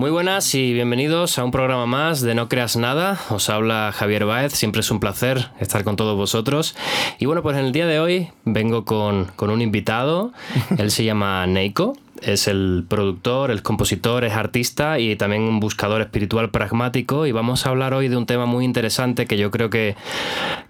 Muy 0.00 0.10
buenas 0.10 0.54
y 0.54 0.72
bienvenidos 0.72 1.38
a 1.38 1.44
un 1.44 1.50
programa 1.50 1.84
más 1.84 2.22
de 2.22 2.34
No 2.34 2.48
Creas 2.48 2.74
Nada. 2.74 3.20
Os 3.28 3.50
habla 3.50 3.92
Javier 3.94 4.24
Baez, 4.24 4.54
siempre 4.54 4.80
es 4.80 4.90
un 4.90 4.98
placer 4.98 5.50
estar 5.60 5.84
con 5.84 5.96
todos 5.96 6.16
vosotros. 6.16 6.74
Y 7.18 7.26
bueno, 7.26 7.42
pues 7.42 7.58
en 7.58 7.66
el 7.66 7.72
día 7.72 7.86
de 7.86 8.00
hoy 8.00 8.30
vengo 8.46 8.86
con, 8.86 9.26
con 9.36 9.50
un 9.50 9.60
invitado, 9.60 10.32
él 10.78 10.90
se 10.90 11.04
llama 11.04 11.46
Neiko 11.46 11.98
es 12.22 12.48
el 12.48 12.84
productor, 12.88 13.50
el 13.50 13.62
compositor, 13.62 14.24
es 14.24 14.32
artista 14.34 14.98
y 14.98 15.16
también 15.16 15.42
un 15.42 15.60
buscador 15.60 16.00
espiritual 16.00 16.50
pragmático. 16.50 17.26
Y 17.26 17.32
vamos 17.32 17.66
a 17.66 17.70
hablar 17.70 17.94
hoy 17.94 18.08
de 18.08 18.16
un 18.16 18.26
tema 18.26 18.46
muy 18.46 18.64
interesante 18.64 19.26
que 19.26 19.36
yo 19.36 19.50
creo 19.50 19.70
que, 19.70 19.96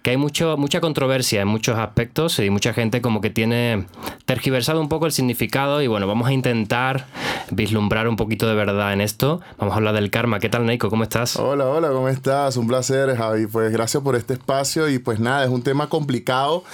hay 0.05 0.17
mucho, 0.17 0.57
mucha 0.57 0.81
controversia 0.81 1.43
en 1.43 1.49
muchos 1.49 1.79
aspectos 1.79 2.39
y 2.39 2.51
mucha 2.51 2.73
gente 2.73 3.01
como 3.01 3.21
que 3.21 3.31
tiene 3.31 3.87
tergiversado 4.25 4.81
un 4.81 4.89
poco 4.89 5.07
el 5.07 5.13
significado. 5.13 5.83
Y 5.83 5.87
bueno, 5.87 6.07
vamos 6.07 6.29
a 6.29 6.33
intentar 6.33 7.07
vislumbrar 7.51 8.09
un 8.09 8.17
poquito 8.17 8.49
de 8.49 8.55
verdad 8.55 8.93
en 8.93 9.01
esto. 9.01 9.41
Vamos 9.59 9.75
a 9.75 9.77
hablar 9.77 9.95
del 9.95 10.11
karma. 10.11 10.41
¿Qué 10.41 10.49
tal, 10.49 10.67
Neiko? 10.67 10.91
¿Cómo 10.91 11.03
estás? 11.03 11.37
Hola, 11.37 11.67
hola, 11.67 11.89
¿cómo 11.91 12.09
estás? 12.09 12.57
Un 12.57 12.67
placer, 12.67 13.17
Javi. 13.17 13.47
Pues 13.47 13.73
gracias 13.73 14.03
por 14.03 14.17
este 14.17 14.35
espacio. 14.35 14.89
Y 14.89 14.99
pues 14.99 15.21
nada, 15.21 15.45
es 15.45 15.51
un 15.51 15.63
tema 15.63 15.89
complicado, 15.89 16.65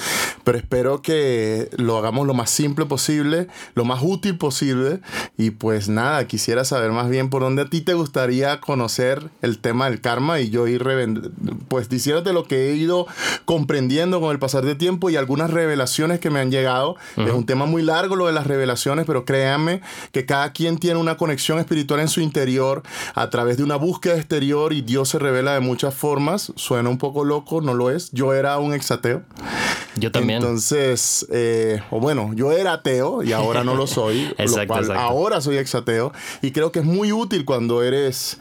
pero 0.45 0.59
espero 0.59 1.03
que 1.03 1.69
lo 1.77 1.99
hagamos 1.99 2.27
lo 2.27 2.35
más 2.35 2.51
simple 2.51 2.87
posible, 2.87 3.49
lo 3.75 3.85
más 3.85 4.01
útil 4.03 4.37
posible 4.37 4.66
y 5.37 5.51
pues 5.51 5.89
nada, 5.89 6.27
quisiera 6.27 6.65
saber 6.65 6.93
más 6.93 7.09
bien 7.09 7.31
por 7.31 7.43
dónde 7.43 7.63
a 7.63 7.67
ti 7.67 7.81
te 7.81 7.95
gustaría 7.95 8.61
conocer 8.61 9.31
el 9.43 9.59
tema 9.59 9.89
del 9.89 10.01
karma 10.01 10.41
y 10.41 10.51
yo 10.51 10.67
ir 10.67 10.85
pues 11.69 11.89
diciéndote 11.89 12.33
lo 12.33 12.45
que 12.45 12.71
he 12.71 12.77
ido 12.77 13.07
comprendiendo 13.45 14.21
con 14.21 14.31
el 14.31 14.39
pasar 14.39 14.65
de 14.65 14.75
tiempo 14.75 15.11
y 15.11 15.17
algunas 15.17 15.51
revelaciones 15.51 16.21
que 16.21 16.31
me 16.31 16.41
han 16.41 16.51
llegado. 16.51 16.97
Es 17.17 17.33
un 17.33 17.47
tema 17.47 17.67
muy 17.67 17.83
largo 17.83 18.17
lo 18.17 18.27
de 18.27 18.33
las 18.33 18.47
revelaciones, 18.47 19.05
pero 19.07 19.25
créanme 19.25 19.81
que 20.13 20.27
cada 20.27 20.53
quien 20.53 20.79
tiene 20.79 20.99
una 20.99 21.17
conexión 21.17 21.59
espiritual 21.59 22.01
en 22.01 22.09
su 22.09 22.21
interior 22.21 22.83
a 23.15 23.31
través 23.31 23.57
de 23.57 23.65
una 23.65 23.77
búsqueda 23.77 24.17
exterior 24.17 24.73
y 24.73 24.83
Dios 24.83 25.09
se 25.11 25.19
revela 25.19 25.55
de 25.55 25.61
muchas 25.61 25.95
formas. 25.95 26.53
Suena 26.57 26.89
un 26.89 26.99
poco 26.99 27.25
loco, 27.25 27.61
no 27.61 27.75
lo 27.75 27.91
es. 27.91 28.11
Yo 28.13 28.35
era 28.35 28.59
un 28.59 28.75
exateo. 28.75 29.23
Yo 29.97 30.13
también. 30.13 30.43
Entonces, 30.43 31.27
eh, 31.31 31.81
o 31.91 32.01
bueno, 32.01 32.33
yo 32.35 32.53
era 32.53 32.75
ateo 32.75 33.23
y 33.23 33.33
ahora 33.33 33.65
no 33.65 33.75
lo 33.75 33.87
soy. 33.87 34.33
exacto, 34.57 34.93
ahora 34.95 35.41
soy 35.41 35.57
exateo. 35.59 36.13
Y 36.43 36.53
creo 36.53 36.73
que 36.73 36.81
es 36.81 36.85
muy 36.85 37.13
útil 37.13 37.45
cuando 37.45 37.83
eres 37.83 38.39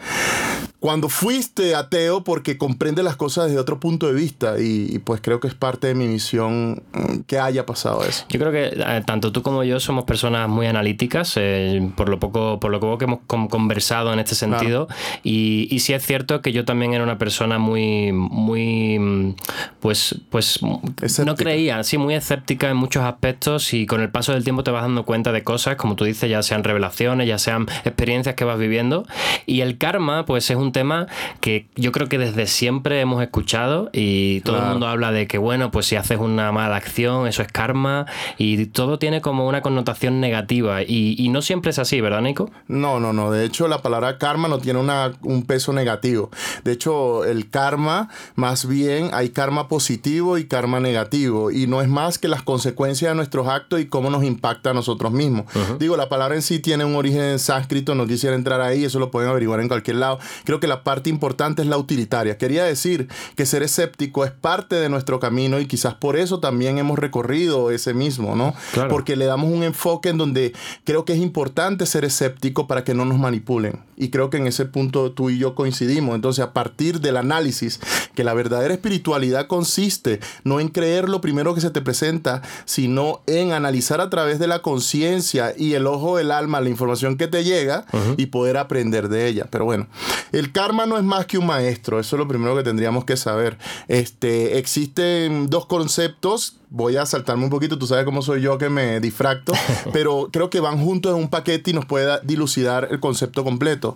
cuando 0.86 1.10
fuiste 1.10 1.74
ateo 1.74 2.24
porque 2.24 2.60
comprende 2.60 3.02
las 3.02 3.16
cosas 3.16 3.46
desde 3.48 3.60
otro 3.60 3.80
punto 3.80 4.06
de 4.06 4.14
vista 4.14 4.60
y, 4.60 5.00
pues 5.00 5.20
creo 5.20 5.40
que 5.40 5.48
es 5.48 5.56
parte 5.56 5.88
de 5.88 5.96
mi 5.96 6.08
misión 6.08 6.84
mm, 6.94 7.15
que 7.24 7.40
haya 7.40 7.66
pasado 7.66 8.04
eso. 8.06 8.26
Yo 8.30 8.40
creo 8.40 8.52
que 8.52 8.74
eh, 8.76 9.04
tanto 9.06 9.32
tú 9.32 9.42
como 9.42 9.64
yo 9.64 9.80
somos 9.80 10.06
personas 10.06 10.50
muy 10.50 10.68
analíticas, 10.68 11.34
eh, 11.38 11.90
por 11.96 12.10
lo 12.10 12.20
poco 12.20 12.60
por 12.60 12.72
lo 12.72 12.80
poco 12.80 12.98
que 12.98 13.06
hemos 13.06 13.20
conversado 13.28 14.14
en 14.14 14.20
este 14.20 14.36
sentido. 14.36 14.88
Y, 15.24 15.68
y 15.72 15.80
sí 15.80 15.94
es 15.94 16.06
cierto 16.06 16.42
que 16.42 16.52
yo 16.52 16.66
también 16.66 16.94
era 16.94 17.04
una 17.04 17.18
persona 17.18 17.58
muy 17.58 18.12
muy 18.12 19.00
mm, 19.00 19.36
pues 19.80 20.16
pues 20.30 20.60
no 20.62 21.36
creía, 21.36 21.84
sí 21.84 21.98
muy 21.98 22.16
escéptica 22.16 22.70
en 22.70 22.78
muchos 22.78 23.04
aspectos 23.04 23.74
y 23.74 23.86
con 23.86 24.02
el 24.02 24.10
paso 24.10 24.34
del 24.34 24.44
tiempo 24.44 24.64
te 24.64 24.72
vas 24.72 24.84
dando 24.84 25.06
cuenta 25.06 25.32
de 25.32 25.44
cosas, 25.44 25.76
como 25.76 25.96
tú 25.96 26.06
dices, 26.06 26.30
ya 26.30 26.42
sean 26.44 26.64
revelaciones, 26.64 27.28
ya 27.28 27.38
sean 27.38 27.68
experiencias 27.84 28.36
que 28.36 28.46
vas 28.46 28.58
viviendo. 28.58 29.06
Y 29.46 29.62
el 29.62 29.78
karma 29.78 30.26
pues 30.26 30.50
es 30.50 30.58
un 30.58 30.72
tema 30.72 31.08
que 31.42 31.68
yo 31.76 31.92
creo 31.92 32.08
que 32.08 32.18
desde 32.18 32.48
siempre 32.48 33.00
hemos 33.00 33.22
escuchado 33.22 33.90
y 33.94 34.42
todo 34.42 34.58
el 34.58 34.66
mundo 34.66 34.88
habla 34.88 35.12
de 35.12 35.28
que, 35.28 35.38
bueno, 35.38 35.72
pues 35.72 35.86
si 35.86 35.96
haces 35.96 36.20
una 36.20 36.52
mala 36.52 36.76
acción, 36.76 36.96
eso 37.28 37.42
es 37.42 37.52
karma 37.52 38.06
y 38.38 38.66
todo 38.68 39.00
tiene 39.00 39.22
como 39.22 39.48
una 39.48 39.62
connotación 39.62 40.20
negativa 40.20 40.84
y, 40.84 41.30
no 41.36 41.42
siempre 41.42 41.72
es 41.72 41.80
así, 41.80 42.00
¿verdad, 42.00 42.22
Nico? 42.22 42.50
No, 42.68 43.00
no, 43.00 43.12
no. 43.12 43.30
De 43.30 43.44
hecho, 43.44 43.68
la 43.68 43.82
palabra 43.82 44.18
karma 44.18 44.48
no 44.48 44.60
tiene 44.60 44.80
una, 44.80 45.12
un 45.22 45.46
peso 45.46 45.74
negativo. 45.74 46.30
De 46.64 46.72
hecho, 46.72 47.26
el 47.26 47.50
karma, 47.50 48.10
más 48.36 48.68
bien, 48.68 49.10
hay 49.12 49.30
karma 49.30 49.68
positivo 49.68 50.38
y 50.38 50.46
karma 50.46 50.80
negativo 50.80 51.52
y 51.52 51.68
no 51.68 51.82
es 51.82 51.90
más 51.90 52.18
que 52.18 52.28
las 52.28 52.42
consecuencias 52.42 53.12
de 53.12 53.16
nuestros 53.16 53.48
actos 53.48 53.82
y 53.82 53.88
cómo 53.88 54.10
nos 54.10 54.24
impacta 54.24 54.70
a 54.70 54.74
nosotros 54.74 55.12
mismos. 55.12 55.46
Digo, 55.80 55.98
la 55.98 56.10
palabra 56.10 56.36
en 56.36 56.42
sí 56.42 56.60
tiene 56.60 56.86
un 56.86 56.96
origen 56.96 57.22
en 57.22 57.40
sánscrito, 57.40 57.96
no 57.96 58.08
quisiera 58.08 58.36
entrar 58.36 58.62
ahí, 58.62 58.86
eso 58.86 59.00
lo 59.00 59.12
pueden 59.12 59.30
averiguar 59.30 59.60
en 59.60 59.68
cualquier 59.68 59.98
lado. 59.98 60.20
Creo 60.44 60.60
que 60.60 60.68
la 60.68 60.84
parte 60.84 61.10
importante 61.10 61.62
es 61.62 61.68
la 61.68 61.78
utilitaria. 61.78 62.38
Quería 62.38 62.64
decir 62.64 63.08
que 63.36 63.46
ser 63.46 63.64
escéptico 63.64 64.26
es 64.26 64.32
parte 64.32 64.76
de 64.76 64.90
nuestro 64.90 65.20
camino 65.20 65.60
y 65.60 65.66
quizás 65.66 65.96
por 65.96 66.18
eso 66.18 66.40
también 66.40 66.78
hemos 66.78 66.95
recorrido 66.96 67.72
ese 67.72 67.94
mismo, 67.94 68.36
¿no? 68.36 68.54
Porque 68.90 69.16
le 69.16 69.26
damos 69.26 69.52
un 69.52 69.64
enfoque 69.64 70.10
en 70.10 70.18
donde 70.18 70.54
creo 70.84 71.06
que 71.06 71.14
es 71.14 71.20
importante 71.20 71.86
ser 71.86 72.06
escéptico 72.06 72.68
para 72.68 72.84
que 72.84 72.94
no 72.94 73.06
nos 73.06 73.20
manipulen. 73.20 73.80
Y 73.98 74.10
creo 74.10 74.30
que 74.30 74.38
en 74.38 74.48
ese 74.48 74.66
punto 74.66 75.12
tú 75.12 75.30
y 75.30 75.38
yo 75.38 75.56
coincidimos. 75.56 76.16
Entonces, 76.16 76.44
a 76.44 76.54
partir 76.54 77.00
del 77.00 77.18
análisis, 77.18 77.80
que 78.14 78.24
la 78.24 78.34
verdadera 78.34 78.74
espiritualidad 78.74 79.48
consiste 79.48 80.20
no 80.44 80.60
en 80.60 80.70
creer 80.70 81.10
lo 81.10 81.22
primero 81.22 81.54
que 81.54 81.62
se 81.62 81.70
te 81.70 81.82
presenta, 81.82 82.42
sino 82.66 83.22
en 83.28 83.52
analizar 83.52 84.02
a 84.02 84.10
través 84.10 84.40
de 84.40 84.48
la 84.48 84.62
conciencia 84.62 85.54
y 85.58 85.74
el 85.74 85.88
ojo 85.88 86.18
del 86.18 86.32
alma 86.32 86.62
la 86.62 86.70
información 86.70 87.18
que 87.18 87.28
te 87.28 87.44
llega 87.44 87.86
y 88.18 88.28
poder 88.28 88.58
aprender 88.58 89.10
de 89.10 89.28
ella. 89.28 89.48
Pero 89.50 89.66
bueno, 89.66 89.88
el 90.32 90.52
karma 90.52 90.86
no 90.86 90.98
es 90.98 91.04
más 91.04 91.26
que 91.26 91.38
un 91.38 91.46
maestro, 91.46 92.00
eso 92.00 92.16
es 92.16 92.20
lo 92.20 92.28
primero 92.28 92.56
que 92.56 92.64
tendríamos 92.64 93.06
que 93.06 93.18
saber. 93.18 93.58
Este, 93.88 94.58
existen 94.58 95.50
dos 95.50 95.66
conceptos 95.66 96.58
voy 96.76 96.98
a 96.98 97.06
saltarme 97.06 97.46
un 97.46 97.50
poquito, 97.50 97.78
tú 97.78 97.88
sabes 97.88 98.04
cómo 98.04 98.22
soy 98.22 98.42
yo 98.42 98.58
que 98.58 98.70
me 98.70 99.00
difracto, 99.00 99.54
pero 99.94 100.28
creo 100.32 100.50
que 100.50 100.60
van 100.60 100.84
juntos 100.84 101.16
en 101.16 101.22
un 101.22 101.30
paquete 101.30 101.72
y 101.72 101.74
nos 101.74 101.86
puede 101.86 102.20
dilucidar 102.24 102.90
el 102.92 103.00
concepto 103.00 103.46
completo. 103.46 103.96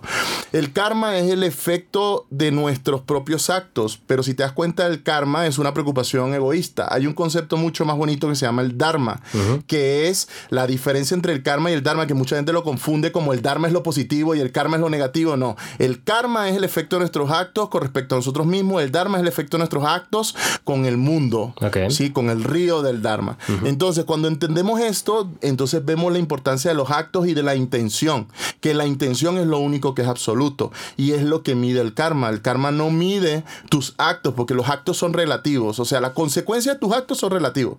El 0.52 0.72
karma 0.72 1.18
es 1.18 1.30
el 1.30 1.44
efecto 1.44 2.26
de 2.30 2.50
nuestros 2.52 3.02
propios 3.02 3.50
actos, 3.50 4.00
pero 4.06 4.22
si 4.22 4.32
te 4.32 4.44
das 4.44 4.52
cuenta, 4.52 4.86
el 4.86 5.02
karma 5.02 5.46
es 5.46 5.58
una 5.58 5.74
preocupación 5.74 6.32
egoísta. 6.32 6.88
Hay 6.90 7.06
un 7.06 7.12
concepto 7.12 7.58
mucho 7.58 7.84
más 7.84 7.98
bonito 7.98 8.28
que 8.28 8.34
se 8.34 8.46
llama 8.46 8.62
el 8.62 8.78
dharma, 8.78 9.20
que 9.66 10.08
es 10.08 10.28
la 10.48 10.66
diferencia 10.66 11.14
entre 11.14 11.34
el 11.34 11.42
karma 11.42 11.70
y 11.70 11.74
el 11.74 11.82
dharma, 11.82 12.06
que 12.06 12.14
mucha 12.14 12.36
gente 12.36 12.54
lo 12.54 12.64
confunde 12.64 13.12
como 13.12 13.34
el 13.34 13.42
dharma 13.42 13.68
es 13.68 13.74
lo 13.74 13.82
positivo 13.82 14.34
y 14.34 14.40
el 14.40 14.52
karma 14.52 14.78
es 14.78 14.80
lo 14.80 14.88
negativo. 14.88 15.36
No, 15.36 15.54
el 15.78 16.02
karma 16.02 16.48
es 16.48 16.56
el 16.56 16.64
efecto 16.64 16.96
de 16.96 17.00
nuestros 17.00 17.30
actos 17.30 17.68
con 17.68 17.82
respecto 17.82 18.14
a 18.14 18.18
nosotros 18.18 18.46
mismos, 18.46 18.82
el 18.82 18.90
dharma 18.90 19.18
es 19.18 19.22
el 19.22 19.28
efecto 19.28 19.58
de 19.58 19.60
nuestros 19.60 19.84
actos 19.84 20.34
con 20.64 20.86
el 20.86 20.96
mundo, 20.96 21.54
¿sí? 21.90 22.10
con 22.10 22.30
el 22.30 22.42
río 22.42 22.69
del 22.82 23.02
Dharma. 23.02 23.36
Entonces, 23.64 24.04
cuando 24.04 24.28
entendemos 24.28 24.80
esto, 24.80 25.30
entonces 25.40 25.84
vemos 25.84 26.12
la 26.12 26.18
importancia 26.18 26.70
de 26.70 26.76
los 26.76 26.90
actos 26.90 27.26
y 27.26 27.34
de 27.34 27.42
la 27.42 27.54
intención, 27.54 28.28
que 28.60 28.72
la 28.74 28.86
intención 28.86 29.38
es 29.38 29.46
lo 29.46 29.58
único 29.58 29.94
que 29.94 30.02
es 30.02 30.08
absoluto 30.08 30.72
y 30.96 31.12
es 31.12 31.22
lo 31.22 31.42
que 31.42 31.54
mide 31.54 31.80
el 31.80 31.94
karma. 31.94 32.30
El 32.30 32.40
karma 32.40 32.70
no 32.70 32.90
mide 32.90 33.44
tus 33.68 33.94
actos 33.98 34.34
porque 34.34 34.54
los 34.54 34.68
actos 34.68 34.96
son 34.96 35.12
relativos, 35.12 35.78
o 35.80 35.84
sea, 35.84 36.00
la 36.00 36.14
consecuencia 36.14 36.74
de 36.74 36.78
tus 36.78 36.92
actos 36.92 37.18
son 37.18 37.30
relativos 37.30 37.78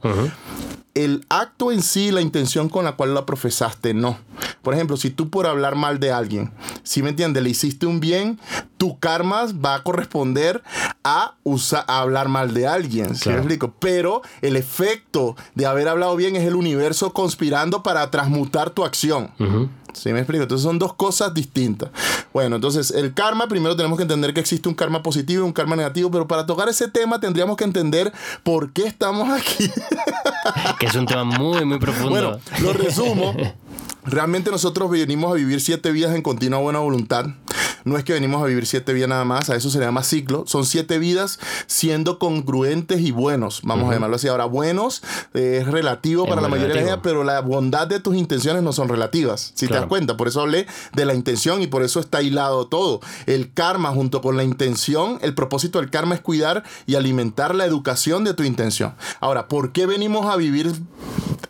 el 0.93 1.25
acto 1.29 1.71
en 1.71 1.81
sí, 1.81 2.11
la 2.11 2.21
intención 2.21 2.67
con 2.67 2.83
la 2.85 2.93
cual 2.93 3.13
la 3.13 3.25
profesaste, 3.25 3.93
no. 3.93 4.17
Por 4.61 4.73
ejemplo, 4.73 4.97
si 4.97 5.09
tú 5.09 5.29
por 5.29 5.47
hablar 5.47 5.75
mal 5.75 5.99
de 5.99 6.11
alguien, 6.11 6.51
si 6.83 7.01
me 7.01 7.09
entiendes, 7.09 7.43
le 7.43 7.49
hiciste 7.49 7.85
un 7.85 7.99
bien, 7.99 8.39
tu 8.77 8.99
karma 8.99 9.45
va 9.53 9.75
a 9.75 9.83
corresponder 9.83 10.61
a, 11.03 11.35
hablar 11.87 12.27
mal 12.27 12.53
de 12.53 12.67
alguien, 12.67 13.15
¿sí 13.15 13.29
me 13.29 13.35
explico? 13.35 13.73
Pero 13.79 14.21
el 14.41 14.55
efecto 14.55 14.80
de 15.55 15.65
haber 15.65 15.87
hablado 15.87 16.15
bien 16.15 16.35
es 16.35 16.43
el 16.43 16.55
universo 16.55 17.13
conspirando 17.13 17.83
para 17.83 18.09
transmutar 18.11 18.69
tu 18.71 18.83
acción. 18.83 19.31
¿Sí 19.93 20.13
me 20.13 20.19
explico? 20.19 20.43
Entonces 20.43 20.63
son 20.63 20.79
dos 20.79 20.93
cosas 20.93 21.33
distintas. 21.33 21.89
Bueno, 22.33 22.55
entonces 22.55 22.91
el 22.91 23.13
karma, 23.13 23.47
primero 23.47 23.75
tenemos 23.75 23.97
que 23.97 24.03
entender 24.03 24.33
que 24.33 24.39
existe 24.39 24.69
un 24.69 24.75
karma 24.75 25.03
positivo 25.03 25.43
y 25.43 25.45
un 25.45 25.53
karma 25.53 25.75
negativo, 25.75 26.09
pero 26.09 26.27
para 26.27 26.45
tocar 26.45 26.69
ese 26.69 26.87
tema 26.87 27.19
tendríamos 27.19 27.57
que 27.57 27.65
entender 27.65 28.11
por 28.43 28.71
qué 28.71 28.87
estamos 28.87 29.29
aquí. 29.29 29.69
que 30.79 30.85
es 30.85 30.95
un 30.95 31.05
tema 31.05 31.23
muy, 31.25 31.65
muy 31.65 31.79
profundo. 31.79 32.09
Bueno, 32.09 32.39
lo 32.61 32.73
resumo. 32.73 33.35
Realmente 34.05 34.49
nosotros 34.49 34.89
venimos 34.89 35.31
a 35.31 35.35
vivir 35.35 35.61
siete 35.61 35.91
vidas 35.91 36.15
en 36.15 36.21
continua 36.21 36.59
buena 36.59 36.79
voluntad. 36.79 37.25
No 37.83 37.97
es 37.97 38.03
que 38.03 38.13
venimos 38.13 38.41
a 38.43 38.45
vivir 38.45 38.65
siete 38.65 38.93
vidas 38.93 39.09
nada 39.09 39.25
más, 39.25 39.49
a 39.49 39.55
eso 39.55 39.69
se 39.69 39.79
le 39.79 39.85
llama 39.85 40.03
ciclo. 40.03 40.43
Son 40.47 40.65
siete 40.65 40.99
vidas 40.99 41.39
siendo 41.67 42.19
congruentes 42.19 43.01
y 43.01 43.11
buenos, 43.11 43.61
vamos 43.63 43.89
a 43.89 43.93
llamarlo 43.93 44.15
así. 44.15 44.27
Ahora, 44.27 44.45
buenos 44.45 45.01
es 45.33 45.67
relativo 45.67 46.25
para 46.25 46.41
la 46.41 46.47
mayoría 46.47 46.75
de 46.75 46.81
la 46.81 46.87
gente, 46.87 47.01
pero 47.03 47.23
la 47.23 47.41
bondad 47.41 47.87
de 47.87 47.99
tus 47.99 48.15
intenciones 48.15 48.63
no 48.63 48.73
son 48.73 48.89
relativas, 48.89 49.51
si 49.55 49.67
te 49.67 49.73
das 49.73 49.85
cuenta. 49.85 50.17
Por 50.17 50.27
eso 50.27 50.41
hablé 50.41 50.67
de 50.93 51.05
la 51.05 51.13
intención 51.13 51.61
y 51.61 51.67
por 51.67 51.83
eso 51.83 51.99
está 51.99 52.21
hilado 52.21 52.67
todo. 52.67 52.99
El 53.25 53.53
karma 53.53 53.89
junto 53.89 54.21
con 54.21 54.37
la 54.37 54.43
intención, 54.43 55.19
el 55.21 55.33
propósito 55.33 55.79
del 55.79 55.89
karma 55.89 56.15
es 56.15 56.21
cuidar 56.21 56.63
y 56.85 56.95
alimentar 56.95 57.55
la 57.55 57.65
educación 57.65 58.23
de 58.23 58.33
tu 58.33 58.43
intención. 58.43 58.95
Ahora, 59.19 59.47
¿por 59.47 59.71
qué 59.71 59.85
venimos 59.85 60.25
a 60.27 60.35
vivir 60.35 60.71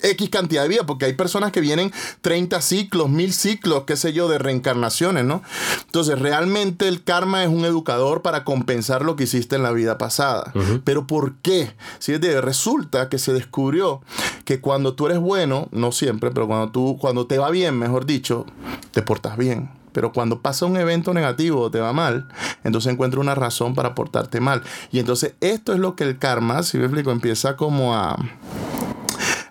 X 0.01 0.29
cantidad 0.29 0.63
de 0.63 0.69
vidas? 0.69 0.85
Porque 0.85 1.05
hay 1.05 1.13
personas 1.13 1.51
que 1.51 1.61
vienen 1.61 1.91
30 2.21 2.61
ciclos, 2.61 3.09
mil 3.09 3.33
ciclos, 3.33 3.83
qué 3.85 3.95
sé 3.95 4.13
yo, 4.13 4.27
de 4.27 4.37
reencarnaciones, 4.37 5.25
¿no? 5.25 5.41
Entonces, 5.85 6.19
realmente 6.21 6.87
el 6.87 7.03
karma 7.03 7.43
es 7.43 7.49
un 7.49 7.65
educador 7.65 8.21
para 8.21 8.43
compensar 8.43 9.03
lo 9.03 9.15
que 9.15 9.23
hiciste 9.23 9.55
en 9.55 9.63
la 9.63 9.71
vida 9.71 9.97
pasada. 9.97 10.53
Pero 10.83 11.07
¿por 11.07 11.35
qué? 11.37 11.73
Si 11.99 12.17
resulta 12.17 13.09
que 13.09 13.17
se 13.17 13.33
descubrió 13.33 14.01
que 14.45 14.61
cuando 14.61 14.93
tú 14.93 15.07
eres 15.07 15.19
bueno, 15.19 15.67
no 15.71 15.91
siempre, 15.91 16.31
pero 16.31 16.47
cuando 16.47 16.71
tú, 16.71 16.97
cuando 16.99 17.27
te 17.27 17.37
va 17.37 17.49
bien, 17.49 17.77
mejor 17.77 18.05
dicho, 18.05 18.45
te 18.91 19.01
portas 19.01 19.37
bien 19.37 19.69
Pero 19.91 20.11
cuando 20.11 20.41
pasa 20.41 20.65
un 20.65 20.77
evento 20.77 21.13
negativo 21.13 21.61
o 21.61 21.71
te 21.71 21.79
va 21.79 21.93
mal, 21.93 22.27
entonces 22.63 22.91
encuentra 22.91 23.19
una 23.19 23.35
razón 23.35 23.75
para 23.75 23.95
portarte 23.95 24.39
mal. 24.39 24.63
Y 24.91 24.99
entonces 24.99 25.33
esto 25.41 25.73
es 25.73 25.79
lo 25.79 25.95
que 25.95 26.03
el 26.03 26.17
karma, 26.17 26.63
si 26.63 26.77
me 26.77 26.85
explico, 26.85 27.11
empieza 27.11 27.55
como 27.55 27.95
a 27.95 28.17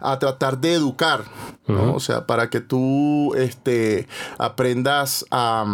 a 0.01 0.19
tratar 0.19 0.59
de 0.59 0.75
educar, 0.75 1.25
¿no? 1.67 1.95
O 1.95 2.01
sea, 2.01 2.27
para 2.27 2.51
que 2.51 2.61
tú 2.61 3.35
este, 3.35 4.07
aprendas 4.39 5.25
a... 5.31 5.65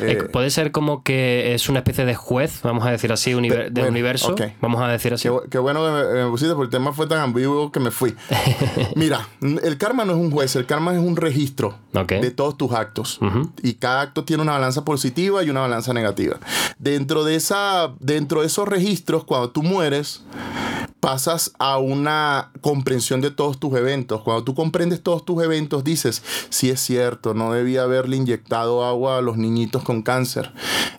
Eh, 0.00 0.12
eh, 0.12 0.22
Puede 0.24 0.50
ser 0.50 0.72
como 0.72 1.02
que 1.02 1.54
es 1.54 1.68
una 1.68 1.78
especie 1.78 2.04
de 2.04 2.14
juez, 2.14 2.60
vamos 2.62 2.86
a 2.86 2.90
decir 2.90 3.12
así, 3.12 3.32
de, 3.32 3.88
universo. 3.88 4.34
Vamos 4.60 4.82
a 4.82 4.88
decir 4.88 5.14
así. 5.14 5.28
Qué, 5.50 5.58
bueno 5.58 5.84
que 5.84 6.22
me, 6.22 6.30
pusiste, 6.30 6.54
porque 6.54 6.66
el 6.66 6.70
tema 6.70 6.92
fue 6.92 7.06
tan 7.06 7.20
ambiguo 7.20 7.72
que 7.72 7.80
me 7.80 7.90
fui. 7.90 8.14
Mira, 8.94 9.26
el 9.40 9.78
karma 9.78 10.04
no 10.04 10.12
es 10.12 10.18
un 10.18 10.30
juez, 10.30 10.54
el 10.56 10.66
karma 10.66 10.92
es 10.92 10.98
un 10.98 11.16
registro 11.16 11.78
de 11.92 12.30
todos 12.30 12.56
tus 12.58 12.72
actos. 12.72 13.18
Y 13.62 13.74
cada 13.74 14.02
acto 14.02 14.24
tiene 14.24 14.42
una 14.42 14.52
balanza 14.52 14.84
positiva 14.84 15.42
y 15.42 15.50
una 15.50 15.60
balanza 15.60 15.92
negativa. 15.92 16.38
Dentro 16.78 17.24
de, 17.24 17.36
esa, 17.36 17.94
dentro 18.00 18.42
de 18.42 18.48
esos 18.48 18.68
registros, 18.68 19.24
cuando 19.24 19.50
tú 19.50 19.62
mueres, 19.62 20.22
pasas 21.00 21.52
a 21.58 21.78
una 21.78 22.50
comprensión 22.60 23.20
de 23.20 23.30
todos 23.30 23.60
tus 23.60 23.74
eventos. 23.76 24.22
Cuando 24.22 24.44
tú 24.44 24.54
comprendes 24.54 25.02
todos 25.02 25.24
tus 25.24 25.42
eventos, 25.42 25.84
dices, 25.84 26.22
sí 26.48 26.70
es 26.70 26.80
cierto, 26.80 27.34
no 27.34 27.52
debía 27.52 27.82
haberle 27.82 28.16
inyectado 28.16 28.84
agua 28.84 29.18
a 29.18 29.20
los 29.20 29.36
niñitos 29.36 29.82
con 29.82 30.02
cáncer. 30.02 30.52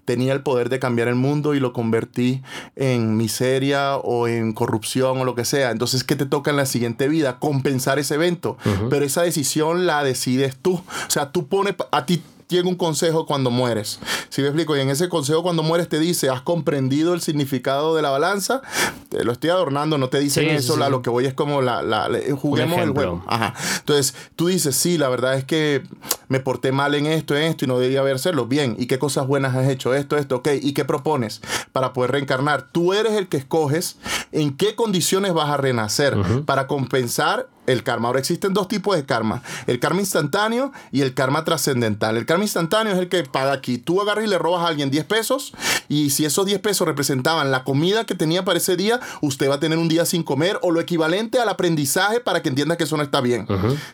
Tenía 0.06 0.34
el 0.34 0.44
poder 0.44 0.70
de 0.70 0.80
cambiar 0.80 1.08
el 1.08 1.16
mundo 1.16 1.56
y 1.56 1.60
lo 1.60 1.74
convertí 1.74 2.42
en 2.76 3.18
miseria 3.18 3.98
o 3.98 4.28
en 4.28 4.54
corrupción 4.54 5.20
o 5.20 5.26
lo 5.26 5.36
que 5.36 5.46
sea. 5.46 5.72
Entonces, 5.72 6.04
¿qué 6.04 6.16
te 6.16 6.26
toca 6.26 6.52
en 6.52 6.58
la 6.58 6.66
siguiente 6.66 7.10
vida? 7.10 7.40
Compensar 7.40 8.00
ese 8.00 8.16
evento. 8.16 8.58
Pero 8.90 9.06
esa 9.06 9.24
decisión 9.24 9.86
la 9.86 10.04
decides 10.04 10.56
tú. 10.56 10.76
O 10.76 11.10
sea, 11.10 11.32
tú 11.32 11.48
pones 11.48 11.76
a 11.92 12.06
ti 12.06 12.22
tiene 12.48 12.70
un 12.70 12.76
consejo 12.76 13.26
cuando 13.26 13.52
mueres. 13.52 14.00
Si 14.30 14.42
me 14.42 14.48
explico, 14.48 14.76
y 14.76 14.80
en 14.80 14.90
ese 14.90 15.10
consejo 15.10 15.44
cuando 15.44 15.64
mueres 15.64 15.90
te 15.90 16.00
dice, 16.00 16.30
¿has 16.30 16.42
comprendido 16.42 17.14
el 17.14 17.22
significado 17.22 17.96
de 17.96 18.02
la 18.02 18.10
balanza? 18.10 18.62
Te 19.10 19.24
lo 19.24 19.34
estoy 19.34 19.50
adornando, 19.50 19.98
no 19.98 20.10
te 20.10 20.20
dicen 20.20 20.50
eso, 20.50 20.78
lo 20.78 21.02
que 21.02 21.10
voy 21.10 21.26
es 21.26 21.34
como 21.34 21.62
la, 21.62 21.82
la, 21.82 22.10
juguemos 22.36 22.80
el 22.80 22.92
juego. 22.92 23.24
Ajá. 23.28 23.54
Entonces, 23.80 24.16
tú 24.36 24.48
dices, 24.48 24.76
sí, 24.76 24.98
la 24.98 25.10
verdad 25.10 25.36
es 25.36 25.44
que 25.44 25.84
me 26.28 26.40
porté 26.40 26.72
mal 26.72 26.96
en 26.96 27.06
esto, 27.06 27.36
en 27.36 27.44
esto 27.44 27.66
y 27.66 27.68
no 27.68 27.80
debía 27.80 28.04
hacerlo. 28.14 28.46
Bien, 28.46 28.76
¿y 28.80 28.88
qué 28.88 29.00
cosas 29.00 29.28
buenas 29.28 29.56
has 29.56 29.68
hecho? 29.68 29.94
Esto, 29.94 30.18
esto, 30.18 30.38
ok. 30.38 30.50
¿Y 30.62 30.74
qué 30.74 30.86
propones 30.86 31.42
para 31.72 31.94
poder 31.94 32.12
reencarnar? 32.12 32.68
Tú 32.72 32.94
eres 32.94 33.14
el 33.14 33.28
que 33.28 33.38
escoges 33.38 33.98
en 34.32 34.56
qué 34.56 34.76
condiciones 34.76 35.34
vas 35.34 35.50
a 35.50 35.58
renacer 35.58 36.18
para 36.46 36.68
compensar 36.68 37.48
el 37.68 37.84
karma. 37.84 38.08
Ahora 38.08 38.20
existen 38.20 38.54
dos 38.54 38.68
tipos 38.68 38.96
de 38.96 39.06
karma, 39.06 39.44
el 39.68 39.80
karma 39.80 40.00
instantáneo 40.00 40.72
y 40.92 41.02
el 41.02 41.14
karma 41.14 41.44
trascendental. 41.44 42.18
El 42.18 42.26
karma 42.26 42.46
instantáneo 42.46 42.94
es 42.94 43.00
el 43.00 43.10
que 43.10 43.24
paga 43.24 43.52
aquí. 43.52 43.78
Tú 43.78 44.02
agarras 44.02 44.26
y 44.26 44.28
le 44.28 44.38
robas 44.38 44.64
a 44.64 44.68
alguien 44.68 44.90
10 44.90 45.06
pesos 45.06 45.54
y 45.90 46.10
si 46.10 46.26
esos 46.26 46.46
10 46.46 46.60
pesos 46.60 46.88
representaban 46.88 47.52
la 47.52 47.64
comida 47.64 48.06
que 48.06 48.16
tenía 48.16 48.44
para 48.46 48.58
ese 48.58 48.78
día, 48.78 49.00
usted 49.22 49.50
va 49.50 49.56
a 49.56 49.60
tener 49.60 49.78
un 49.78 49.90
día 49.90 50.06
sin 50.06 50.24
comer 50.24 50.58
o 50.62 50.72
lo 50.72 50.80
equivalente 50.80 51.40
al 51.40 51.50
aprendizaje 51.50 52.20
para 52.22 52.42
que 52.42 52.50
entienda 52.50 52.78
que 52.78 52.86
eso 52.86 52.98
no 52.98 53.04
está 53.04 53.22
bien. 53.22 53.46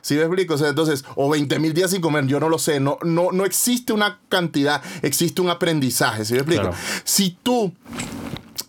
¿Sí 0.02 0.16
me 0.16 0.22
explico? 0.22 0.54
O 0.54 0.58
sea, 0.58 0.70
entonces, 0.70 1.04
o 1.16 1.30
20 1.30 1.60
mil 1.60 1.74
días 1.74 1.92
sin 1.92 2.02
comer, 2.02 2.23
yo 2.28 2.40
no 2.40 2.50
lo 2.50 2.60
sé. 2.60 2.80
No, 2.80 2.98
no, 3.04 3.32
no 3.32 3.46
existe 3.46 3.94
una 3.94 4.20
cantidad, 4.30 4.82
existe 5.02 5.42
un 5.42 5.50
aprendizaje. 5.50 6.26
¿Sí 6.26 6.34
me 6.34 6.40
explico? 6.40 6.72
Si 7.04 7.38
tú 7.44 7.74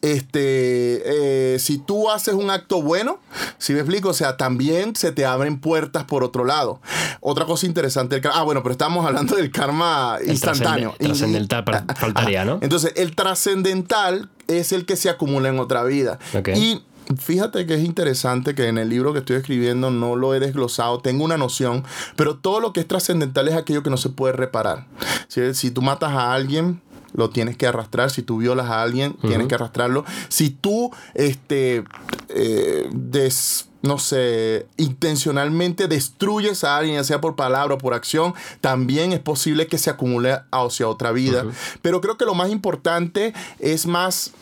este, 0.04 1.54
eh, 1.54 1.58
si 1.58 1.78
tú 1.78 2.10
haces 2.10 2.34
un 2.34 2.50
acto 2.50 2.82
bueno, 2.82 3.20
si 3.56 3.72
me 3.72 3.80
explico, 3.80 4.10
o 4.10 4.12
sea, 4.12 4.36
también 4.36 4.94
se 4.94 5.12
te 5.12 5.24
abren 5.24 5.58
puertas 5.58 6.04
por 6.04 6.22
otro 6.22 6.44
lado. 6.44 6.78
Otra 7.20 7.46
cosa 7.46 7.64
interesante, 7.64 8.20
ah, 8.30 8.42
bueno, 8.42 8.62
pero 8.62 8.72
estamos 8.72 9.06
hablando 9.06 9.34
del 9.34 9.50
karma 9.50 10.18
instantáneo. 10.26 10.94
Trascendental 10.98 11.64
faltaría, 11.96 12.44
¿no? 12.44 12.58
Entonces, 12.60 12.92
el 12.96 13.14
trascendental 13.16 14.28
es 14.46 14.72
el 14.72 14.84
que 14.84 14.96
se 14.96 15.08
acumula 15.08 15.48
en 15.48 15.58
otra 15.58 15.84
vida. 15.84 16.18
Y 16.54 16.82
Fíjate 17.18 17.66
que 17.66 17.74
es 17.74 17.84
interesante 17.84 18.54
que 18.54 18.68
en 18.68 18.78
el 18.78 18.88
libro 18.88 19.12
que 19.12 19.20
estoy 19.20 19.36
escribiendo 19.36 19.90
no 19.90 20.16
lo 20.16 20.34
he 20.34 20.40
desglosado, 20.40 21.00
tengo 21.00 21.24
una 21.24 21.36
noción, 21.36 21.84
pero 22.16 22.36
todo 22.36 22.60
lo 22.60 22.72
que 22.72 22.80
es 22.80 22.88
trascendental 22.88 23.48
es 23.48 23.54
aquello 23.54 23.82
que 23.82 23.90
no 23.90 23.96
se 23.96 24.10
puede 24.10 24.32
reparar. 24.32 24.86
Si, 25.28 25.54
si 25.54 25.70
tú 25.70 25.82
matas 25.82 26.12
a 26.12 26.32
alguien, 26.34 26.80
lo 27.14 27.30
tienes 27.30 27.56
que 27.56 27.66
arrastrar. 27.66 28.10
Si 28.10 28.22
tú 28.22 28.38
violas 28.38 28.68
a 28.68 28.82
alguien, 28.82 29.14
tienes 29.14 29.46
que 29.46 29.54
arrastrarlo. 29.54 30.04
Si 30.28 30.50
tú, 30.50 30.90
este, 31.14 31.84
eh, 32.28 32.90
no 33.82 33.98
sé, 33.98 34.66
intencionalmente 34.76 35.88
destruyes 35.88 36.64
a 36.64 36.76
alguien, 36.76 36.96
ya 36.96 37.04
sea 37.04 37.20
por 37.20 37.36
palabra 37.36 37.74
o 37.74 37.78
por 37.78 37.94
acción, 37.94 38.34
también 38.60 39.12
es 39.12 39.20
posible 39.20 39.66
que 39.66 39.78
se 39.78 39.90
acumule 39.90 40.40
hacia 40.50 40.88
otra 40.88 41.12
vida. 41.12 41.44
Pero 41.82 42.00
creo 42.00 42.16
que 42.16 42.24
lo 42.24 42.34
más 42.34 42.50
importante 42.50 43.32
es 43.58 43.86
más 43.86 44.32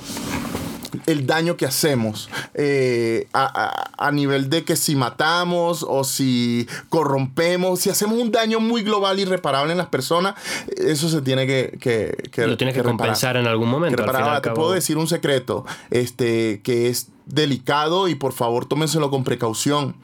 el 1.07 1.27
daño 1.27 1.57
que 1.57 1.67
hacemos 1.67 2.29
eh, 2.55 3.29
a, 3.33 4.11
nivel 4.13 4.51
de 4.51 4.65
que 4.65 4.77
si 4.77 4.95
matamos 4.95 5.85
o 5.89 6.05
si 6.05 6.69
corrompemos, 6.89 7.81
si 7.81 7.91
hacemos 7.91 8.19
un 8.19 8.31
daño 8.31 8.61
muy 8.61 8.83
global 8.83 9.19
y 9.19 9.23
irreparable 9.23 9.73
en 9.73 9.79
las 9.79 9.89
personas, 9.89 10.35
eso 10.77 11.09
se 11.09 11.23
tiene 11.23 11.47
que... 11.47 11.79
que, 11.81 12.47
Lo 12.47 12.57
tienes 12.57 12.75
que, 12.75 12.83
compensar 12.83 13.37
en 13.37 13.47
algún 13.47 13.69
momento. 13.69 14.05
Te 14.43 14.51
puedo 14.51 14.73
decir 14.73 14.99
un 14.99 15.07
secreto 15.07 15.65
este, 15.91 16.61
que 16.63 16.89
es 16.89 17.09
delicado 17.27 18.09
y 18.09 18.15
por 18.15 18.33
favor 18.33 18.67
tómenselo 18.67 19.11
con 19.11 19.25
precaución. 19.25 19.97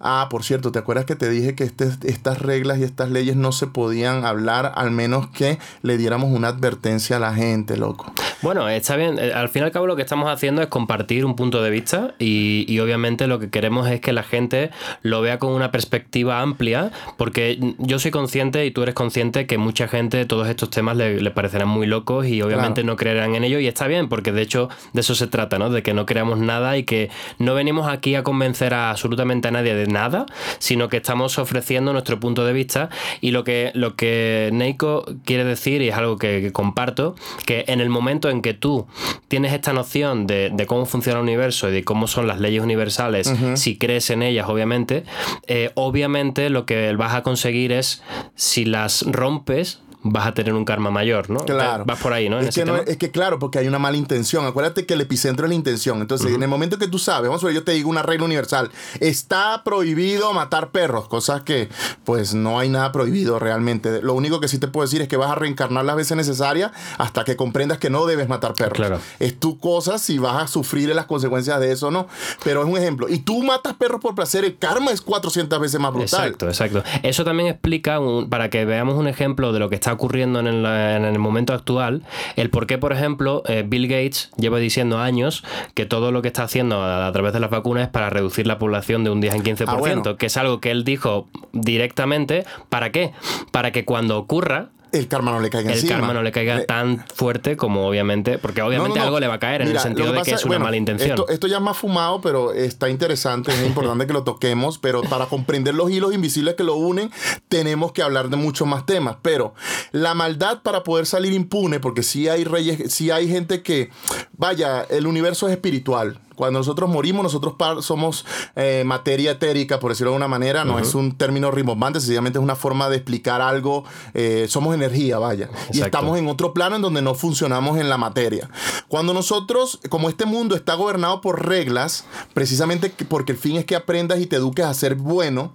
Ah, 0.00 0.28
por 0.30 0.44
cierto, 0.44 0.70
¿te 0.70 0.78
acuerdas 0.78 1.06
que 1.06 1.16
te 1.16 1.28
dije 1.28 1.54
que 1.54 1.64
este, 1.64 1.90
estas 2.04 2.38
reglas 2.38 2.78
y 2.78 2.84
estas 2.84 3.10
leyes 3.10 3.36
no 3.36 3.52
se 3.52 3.66
podían 3.66 4.24
hablar 4.24 4.72
al 4.76 4.90
menos 4.90 5.28
que 5.28 5.58
le 5.82 5.98
diéramos 5.98 6.30
una 6.30 6.48
advertencia 6.48 7.16
a 7.16 7.20
la 7.20 7.34
gente, 7.34 7.76
loco? 7.76 8.12
Bueno, 8.40 8.68
está 8.68 8.96
bien. 8.96 9.18
Eh, 9.18 9.32
al 9.32 9.48
fin 9.48 9.62
y 9.62 9.64
al 9.64 9.72
cabo 9.72 9.86
lo 9.86 9.96
que 9.96 10.02
estamos 10.02 10.30
haciendo 10.30 10.62
es 10.62 10.68
compartir 10.68 11.24
un 11.24 11.34
punto 11.34 11.62
de 11.62 11.70
vista 11.70 12.14
y, 12.18 12.78
obviamente 12.78 13.26
lo 13.26 13.40
que 13.40 13.50
queremos 13.50 13.88
es 13.90 14.00
que 14.00 14.12
la 14.12 14.22
gente 14.22 14.70
lo 15.02 15.20
vea 15.20 15.38
con 15.38 15.52
una 15.52 15.72
perspectiva 15.72 16.40
amplia 16.40 16.92
porque 17.16 17.58
yo 17.78 17.98
soy 17.98 18.12
consciente 18.12 18.64
y 18.64 18.70
tú 18.70 18.82
eres 18.82 18.94
consciente 18.94 19.46
que 19.46 19.58
mucha 19.58 19.88
gente 19.88 20.24
todos 20.26 20.48
estos 20.48 20.70
temas 20.70 20.96
le, 20.96 21.30
parecerán 21.32 21.68
muy 21.68 21.86
locos 21.86 22.26
y 22.26 22.40
obviamente 22.40 22.84
no 22.84 22.94
creerán 22.96 23.34
en 23.34 23.42
ello 23.42 23.58
y 23.58 23.66
está 23.66 23.88
bien 23.88 24.08
porque 24.08 24.30
de 24.30 24.42
hecho 24.42 24.68
de 24.92 25.00
eso 25.00 25.16
se 25.16 25.26
trata, 25.26 25.58
¿no? 25.58 25.70
De 25.70 25.82
que 25.82 25.92
no 25.92 26.06
creamos 26.06 26.38
nada 26.38 26.76
y 26.76 26.84
que 26.84 27.10
no 27.38 27.54
venimos 27.54 27.88
aquí 27.88 28.14
a 28.14 28.22
convencer 28.22 28.74
a 28.74 28.90
absolutamente 28.90 29.48
a 29.48 29.50
nadie 29.50 29.74
de 29.74 29.86
nada, 29.88 30.26
sino 30.58 30.88
que 30.88 30.98
estamos 30.98 31.38
ofreciendo 31.38 31.92
nuestro 31.92 32.20
punto 32.20 32.46
de 32.46 32.52
vista 32.52 32.90
y 33.20 33.32
lo 33.32 33.44
que, 33.44 33.72
lo 33.74 33.96
que 33.96 34.50
Neiko 34.52 35.04
quiere 35.24 35.44
decir, 35.44 35.82
y 35.82 35.88
es 35.88 35.94
algo 35.94 36.16
que, 36.18 36.52
comparto, 36.52 37.14
que 37.44 37.64
en 37.68 37.80
el 37.80 37.88
momento 37.88 38.27
en 38.30 38.42
que 38.42 38.54
tú 38.54 38.86
tienes 39.28 39.52
esta 39.52 39.72
noción 39.72 40.26
de, 40.26 40.64
cómo 40.66 40.86
funciona 40.86 41.18
el 41.18 41.24
universo 41.24 41.68
y 41.68 41.72
de 41.72 41.84
cómo 41.84 42.06
son 42.06 42.26
las 42.26 42.40
leyes 42.40 42.62
universales, 42.62 43.32
si 43.54 43.76
crees 43.76 44.10
en 44.10 44.22
ellas, 44.22 44.48
obviamente, 44.48 45.04
eh, 45.46 45.70
obviamente 45.74 46.50
lo 46.50 46.66
que 46.66 46.94
vas 46.94 47.14
a 47.14 47.22
conseguir 47.22 47.72
es, 47.72 48.02
si 48.34 48.64
las 48.64 49.02
rompes, 49.02 49.80
vas 50.02 50.26
a 50.26 50.32
tener 50.32 50.54
un 50.54 50.64
karma 50.64 50.90
mayor, 50.90 51.28
¿no? 51.30 51.40
Claro. 51.40 51.84
Vas 51.84 52.00
por 52.00 52.12
ahí, 52.12 52.28
¿no? 52.28 52.38
Es, 52.38 52.54
que, 52.54 52.64
es 52.86 52.96
que 52.96 53.10
claro, 53.10 53.38
porque 53.38 53.58
hay 53.58 53.66
una 53.66 53.78
mala 53.78 53.96
intención. 53.96 54.46
Acuérdate 54.46 54.86
que 54.86 54.94
el 54.94 55.00
epicentro 55.00 55.46
es 55.46 55.50
la 55.50 55.54
intención. 55.54 56.00
Entonces, 56.00 56.32
en 56.32 56.42
el 56.42 56.48
momento 56.48 56.78
que 56.78 56.88
tú 56.88 56.98
sabes, 56.98 57.28
vamos 57.28 57.42
a 57.42 57.46
ver, 57.46 57.54
yo 57.54 57.64
te 57.64 57.72
digo 57.72 57.90
una 57.90 58.02
regla 58.02 58.26
universal, 58.26 58.70
está 59.00 59.62
prohibido 59.64 60.32
matar 60.32 60.70
perros, 60.70 61.08
cosas 61.08 61.42
que 61.42 61.68
pues 62.04 62.34
no 62.34 62.58
hay 62.58 62.68
nada 62.68 62.92
prohibido 62.92 63.38
realmente. 63.38 64.00
Lo 64.02 64.14
único 64.14 64.40
que 64.40 64.48
sí 64.48 64.58
te 64.58 64.68
puedo 64.68 64.86
decir 64.86 65.02
es 65.02 65.08
que 65.08 65.16
vas 65.16 65.30
a 65.30 65.34
reencarnar 65.34 65.84
las 65.84 65.96
veces 65.96 66.16
necesarias 66.16 66.70
hasta 66.98 67.24
que 67.24 67.36
comprendas 67.36 67.78
que 67.78 67.90
no 67.90 68.06
debes 68.06 68.28
matar 68.28 68.54
perros. 68.54 68.76
Claro. 68.76 69.00
Es 69.18 69.38
tu 69.38 69.58
cosa 69.58 69.98
si 69.98 70.18
vas 70.18 70.42
a 70.42 70.46
sufrir 70.46 70.88
las 70.94 71.06
consecuencias 71.06 71.60
de 71.60 71.72
eso 71.72 71.88
o 71.88 71.90
no. 71.90 72.06
Pero 72.44 72.62
es 72.62 72.68
un 72.68 72.78
ejemplo. 72.78 73.08
Y 73.08 73.18
tú 73.18 73.42
matas 73.42 73.74
perros 73.74 74.00
por 74.00 74.14
placer, 74.14 74.44
el 74.44 74.58
karma 74.58 74.92
es 74.92 75.00
400 75.00 75.60
veces 75.60 75.80
más 75.80 75.92
brutal. 75.92 76.28
Exacto, 76.28 76.46
exacto. 76.46 76.82
Eso 77.02 77.24
también 77.24 77.48
explica, 77.48 77.98
para 78.30 78.50
que 78.50 78.64
veamos 78.64 78.96
un 78.96 79.08
ejemplo 79.08 79.52
de 79.52 79.58
lo 79.58 79.68
que 79.68 79.74
está 79.74 79.96
ocurriendo 79.98 80.38
en 80.38 80.46
el, 80.46 81.18
momento 81.18 81.52
actual, 81.52 82.02
el 82.36 82.50
por 82.50 82.68
qué, 82.68 82.78
por 82.78 82.92
ejemplo, 82.92 83.42
eh, 83.46 83.64
Bill 83.66 83.88
Gates 83.88 84.30
lleva 84.36 84.58
diciendo 84.58 85.00
años 85.00 85.44
que 85.74 85.86
todo 85.86 86.12
lo 86.12 86.22
que 86.22 86.28
está 86.28 86.44
haciendo 86.44 86.84
a, 86.84 87.10
través 87.12 87.32
de 87.32 87.40
las 87.40 87.50
vacunas 87.50 87.84
es 87.84 87.88
para 87.88 88.08
reducir 88.08 88.46
la 88.46 88.58
población 88.58 89.02
de 89.02 89.10
un 89.10 89.20
10 89.20 89.34
en 89.34 89.42
15%, 89.42 90.12
ah, 90.14 90.16
que 90.16 90.26
es 90.26 90.36
algo 90.36 90.60
que 90.60 90.70
él 90.70 90.84
dijo 90.84 91.26
directamente. 91.52 92.44
¿Para 92.68 92.92
qué? 92.92 93.12
Para 93.50 93.72
que 93.72 93.84
cuando 93.84 94.16
ocurra, 94.16 94.68
el 94.92 95.08
karma 95.08 95.32
no 95.32 95.40
le 95.40 95.50
caiga 95.50 95.72
el 95.72 95.78
encima. 95.78 95.96
Karma 95.96 96.14
no 96.14 96.22
le 96.22 96.32
caiga 96.32 96.64
tan 96.64 97.04
fuerte 97.14 97.56
como 97.56 97.86
obviamente, 97.86 98.38
porque 98.38 98.62
obviamente 98.62 99.00
algo 99.00 99.20
le 99.20 99.26
va 99.26 99.34
a 99.34 99.38
caer 99.38 99.62
en 99.62 99.68
el 99.68 99.78
sentido 99.78 100.12
de 100.12 100.22
que 100.22 100.32
es 100.32 100.44
una 100.44 100.58
mala 100.58 100.76
intención. 100.76 101.18
Esto, 101.28 101.46
ya 101.46 101.56
es 101.56 101.62
más 101.62 101.76
fumado, 101.76 102.20
pero 102.20 102.52
está 102.52 102.88
interesante, 102.88 103.52
es 103.52 103.66
importante 103.66 104.06
que 104.06 104.12
lo 104.12 104.24
toquemos, 104.24 104.78
pero 104.78 105.02
para 105.02 105.26
comprender 105.26 105.74
los 105.74 105.90
hilos 105.90 106.14
invisibles 106.14 106.54
que 106.54 106.64
lo 106.64 106.74
unen, 106.76 107.10
tenemos 107.48 107.92
que 107.92 108.02
hablar 108.02 108.28
de 108.30 108.36
muchos 108.36 108.66
más 108.66 108.86
temas. 108.86 109.16
Pero 109.22 109.54
la 109.92 110.14
maldad 110.14 110.62
para 110.62 110.82
poder 110.82 111.06
salir 111.06 111.32
impune, 111.32 111.80
porque 111.80 112.02
si 112.02 112.28
hay 112.28 112.44
reyes, 112.44 112.92
si 112.92 113.10
hay 113.10 113.28
gente 113.28 113.62
que, 113.62 113.90
vaya, 114.36 114.82
el 114.82 115.06
universo 115.06 115.48
es 115.48 115.52
espiritual 115.52 116.20
Cuando 116.38 116.60
nosotros 116.60 116.88
morimos, 116.88 117.24
nosotros 117.24 117.54
somos 117.84 118.24
eh, 118.54 118.84
materia 118.86 119.32
etérica, 119.32 119.80
por 119.80 119.90
decirlo 119.90 120.12
de 120.12 120.14
alguna 120.14 120.28
manera. 120.28 120.64
No 120.64 120.78
es 120.78 120.94
un 120.94 121.18
término 121.18 121.50
rimbombante, 121.50 121.98
sencillamente 121.98 122.38
es 122.38 122.44
una 122.44 122.54
forma 122.54 122.88
de 122.88 122.94
explicar 122.94 123.40
algo. 123.40 123.82
Eh, 124.14 124.46
somos 124.48 124.72
energía, 124.72 125.18
vaya. 125.18 125.50
Y 125.72 125.80
estamos 125.80 126.16
en 126.16 126.28
otro 126.28 126.54
plano 126.54 126.76
en 126.76 126.82
donde 126.82 127.02
no 127.02 127.16
funcionamos 127.16 127.76
en 127.80 127.88
la 127.88 127.96
materia. 127.96 128.48
Cuando 128.86 129.12
nosotros, 129.12 129.80
como 129.88 130.08
este 130.08 130.26
mundo 130.26 130.54
está 130.54 130.74
gobernado 130.74 131.20
por 131.20 131.44
reglas, 131.44 132.04
precisamente 132.34 132.94
porque 133.08 133.32
el 133.32 133.38
fin 133.38 133.56
es 133.56 133.64
que 133.64 133.74
aprendas 133.74 134.20
y 134.20 134.26
te 134.26 134.36
eduques 134.36 134.64
a 134.64 134.72
ser 134.74 134.94
bueno, 134.94 135.54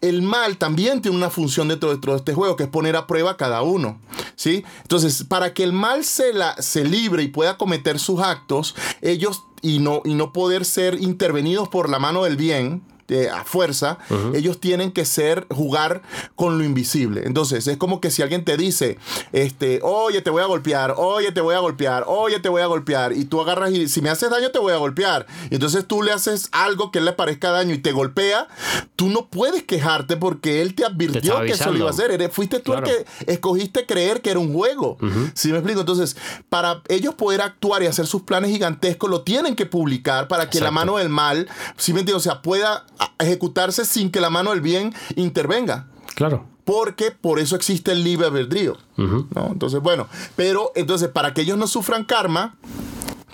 el 0.00 0.22
mal 0.22 0.56
también 0.56 1.02
tiene 1.02 1.14
una 1.14 1.28
función 1.28 1.68
dentro, 1.68 1.90
dentro 1.90 2.12
de 2.12 2.18
este 2.20 2.32
juego, 2.32 2.56
que 2.56 2.62
es 2.62 2.70
poner 2.70 2.96
a 2.96 3.06
prueba 3.06 3.32
a 3.32 3.36
cada 3.36 3.60
uno. 3.60 3.98
¿sí? 4.36 4.64
Entonces, 4.82 5.24
para 5.24 5.52
que 5.52 5.64
el 5.64 5.72
mal 5.72 6.04
se, 6.04 6.32
la, 6.32 6.60
se 6.62 6.84
libre 6.84 7.22
y 7.22 7.28
pueda 7.28 7.56
cometer 7.58 7.98
sus 7.98 8.20
actos, 8.20 8.76
ellos 9.02 9.42
y 9.66 9.80
no, 9.80 10.00
y 10.04 10.14
no 10.14 10.32
poder 10.32 10.64
ser 10.64 11.02
intervenidos 11.02 11.68
por 11.68 11.90
la 11.90 11.98
mano 11.98 12.22
del 12.22 12.36
bien, 12.36 12.82
a 13.30 13.44
fuerza, 13.44 13.98
ellos 14.34 14.60
tienen 14.60 14.92
que 14.92 15.04
ser, 15.04 15.46
jugar 15.50 16.02
con 16.34 16.58
lo 16.58 16.64
invisible. 16.64 17.22
Entonces, 17.24 17.66
es 17.66 17.76
como 17.76 18.00
que 18.00 18.10
si 18.10 18.22
alguien 18.22 18.44
te 18.44 18.56
dice, 18.56 18.98
este, 19.32 19.80
oye, 19.82 20.22
te 20.22 20.30
voy 20.30 20.42
a 20.42 20.46
golpear, 20.46 20.94
oye, 20.96 21.32
te 21.32 21.40
voy 21.40 21.54
a 21.54 21.58
golpear, 21.58 22.04
oye, 22.06 22.40
te 22.40 22.48
voy 22.48 22.62
a 22.62 22.66
golpear, 22.66 23.12
y 23.12 23.24
tú 23.24 23.40
agarras 23.40 23.72
y 23.72 23.88
si 23.88 24.00
me 24.00 24.10
haces 24.10 24.30
daño, 24.30 24.50
te 24.50 24.58
voy 24.58 24.72
a 24.72 24.76
golpear. 24.76 25.26
Y 25.50 25.54
entonces 25.54 25.86
tú 25.86 26.02
le 26.02 26.12
haces 26.12 26.48
algo 26.52 26.90
que 26.90 27.00
le 27.00 27.12
parezca 27.12 27.50
daño 27.50 27.74
y 27.74 27.78
te 27.78 27.92
golpea, 27.92 28.48
tú 28.96 29.08
no 29.08 29.26
puedes 29.26 29.62
quejarte 29.62 30.16
porque 30.16 30.62
él 30.62 30.74
te 30.74 30.84
advirtió 30.84 31.40
que 31.42 31.52
eso 31.52 31.70
lo 31.70 31.78
iba 31.78 31.88
a 31.88 31.90
hacer. 31.90 32.10
Eres, 32.10 32.32
fuiste 32.32 32.60
tú 32.60 32.74
el 32.74 32.82
que 32.82 33.06
escogiste 33.26 33.86
creer 33.86 34.20
que 34.22 34.30
era 34.30 34.40
un 34.40 34.52
juego. 34.52 34.98
¿Sí 35.34 35.50
me 35.50 35.58
explico? 35.58 35.80
Entonces, 35.80 36.16
para 36.48 36.82
ellos 36.88 37.14
poder 37.14 37.40
actuar 37.40 37.82
y 37.82 37.86
hacer 37.86 38.06
sus 38.06 38.22
planes 38.22 38.50
gigantescos, 38.50 39.10
lo 39.10 39.22
tienen 39.22 39.56
que 39.56 39.66
publicar 39.66 40.28
para 40.28 40.50
que 40.50 40.60
la 40.60 40.70
mano 40.70 40.96
del 40.96 41.08
mal, 41.08 41.48
¿sí 41.76 41.92
me 41.92 42.00
entiendes? 42.00 42.26
O 42.26 42.30
sea, 42.30 42.42
pueda 42.42 42.84
ejecutarse 43.18 43.84
sin 43.84 44.10
que 44.10 44.20
la 44.20 44.30
mano 44.30 44.50
del 44.50 44.60
bien 44.60 44.94
intervenga. 45.16 45.86
Claro. 46.14 46.46
Porque 46.64 47.12
por 47.12 47.38
eso 47.38 47.54
existe 47.54 47.92
el 47.92 48.02
libre 48.02 48.26
albedrío. 48.26 48.76
¿no? 48.96 49.26
Entonces, 49.52 49.80
bueno, 49.80 50.08
pero 50.34 50.72
entonces 50.74 51.08
para 51.08 51.32
que 51.32 51.42
ellos 51.42 51.58
no 51.58 51.66
sufran 51.66 52.04
karma, 52.04 52.56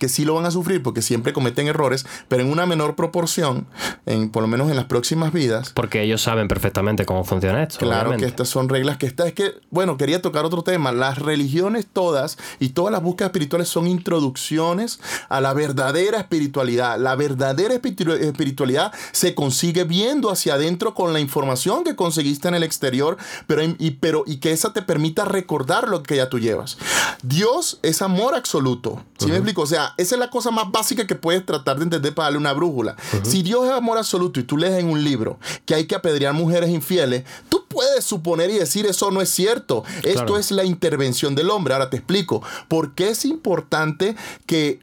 que 0.03 0.09
sí 0.09 0.25
lo 0.25 0.35
van 0.35 0.47
a 0.47 0.51
sufrir 0.51 0.83
porque 0.83 1.01
siempre 1.01 1.33
cometen 1.33 1.69
errores, 1.69 2.05
pero 2.27 2.43
en 2.43 2.51
una 2.51 2.67
menor 2.67 2.97
proporción, 2.97 3.69
en, 4.05 4.31
por 4.31 4.43
lo 4.43 4.49
menos 4.49 4.69
en 4.69 4.75
las 4.75 4.87
próximas 4.87 5.33
vidas. 5.33 5.71
Porque 5.71 6.03
ellos 6.03 6.21
saben 6.21 6.49
perfectamente 6.49 7.07
cómo 7.07 7.23
funciona 7.23 7.63
esto. 7.63 7.79
Claro 7.79 8.17
que 8.17 8.25
estas 8.25 8.49
son 8.49 8.69
reglas 8.69 8.97
que 8.97 9.07
está. 9.07 9.29
Es 9.29 9.33
que, 9.33 9.55
bueno, 9.71 9.97
quería 9.97 10.21
tocar 10.21 10.45
otro 10.45 10.65
tema. 10.65 10.91
Las 10.91 11.19
religiones 11.19 11.87
todas 11.87 12.37
y 12.59 12.71
todas 12.71 12.91
las 12.91 13.01
búsquedas 13.01 13.29
espirituales 13.29 13.69
son 13.69 13.87
introducciones 13.87 14.99
a 15.29 15.41
la 15.41 15.55
verdadera 15.55 16.19
espiritualidad. 16.19 16.99
La 16.99 17.15
verdadera 17.15 17.73
espiritualidad 17.73 18.93
se 19.13 19.37
consigue 19.37 19.85
viendo 19.85 20.33
hacia 20.33 20.55
adentro 20.55 20.95
con 20.95 21.13
la 21.13 21.21
información 21.21 21.85
que 21.85 21.95
conseguiste 21.95 22.49
en 22.49 22.55
el 22.55 22.65
exterior, 22.65 23.19
pero 23.47 23.63
y, 23.63 23.93
pero, 24.01 24.25
y 24.27 24.39
que 24.39 24.51
esa 24.51 24.73
te 24.73 24.83
permita 24.83 25.27
recordar 25.27 25.87
lo 25.87 26.03
que 26.03 26.17
ya 26.17 26.29
tú 26.29 26.41
llevas. 26.41 26.77
Dios 27.23 27.79
es 27.85 28.03
amor 28.03 28.35
absoluto. 28.35 29.05
¿Sí 29.19 29.27
me 29.27 29.37
explico? 29.37 29.63
O 29.63 29.67
sea, 29.67 29.92
esa 29.97 30.15
es 30.15 30.19
la 30.19 30.31
cosa 30.31 30.51
más 30.51 30.71
básica 30.71 31.07
que 31.07 31.15
puedes 31.15 31.45
tratar 31.45 31.79
de 31.79 31.85
entender 31.85 32.15
para 32.15 32.27
darle 32.27 32.39
una 32.39 32.53
brújula. 32.53 32.97
Si 33.23 33.43
Dios 33.43 33.67
es 33.67 33.73
amor 33.73 33.99
absoluto 33.99 34.41
y 34.41 34.45
tú 34.45 34.57
lees 34.57 34.79
en 34.79 34.89
un 34.89 35.03
libro 35.03 35.39
que 35.65 35.75
hay 35.75 35.87
que 35.87 35.95
apedrear 35.95 36.33
mujeres 36.35 36.71
infieles, 36.71 37.25
tú 37.49 37.65
puedes 37.69 38.05
suponer 38.05 38.51
y 38.51 38.59
decir 38.59 38.87
eso 38.87 39.11
no 39.11 39.21
es 39.21 39.31
cierto. 39.31 39.85
Esto 40.03 40.37
es 40.39 40.51
la 40.51 40.65
intervención 40.65 41.35
del 41.35 41.51
hombre. 41.51 41.75
Ahora 41.75 41.91
te 41.91 41.97
explico 41.97 42.43
por 42.69 42.95
qué 42.95 43.11
es 43.11 43.25
importante 43.25 44.17
que 44.47 44.81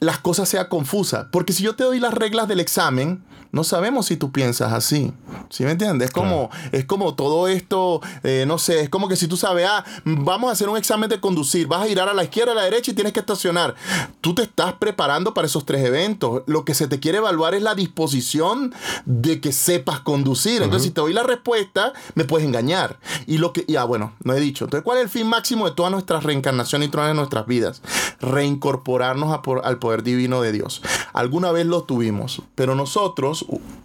las 0.00 0.18
cosas 0.18 0.48
sean 0.48 0.66
confusas. 0.66 1.26
Porque 1.30 1.52
si 1.52 1.62
yo 1.62 1.74
te 1.74 1.84
doy 1.84 2.00
las 2.00 2.14
reglas 2.14 2.48
del 2.48 2.60
examen, 2.60 3.22
no 3.52 3.64
sabemos 3.64 4.06
si 4.06 4.16
tú 4.16 4.32
piensas 4.32 4.72
así. 4.72 5.12
¿Sí 5.50 5.64
me 5.64 5.72
entiendes? 5.72 6.08
Es 6.08 6.12
como, 6.12 6.50
es 6.72 6.86
como 6.86 7.14
todo 7.14 7.48
esto, 7.48 8.00
eh, 8.22 8.44
no 8.46 8.56
sé, 8.56 8.80
es 8.80 8.88
como 8.88 9.08
que 9.08 9.16
si 9.16 9.28
tú 9.28 9.36
sabes, 9.36 9.68
ah, 9.68 9.84
vamos 10.04 10.48
a 10.48 10.52
hacer 10.52 10.70
un 10.70 10.78
examen 10.78 11.10
de 11.10 11.20
conducir, 11.20 11.66
vas 11.66 11.82
a 11.82 11.86
girar 11.86 12.08
a 12.08 12.14
la 12.14 12.24
izquierda, 12.24 12.52
a 12.52 12.54
la 12.54 12.62
derecha 12.64 12.90
y 12.90 12.94
tienes 12.94 13.12
que 13.12 13.20
estacionar. 13.20 13.74
Tú 14.22 14.34
te 14.34 14.42
estás 14.42 14.72
preparando 14.74 15.34
para 15.34 15.46
esos 15.46 15.66
tres 15.66 15.84
eventos. 15.84 16.42
Lo 16.46 16.64
que 16.64 16.72
se 16.72 16.88
te 16.88 16.98
quiere 16.98 17.18
evaluar 17.18 17.54
es 17.54 17.62
la 17.62 17.74
disposición 17.74 18.72
de 19.04 19.42
que 19.42 19.52
sepas 19.52 20.00
conducir. 20.00 20.62
Entonces, 20.62 20.84
si 20.84 20.90
te 20.90 21.02
doy 21.02 21.12
la 21.12 21.22
respuesta, 21.22 21.92
me 22.14 22.24
puedes 22.24 22.46
engañar. 22.46 22.98
Y 23.26 23.36
lo 23.36 23.52
que, 23.52 23.66
ya 23.68 23.84
bueno, 23.84 24.14
no 24.24 24.32
he 24.32 24.40
dicho. 24.40 24.64
Entonces, 24.64 24.82
¿cuál 24.82 24.96
es 24.96 25.04
el 25.04 25.10
fin 25.10 25.26
máximo 25.26 25.68
de 25.68 25.74
toda 25.74 25.90
nuestra 25.90 26.20
reencarnación 26.20 26.82
y 26.82 26.88
todas 26.88 27.14
nuestras 27.14 27.46
vidas? 27.46 27.82
Reincorporarnos 28.20 29.38
al 29.62 29.78
poder 29.78 30.02
divino 30.02 30.40
de 30.40 30.52
Dios. 30.52 30.80
Alguna 31.12 31.52
vez 31.52 31.66
lo 31.66 31.82
tuvimos, 31.82 32.40
pero 32.54 32.74
nosotros 32.74 33.41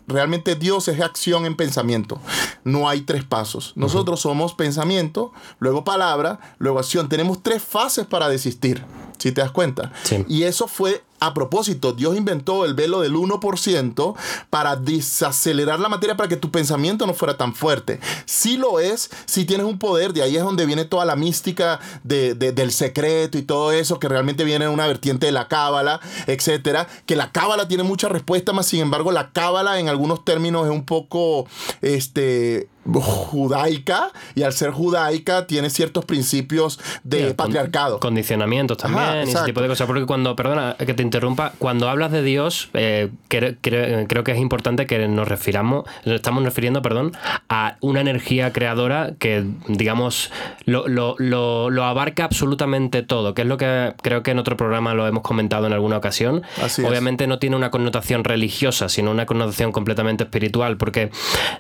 realmente 0.08 0.56
Dios 0.56 0.88
es 0.88 1.00
acción 1.02 1.46
en 1.46 1.56
pensamiento. 1.56 2.20
No 2.64 2.90
hay 2.90 3.02
tres 3.02 3.24
pasos. 3.24 3.74
Nosotros 3.76 4.22
somos 4.22 4.54
pensamiento, 4.54 5.32
luego 5.60 5.84
palabra, 5.84 6.40
luego 6.60 6.80
acción. 6.80 7.10
Tenemos 7.10 7.44
tres 7.44 7.62
fases 7.62 8.06
para 8.06 8.30
desistir, 8.30 8.84
si 9.18 9.32
te 9.32 9.42
das 9.42 9.52
cuenta. 9.52 9.92
Y 10.28 10.44
eso 10.44 10.68
fue 10.68 11.04
a 11.20 11.34
propósito, 11.34 11.94
Dios 11.94 12.16
inventó 12.16 12.66
el 12.66 12.74
velo 12.74 13.02
del 13.02 13.16
1% 13.16 14.16
para 14.50 14.76
desacelerar 14.76 15.80
la 15.80 15.90
materia 15.90 16.16
para 16.16 16.30
que 16.30 16.38
tu 16.38 16.52
pensamiento 16.52 17.08
no 17.08 17.14
fuera 17.14 17.38
tan 17.38 17.56
fuerte. 17.56 18.00
Si 18.26 18.58
lo 18.58 18.80
es, 18.80 19.10
si 19.26 19.46
tienes 19.46 19.66
un 19.66 19.80
poder, 19.80 20.14
de 20.14 20.22
ahí 20.22 20.38
es 20.38 20.44
donde 20.44 20.66
viene 20.66 20.86
toda 20.86 21.06
la 21.06 21.16
mística 21.16 21.80
del 22.04 22.72
secreto 22.72 23.38
y 23.38 23.42
todo 23.42 23.72
eso, 23.72 24.00
que 24.00 24.08
realmente 24.08 24.44
viene 24.44 24.66
en 24.66 24.72
una 24.72 24.88
vertiente 24.88 25.26
de 25.26 25.32
la 25.32 25.48
cábala, 25.48 26.00
etcétera. 26.28 26.88
Que 27.06 27.16
la 27.16 27.32
cábala 27.32 27.68
tiene 27.68 27.84
mucha 27.84 28.10
respuesta, 28.10 28.54
más 28.54 28.68
sin 28.68 28.82
embargo, 28.82 29.12
la 29.12 29.32
cábala 29.32 29.80
en 29.80 29.90
algunos 29.90 30.24
términos 30.24 30.66
es 30.66 30.72
un 30.72 30.86
poco 30.86 31.48
este, 31.82 32.70
judaica 32.94 34.12
y 34.36 34.44
al 34.44 34.54
ser 34.54 34.72
judaica 34.72 35.48
tiene 35.48 35.70
ciertos 35.70 36.06
principios 36.06 36.80
de 37.04 37.34
patriarcado. 37.34 38.00
Condicionamientos 38.00 38.78
también 38.78 39.28
y 39.28 39.32
ese 39.32 39.44
tipo 39.46 39.62
de 39.62 39.68
cosas. 39.68 39.88
Porque 39.88 40.06
cuando, 40.06 40.36
perdona 40.36 40.76
que 40.78 40.94
te 40.94 41.04
interrumpa, 41.04 41.54
cuando 41.60 41.90
hablas 41.90 42.12
de 42.12 42.24
Dios, 42.24 42.70
eh, 42.74 43.10
creo, 43.28 43.56
que 43.62 44.32
es 44.32 44.38
importante 44.38 44.86
que 44.86 45.08
nos 45.08 45.28
refiramos, 45.28 45.86
nos 46.06 46.16
estamos 46.16 46.44
refiriendo, 46.44 46.82
perdón, 46.82 47.14
a 47.50 47.78
una 47.82 48.02
energía 48.02 48.54
creadora 48.54 49.14
que, 49.20 49.46
digamos, 49.68 50.32
lo, 50.66 50.88
lo, 50.88 51.16
lo, 51.20 51.84
abarca 51.84 52.26
absolutamente 52.26 53.04
todo, 53.04 53.34
que 53.34 53.44
es 53.44 53.48
lo 53.48 53.58
que 53.58 53.94
creo 54.02 54.24
que 54.24 54.32
en 54.32 54.40
otro 54.40 54.58
programa 54.58 54.94
lo 54.94 55.08
hemos 55.08 55.24
comentado 55.24 55.68
en 55.68 55.74
alguna 55.74 55.98
ocasión. 55.98 56.44
Obviamente 56.86 57.28
no 57.28 57.40
tiene 57.40 57.56
una 57.56 57.72
connotación 57.72 58.24
religiosa, 58.24 58.90
sino 58.90 59.12
una 59.12 59.26
connotación 59.26 59.72
completamente 59.72 60.24
espiritual, 60.24 60.78
porque 60.78 61.12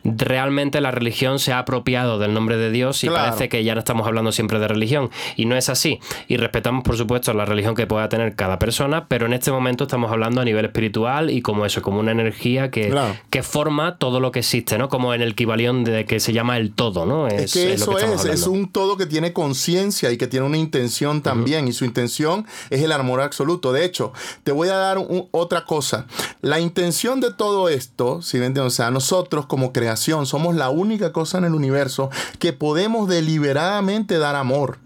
realmente 0.03 0.81
la 0.81 0.91
religión 0.91 1.16
se 1.37 1.53
ha 1.53 1.59
apropiado 1.59 2.19
del 2.19 2.33
nombre 2.33 2.57
de 2.57 2.71
Dios 2.71 3.03
y 3.03 3.09
parece 3.09 3.49
que 3.49 3.63
ya 3.63 3.73
no 3.73 3.79
estamos 3.79 4.07
hablando 4.07 4.31
siempre 4.31 4.59
de 4.59 4.67
religión. 4.67 5.09
Y 5.35 5.45
no 5.45 5.55
es 5.55 5.69
así. 5.69 5.99
Y 6.27 6.37
respetamos, 6.37 6.83
por 6.83 6.97
supuesto, 6.97 7.33
la 7.33 7.45
religión 7.45 7.75
que 7.75 7.87
pueda 7.87 8.09
tener 8.09 8.35
cada 8.35 8.59
persona, 8.59 9.07
pero 9.07 9.25
en 9.25 9.33
este 9.33 9.51
momento 9.51 9.85
estamos 9.85 10.11
hablando 10.11 10.41
a 10.41 10.45
nivel 10.45 10.65
espiritual 10.65 11.29
y 11.29 11.41
como 11.41 11.65
eso, 11.65 11.81
como 11.81 11.99
una 11.99 12.11
energía 12.11 12.71
que, 12.71 12.93
que 13.29 13.43
forma 13.43 13.97
todo 13.97 14.19
lo 14.19 14.31
que 14.31 14.39
existe, 14.39 14.77
¿no? 14.77 14.89
Como 14.89 15.13
en 15.13 15.21
el 15.21 15.31
equivalión 15.31 15.83
de 15.83 16.05
que 16.05 16.19
se 16.19 16.33
llama 16.33 16.57
el 16.57 16.73
todo, 16.73 17.05
¿no? 17.05 17.27
Es, 17.27 17.53
que 17.53 17.73
eso 17.73 17.97
es, 17.97 18.25
es 18.25 18.47
un 18.47 18.71
todo 18.71 18.97
que 18.97 19.05
tiene 19.05 19.33
conciencia 19.33 20.11
y 20.11 20.17
que 20.17 20.27
tiene 20.27 20.45
una 20.45 20.57
intención 20.57 21.21
también, 21.21 21.67
y 21.67 21.73
su 21.73 21.85
intención 21.85 22.45
es 22.69 22.81
el 22.81 22.91
amor 22.91 23.21
absoluto. 23.21 23.71
De 23.71 23.85
hecho, 23.85 24.13
te 24.43 24.51
voy 24.51 24.69
a 24.69 24.75
dar 24.75 24.97
otra 25.31 25.65
cosa. 25.65 26.05
La 26.41 26.59
intención 26.59 27.19
de 27.19 27.33
todo 27.33 27.69
esto, 27.69 28.21
si 28.21 28.39
ven, 28.39 28.57
o 28.57 28.69
sea, 28.69 28.91
nosotros 28.91 29.45
como 29.45 29.73
creación 29.73 30.25
somos 30.25 30.55
la 30.55 30.69
única 30.69 31.06
cosa 31.11 31.37
en 31.37 31.45
el 31.45 31.53
universo 31.53 32.09
que 32.39 32.53
podemos 32.53 33.07
deliberadamente 33.09 34.17
dar 34.17 34.35
amor 34.35 34.79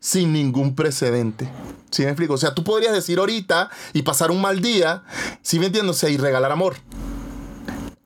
sin 0.00 0.32
ningún 0.32 0.74
precedente. 0.74 1.48
¿Sí 1.90 2.02
me 2.02 2.08
explico? 2.08 2.34
O 2.34 2.38
sea, 2.38 2.54
tú 2.54 2.64
podrías 2.64 2.92
decir 2.92 3.18
ahorita 3.18 3.70
y 3.92 4.02
pasar 4.02 4.30
un 4.30 4.40
mal 4.40 4.60
día, 4.60 5.02
¿sí 5.42 5.58
me 5.58 5.66
entiendo? 5.66 5.94
y 6.08 6.16
regalar 6.16 6.52
amor 6.52 6.76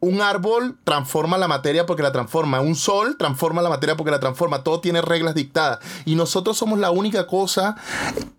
un 0.02 0.21
árbol 0.21 0.76
transforma 0.82 1.38
la 1.38 1.47
materia 1.47 1.87
porque 1.87 2.02
la 2.02 2.11
transforma. 2.11 2.61
Un 2.61 2.75
sol 2.75 3.16
transforma 3.16 3.62
la 3.62 3.68
materia 3.68 3.97
porque 3.97 4.11
la 4.11 4.18
transforma. 4.18 4.64
Todo 4.64 4.80
tiene 4.80 5.00
reglas 5.00 5.37
dictadas. 5.37 5.78
Y 6.04 6.16
nosotros 6.16 6.59
somos 6.59 6.80
la 6.80 6.90
única 6.90 7.28
cosa 7.28 7.76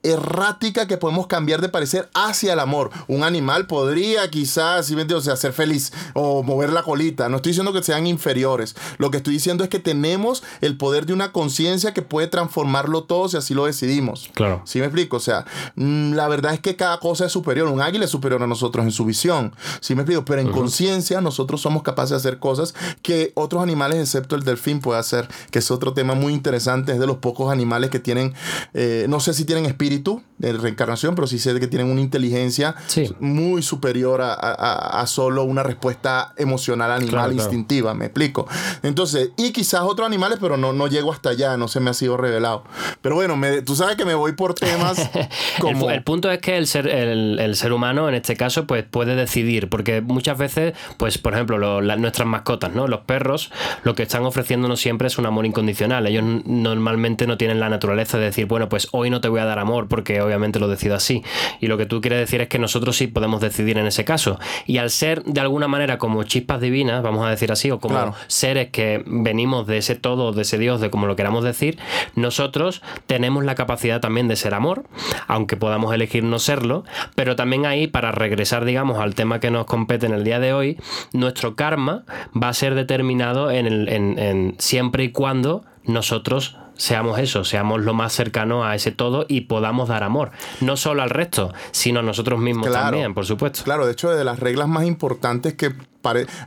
errática 0.04 0.88
que 0.88 0.98
podemos 0.98 1.26
cambiar 1.28 1.62
de 1.62 1.70
parecer 1.70 2.10
hacia 2.14 2.52
el 2.52 2.60
amor. 2.60 2.92
Un 3.08 3.24
animal 3.24 3.66
podría 3.66 4.30
quizás, 4.30 4.88
si 4.88 4.96
o 4.96 5.22
sea, 5.22 5.38
ser 5.38 5.54
feliz 5.54 5.94
o 6.14 6.44
mover 6.44 6.74
la 6.74 6.84
colita. 6.84 7.30
No 7.30 7.38
estoy 7.38 7.52
diciendo 7.52 7.72
que 7.72 7.82
sean 7.82 8.08
inferiores. 8.08 8.76
Lo 8.98 9.10
que 9.10 9.18
estoy 9.18 9.36
diciendo 9.36 9.64
es 9.64 9.70
que 9.70 9.80
tenemos 9.80 10.44
el 10.60 10.76
poder 10.76 11.06
de 11.06 11.14
una 11.14 11.32
conciencia 11.32 11.94
que 11.94 12.02
puede 12.02 12.28
transformarlo 12.28 13.06
todo 13.06 13.30
si 13.30 13.38
así 13.38 13.54
lo 13.54 13.68
decidimos. 13.68 14.30
Claro. 14.34 14.62
¿Sí 14.66 14.80
me 14.80 14.86
explico? 14.86 15.16
O 15.16 15.22
sea, 15.22 15.46
mm, 15.76 16.12
la 16.12 16.28
verdad 16.28 16.56
es 16.56 16.60
que 16.60 16.76
cada 16.76 17.00
cosa 17.00 17.26
es 17.26 17.32
superior. 17.32 17.70
Un 17.70 17.82
águila 17.82 18.04
es 18.04 18.12
superior 18.12 18.44
a 18.44 18.48
nosotros 18.48 18.84
en 18.84 18.92
su 18.92 19.06
visión. 19.06 19.56
¿Sí 19.80 19.96
me 19.96 20.02
explico? 20.02 20.26
Pero 20.26 20.42
en 20.42 20.52
conciencia 20.52 21.22
nosotros 21.22 21.53
somos 21.58 21.84
capaces 21.84 22.12
de 22.12 22.16
hacer 22.18 22.40
cosas 22.40 22.74
que 23.02 23.32
otros 23.36 23.62
animales, 23.62 24.00
excepto 24.00 24.36
el 24.36 24.44
delfín, 24.44 24.80
puede 24.80 25.00
hacer, 25.00 25.28
que 25.52 25.60
es 25.60 25.72
otro 25.72 25.94
tema 25.94 26.16
muy 26.16 26.34
interesante, 26.34 26.92
es 26.92 27.00
de 27.00 27.08
los 27.08 27.18
pocos 27.18 27.52
animales 27.52 27.90
que 27.90 28.00
tienen, 28.00 28.34
eh, 28.74 29.06
no 29.10 29.20
sé 29.20 29.34
si 29.34 29.46
tienen 29.46 29.66
espíritu, 29.66 30.22
de 30.52 30.58
reencarnación, 30.58 31.16
pero 31.16 31.28
sí 31.28 31.40
sé 31.40 31.58
que 31.60 31.68
tienen 31.68 31.90
una 31.90 32.02
inteligencia 32.02 32.76
muy 33.20 33.62
superior 33.62 34.22
a, 34.24 35.04
solo 35.08 35.44
una 35.44 35.64
respuesta 35.64 36.34
emocional 36.38 36.92
animal 36.92 37.34
instintiva, 37.34 37.94
me 37.94 38.06
explico. 38.06 38.48
Entonces, 38.82 39.32
y 39.38 39.52
quizás 39.52 39.82
otros 39.82 40.06
animales, 40.06 40.40
pero 40.42 40.58
no, 40.58 40.74
no 40.74 40.88
llego 40.88 41.12
hasta 41.12 41.30
allá, 41.30 41.58
no 41.58 41.68
se 41.68 41.80
me 41.80 41.90
ha 41.90 41.94
sido 41.94 42.18
revelado. 42.18 42.64
Pero 43.02 43.16
bueno, 43.16 43.36
me, 43.36 43.62
tú 43.62 43.76
sabes 43.76 43.96
que 43.96 44.06
me 44.06 44.16
voy 44.16 44.34
por 44.34 44.54
temas 44.54 45.10
como... 45.60 45.90
el, 45.90 46.04
punto 46.04 46.32
es 46.32 46.40
que 46.40 46.58
el 46.58 46.68
ser, 46.68 46.88
el, 46.88 47.56
ser 47.56 47.74
humano, 47.74 48.10
en 48.10 48.16
este 48.16 48.36
caso, 48.36 48.66
pues 48.66 48.84
puede 48.84 49.16
decidir, 49.16 49.70
porque 49.70 50.02
muchas 50.02 50.38
veces, 50.38 50.74
pues 50.98 51.18
por 51.18 51.34
ejemplo, 51.34 51.82
nuestras 51.82 52.28
mascotas, 52.28 52.74
¿no? 52.74 52.88
Los 52.88 53.02
perros, 53.02 53.52
lo 53.84 53.96
que 53.96 54.04
están 54.04 54.26
ofreciéndonos 54.26 54.80
siempre 54.80 55.08
es 55.08 55.18
un 55.18 55.26
amor 55.26 55.46
incondicional. 55.46 56.08
Ellos 56.08 56.24
normalmente 56.46 57.28
no 57.28 57.38
tienen 57.38 57.60
la 57.60 57.70
naturaleza 57.70 58.18
de 58.18 58.26
decir, 58.26 58.46
bueno, 58.46 58.70
pues 58.70 58.88
hoy 58.92 59.10
no 59.10 59.22
te 59.22 59.28
voy 59.28 59.40
a 59.40 59.46
dar 59.46 59.60
amor 59.60 59.88
porque 59.88 60.22
obviamente 60.34 60.60
lo 60.60 60.68
decido 60.68 60.96
así. 60.96 61.24
Y 61.60 61.68
lo 61.68 61.78
que 61.78 61.86
tú 61.86 62.02
quieres 62.02 62.20
decir 62.20 62.42
es 62.42 62.48
que 62.48 62.60
nosotros 62.60 62.98
sí 62.98 63.08
podemos 63.08 63.42
decidir 63.42 63.78
en 63.78 63.88
ese 63.88 64.04
caso. 64.06 64.40
Y 64.66 64.78
al 64.78 64.90
ser 64.90 65.24
de 65.24 65.42
alguna 65.42 65.68
manera 65.68 65.98
como 65.98 66.24
chispas 66.24 66.62
divinas, 66.62 67.04
vamos 67.04 67.26
a 67.26 67.30
decir 67.30 67.52
así, 67.52 67.72
o 67.72 67.80
como 67.80 68.16
seres 68.28 68.70
que 68.72 69.04
venimos 69.06 69.68
de 69.68 69.78
ese 69.78 69.96
todo, 69.96 70.32
de 70.32 70.42
ese 70.42 70.58
Dios, 70.58 70.82
de 70.82 70.90
como 70.90 71.08
lo 71.08 71.16
queramos 71.16 71.44
decir, 71.44 71.78
nosotros 72.16 72.82
tenemos 73.08 73.44
la 73.46 73.56
capacidad 73.56 74.02
también 74.02 74.28
de 74.28 74.36
ser 74.36 74.54
amor, 74.54 74.84
aunque 75.28 75.58
podamos 75.58 75.94
elegir 75.94 76.24
no 76.24 76.40
serlo, 76.40 76.84
pero 77.16 77.36
también 77.36 77.66
ahí, 77.66 77.88
para 77.88 78.12
regresar, 78.12 78.66
digamos, 78.66 79.00
al 79.00 79.16
tema 79.16 79.40
que 79.40 79.52
nos 79.52 79.66
compete 79.66 80.06
en 80.06 80.14
el 80.14 80.24
día 80.24 80.40
de 80.40 80.54
hoy, 80.54 80.78
nuestro 81.12 81.56
karma 81.56 82.04
va 82.36 82.50
a 82.50 82.54
ser 82.54 82.76
determinado 82.76 83.52
en, 83.52 83.66
el, 83.66 83.90
en 83.90 84.56
siempre 84.60 85.04
y 85.04 85.12
cuando 85.12 85.64
nosotros 85.86 86.58
seamos 86.76 87.20
eso, 87.20 87.44
seamos 87.44 87.82
lo 87.82 87.94
más 87.94 88.14
cercano 88.14 88.66
a 88.66 88.76
ese 88.76 88.92
todo 88.92 89.26
y 89.28 89.42
podamos 89.42 89.90
dar 89.90 90.04
amor. 90.04 90.32
No 90.62 90.78
solo 90.78 91.02
al 91.02 91.10
resto, 91.10 91.54
sino 91.72 92.00
a 92.00 92.04
nosotros 92.04 92.40
mismos 92.40 92.72
también, 92.72 93.14
por 93.14 93.26
supuesto. 93.26 93.64
Claro, 93.64 93.86
de 93.86 93.94
hecho, 93.94 94.12
de 94.12 94.24
las 94.24 94.40
reglas 94.40 94.68
más 94.68 94.86
importantes 94.86 95.54
que 95.54 95.74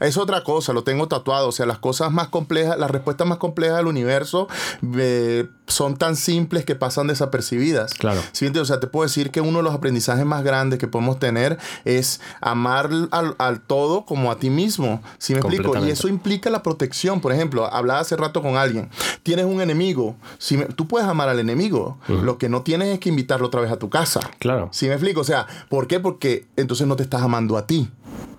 es 0.01 0.17
otra 0.17 0.45
cosa, 0.45 0.73
lo 0.73 0.85
tengo 0.85 1.09
tatuado. 1.09 1.49
O 1.49 1.53
sea, 1.53 1.67
las 1.67 1.79
cosas 1.79 2.13
más 2.13 2.29
complejas, 2.29 2.79
las 2.79 2.91
respuestas 2.91 3.27
más 3.27 3.39
complejas 3.39 3.79
del 3.79 3.87
universo 3.87 4.49
eh, 4.97 5.47
son 5.67 5.97
tan 5.97 6.17
simples 6.17 6.65
que 6.65 6.75
pasan 6.75 7.07
desapercibidas. 7.07 7.95
Claro. 7.95 8.21
¿Sí? 8.33 8.47
O 8.47 8.65
sea, 8.65 8.81
te 8.81 8.87
puedo 8.87 9.07
decir 9.07 9.31
que 9.31 9.41
uno 9.41 9.59
de 9.59 9.65
los 9.65 9.75
aprendizajes 9.75 10.25
más 10.25 10.43
grandes 10.45 10.79
que 10.79 10.87
podemos 10.87 11.19
tener 11.19 11.59
es 11.85 12.21
amar 12.41 12.91
al, 13.11 13.61
todo 13.61 14.05
como 14.05 14.31
a 14.31 14.39
ti 14.39 14.51
mismo. 14.51 15.03
¿Sí 15.19 15.35
me 15.35 15.41
explico? 15.41 15.77
Y 15.85 15.91
eso 15.91 16.09
implica 16.09 16.51
la 16.51 16.63
protección. 16.63 17.21
Por 17.21 17.33
ejemplo, 17.33 17.67
hablaba 17.73 18.01
hace 18.01 18.17
rato 18.17 18.43
con 18.43 18.57
alguien. 18.57 18.91
Tienes 19.23 19.47
un 19.47 19.61
enemigo. 19.61 20.17
Si 20.39 20.57
tú 20.77 20.87
puedes 20.87 21.09
amar 21.09 21.29
al 21.29 21.41
enemigo. 21.41 21.99
Lo 22.09 22.39
que 22.39 22.49
no 22.49 22.63
tienes 22.63 22.89
es 22.89 23.01
que 23.01 23.09
invitarlo 23.09 23.47
otra 23.47 23.61
vez 23.61 23.71
a 23.71 23.79
tu 23.79 23.91
casa. 23.91 24.21
Claro. 24.39 24.69
¿Sí 24.73 24.87
me 24.87 24.93
explico? 24.93 25.21
O 25.21 25.25
sea, 25.25 25.47
¿por 25.69 25.87
qué? 25.87 26.01
Porque 26.01 26.47
entonces 26.57 26.87
no 26.87 26.97
te 26.97 27.03
estás 27.03 27.23
amando 27.23 27.57
a 27.57 27.67
ti 27.67 27.91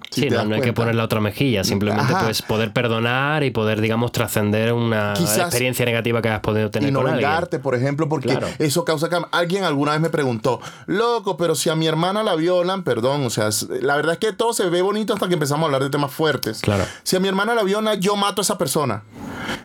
sí, 0.09 0.29
no, 0.29 0.55
hay 0.55 0.61
que 0.61 0.73
poner 0.73 0.95
la 0.95 1.03
otra 1.03 1.19
mejilla, 1.19 1.63
simplemente 1.63 2.13
pues 2.21 2.41
poder 2.41 2.73
perdonar 2.73 3.43
y 3.43 3.51
poder, 3.51 3.81
digamos, 3.81 4.11
trascender 4.11 4.73
una 4.73 5.13
experiencia 5.13 5.85
negativa 5.85 6.21
que 6.21 6.29
has 6.29 6.39
podido 6.39 6.69
tener. 6.69 6.89
Y 6.89 6.91
no 6.91 7.03
vengarte, 7.03 7.59
por 7.59 7.75
ejemplo, 7.75 8.09
porque 8.09 8.37
eso 8.59 8.85
causa 8.85 9.09
que 9.09 9.17
alguien 9.31 9.63
alguna 9.63 9.91
vez 9.91 10.01
me 10.01 10.09
preguntó, 10.09 10.59
loco, 10.85 11.37
pero 11.37 11.55
si 11.55 11.69
a 11.69 11.75
mi 11.75 11.87
hermana 11.87 12.23
la 12.23 12.35
violan, 12.35 12.83
perdón, 12.83 13.25
o 13.25 13.29
sea, 13.29 13.49
la 13.81 13.95
verdad 13.95 14.13
es 14.13 14.19
que 14.19 14.33
todo 14.33 14.53
se 14.53 14.69
ve 14.69 14.81
bonito 14.81 15.13
hasta 15.13 15.27
que 15.27 15.33
empezamos 15.33 15.63
a 15.63 15.65
hablar 15.65 15.83
de 15.83 15.89
temas 15.89 16.11
fuertes. 16.11 16.61
Claro. 16.61 16.85
Si 17.03 17.15
a 17.15 17.19
mi 17.19 17.27
hermana 17.27 17.55
la 17.55 17.63
violan, 17.63 17.99
yo 17.99 18.15
mato 18.15 18.41
a 18.41 18.43
esa 18.43 18.57
persona. 18.57 19.03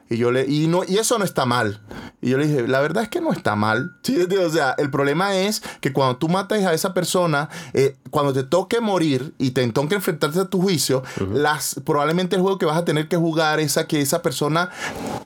Y 0.09 0.17
yo 0.17 0.31
le, 0.31 0.45
y 0.47 0.67
no, 0.67 0.83
y 0.87 0.99
eso 0.99 1.19
no 1.19 1.25
está 1.25 1.47
mal. 1.47 1.81
Y 2.23 2.31
yo 2.31 2.39
le 2.39 2.47
dije, 2.47 2.69
la 2.69 2.81
verdad 2.81 3.03
es 3.03 3.09
que 3.09 3.21
no 3.21 3.33
está 3.33 3.57
mal. 3.57 3.97
¿Sí? 4.03 4.17
O 4.17 4.51
sea, 4.51 4.75
el 4.79 4.91
problema 4.91 5.35
es 5.35 5.63
que 5.81 5.93
cuando 5.93 6.17
tú 6.17 6.29
matas 6.29 6.65
a 6.65 6.73
esa 6.73 6.95
persona, 6.95 7.51
eh, 7.75 7.97
cuando 8.11 8.33
te 8.33 8.45
toque 8.45 8.81
morir 8.81 9.35
y 9.39 9.51
te 9.51 9.67
toque 9.73 9.97
enfrentarte 9.97 10.39
a 10.39 10.45
tu 10.45 10.63
juicio, 10.63 11.03
las, 11.33 11.81
probablemente 11.85 12.37
el 12.37 12.43
juego 12.43 12.59
que 12.59 12.67
vas 12.67 12.77
a 12.79 12.85
tener 12.85 13.09
que 13.09 13.17
jugar 13.17 13.59
es 13.61 13.77
a 13.77 13.87
que 13.87 14.01
esa 14.01 14.23
persona 14.23 14.71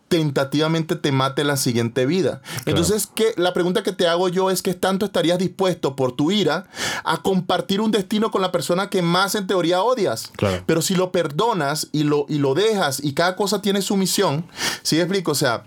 tentativamente 0.08 0.96
te 0.96 1.12
mate 1.12 1.42
en 1.42 1.48
la 1.48 1.56
siguiente 1.56 2.06
vida. 2.06 2.40
Entonces, 2.64 3.08
¿qué? 3.14 3.34
la 3.36 3.52
pregunta 3.52 3.82
que 3.82 3.92
te 3.92 4.06
hago 4.06 4.28
yo 4.28 4.50
es 4.50 4.62
que 4.62 4.74
tanto 4.74 5.04
estarías 5.04 5.38
dispuesto 5.38 5.96
por 5.96 6.12
tu 6.12 6.30
ira 6.30 6.66
a 7.04 7.18
compartir 7.18 7.80
un 7.80 7.90
destino 7.90 8.30
con 8.30 8.40
la 8.40 8.52
persona 8.52 8.88
que 8.88 9.02
más 9.02 9.34
en 9.34 9.46
teoría 9.46 9.82
odias. 9.82 10.30
Pero 10.64 10.80
si 10.80 10.94
lo 10.94 11.12
perdonas 11.12 11.88
y 11.92 12.04
lo, 12.04 12.26
y 12.28 12.38
lo 12.38 12.54
dejas 12.54 13.02
y 13.02 13.14
cada 13.14 13.36
cosa 13.36 13.60
tiene 13.60 13.82
su 13.82 13.96
misión, 13.96 14.46
¿sí 14.82 14.98
explico? 15.00 15.32
O 15.32 15.34
sea, 15.34 15.64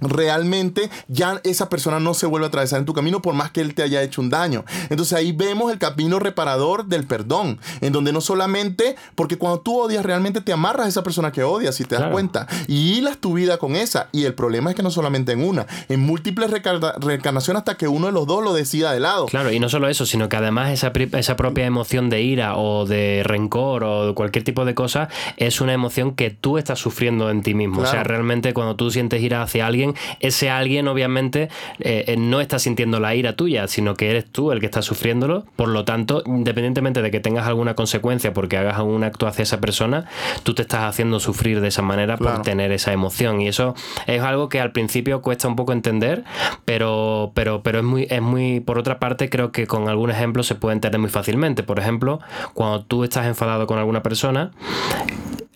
realmente 0.00 0.90
ya 1.08 1.40
esa 1.44 1.68
persona 1.68 2.00
no 2.00 2.14
se 2.14 2.26
vuelve 2.26 2.46
a 2.46 2.48
atravesar 2.48 2.80
en 2.80 2.86
tu 2.86 2.94
camino 2.94 3.22
por 3.22 3.34
más 3.34 3.50
que 3.50 3.60
él 3.60 3.74
te 3.74 3.82
haya 3.82 4.02
hecho 4.02 4.20
un 4.20 4.30
daño. 4.30 4.64
Entonces 4.88 5.12
ahí 5.14 5.32
vemos 5.32 5.72
el 5.72 5.78
camino 5.78 6.18
reparador 6.18 6.86
del 6.86 7.04
perdón, 7.06 7.58
en 7.80 7.92
donde 7.92 8.12
no 8.12 8.20
solamente, 8.20 8.96
porque 9.14 9.38
cuando 9.38 9.60
tú 9.60 9.78
odias 9.78 10.04
realmente 10.04 10.40
te 10.40 10.52
amarras 10.52 10.86
a 10.86 10.88
esa 10.88 11.02
persona 11.02 11.32
que 11.32 11.42
odias, 11.42 11.74
si 11.74 11.84
te 11.84 11.96
das 11.96 12.10
cuenta, 12.10 12.46
y 12.66 12.94
hilas 12.94 13.18
tu 13.18 13.34
vida 13.34 13.58
con 13.58 13.76
esa. 13.76 14.08
Y 14.12 14.24
el 14.24 14.34
problema 14.34 14.70
es 14.70 14.76
que 14.76 14.82
no 14.82 14.90
solamente 14.90 15.32
en 15.32 15.44
una, 15.44 15.66
en 15.88 16.00
múltiples 16.00 16.50
reencarnaciones 16.50 17.60
hasta 17.60 17.76
que 17.76 17.88
uno 17.88 18.06
de 18.06 18.12
los 18.12 18.26
dos 18.26 18.42
lo 18.42 18.52
decida 18.52 18.92
de 18.92 19.00
lado. 19.00 19.26
Claro, 19.26 19.52
y 19.52 19.60
no 19.60 19.68
solo 19.68 19.88
eso, 19.88 20.06
sino 20.06 20.28
que 20.28 20.36
además 20.36 20.70
esa, 20.70 20.92
esa 21.18 21.36
propia 21.36 21.66
emoción 21.66 22.10
de 22.10 22.22
ira 22.22 22.56
o 22.56 22.86
de 22.86 23.22
rencor 23.24 23.84
o 23.84 24.14
cualquier 24.14 24.44
tipo 24.44 24.64
de 24.64 24.74
cosa 24.74 25.08
es 25.36 25.60
una 25.60 25.72
emoción 25.72 26.14
que 26.14 26.30
tú 26.30 26.58
estás 26.58 26.78
sufriendo 26.78 27.30
en 27.30 27.42
ti 27.42 27.54
mismo. 27.54 27.82
O 27.82 27.86
sea, 27.86 28.04
realmente 28.04 28.52
cuando 28.54 28.76
tú 28.76 28.90
sientes 28.90 29.22
ira 29.22 29.42
hacia 29.42 29.66
alguien, 29.66 29.89
ese 30.20 30.50
alguien 30.50 30.88
obviamente 30.88 31.48
eh, 31.78 32.04
eh, 32.06 32.16
no 32.16 32.40
está 32.40 32.58
sintiendo 32.58 33.00
la 33.00 33.14
ira 33.14 33.34
tuya, 33.34 33.66
sino 33.68 33.94
que 33.94 34.10
eres 34.10 34.30
tú 34.30 34.52
el 34.52 34.60
que 34.60 34.66
está 34.66 34.82
sufriéndolo. 34.82 35.44
Por 35.56 35.68
lo 35.68 35.84
tanto, 35.84 36.22
independientemente 36.26 37.02
de 37.02 37.10
que 37.10 37.20
tengas 37.20 37.46
alguna 37.46 37.74
consecuencia 37.74 38.32
porque 38.32 38.56
hagas 38.56 38.76
algún 38.76 39.04
acto 39.04 39.26
hacia 39.26 39.42
esa 39.42 39.60
persona, 39.60 40.06
tú 40.42 40.54
te 40.54 40.62
estás 40.62 40.82
haciendo 40.82 41.20
sufrir 41.20 41.60
de 41.60 41.68
esa 41.68 41.82
manera 41.82 42.16
por 42.16 42.42
tener 42.42 42.72
esa 42.72 42.92
emoción. 42.92 43.40
Y 43.40 43.48
eso 43.48 43.74
es 44.06 44.22
algo 44.22 44.48
que 44.48 44.60
al 44.60 44.72
principio 44.72 45.22
cuesta 45.22 45.48
un 45.48 45.56
poco 45.56 45.72
entender, 45.72 46.24
pero, 46.64 47.32
pero, 47.34 47.62
pero 47.62 47.78
es 47.78 47.84
muy, 47.84 48.06
es 48.10 48.22
muy, 48.22 48.60
por 48.60 48.78
otra 48.78 48.98
parte, 48.98 49.30
creo 49.30 49.52
que 49.52 49.66
con 49.66 49.88
algún 49.88 50.10
ejemplo 50.10 50.42
se 50.42 50.54
puede 50.54 50.74
entender 50.74 51.00
muy 51.00 51.10
fácilmente. 51.10 51.62
Por 51.62 51.78
ejemplo, 51.78 52.20
cuando 52.54 52.84
tú 52.84 53.04
estás 53.04 53.26
enfadado 53.26 53.66
con 53.66 53.78
alguna 53.78 54.02
persona, 54.02 54.52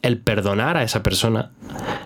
el 0.03 0.18
perdonar 0.18 0.77
a 0.77 0.83
esa 0.83 1.03
persona 1.03 1.51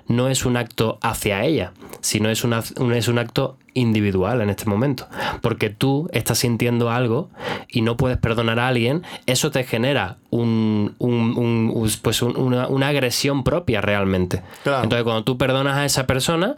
no 0.09 0.29
es 0.29 0.45
un 0.45 0.57
acto 0.57 0.99
hacia 1.03 1.45
ella, 1.45 1.73
sino 2.01 2.31
es, 2.31 2.45
es 2.45 3.09
un 3.09 3.19
acto 3.19 3.57
individual 3.75 4.41
en 4.41 4.51
este 4.51 4.65
momento. 4.65 5.07
Porque 5.41 5.71
tú 5.71 6.09
estás 6.13 6.39
sintiendo 6.39 6.91
algo 6.91 7.31
y 7.69 7.83
no 7.83 7.97
puedes 7.97 8.19
perdonar 8.19 8.59
a 8.59 8.69
alguien, 8.69 9.05
eso 9.27 9.51
te 9.51 9.65
genera 9.65 10.19
un, 10.31 10.95
pues 12.03 12.23
una, 12.23 12.89
agresión 12.89 13.45
propia 13.45 13.81
realmente. 13.81 14.43
Entonces, 14.65 15.05
cuando 15.05 15.25
tú 15.25 15.39
perdonas 15.39 15.77
a 15.77 15.85
esa 15.85 16.07
persona, 16.07 16.57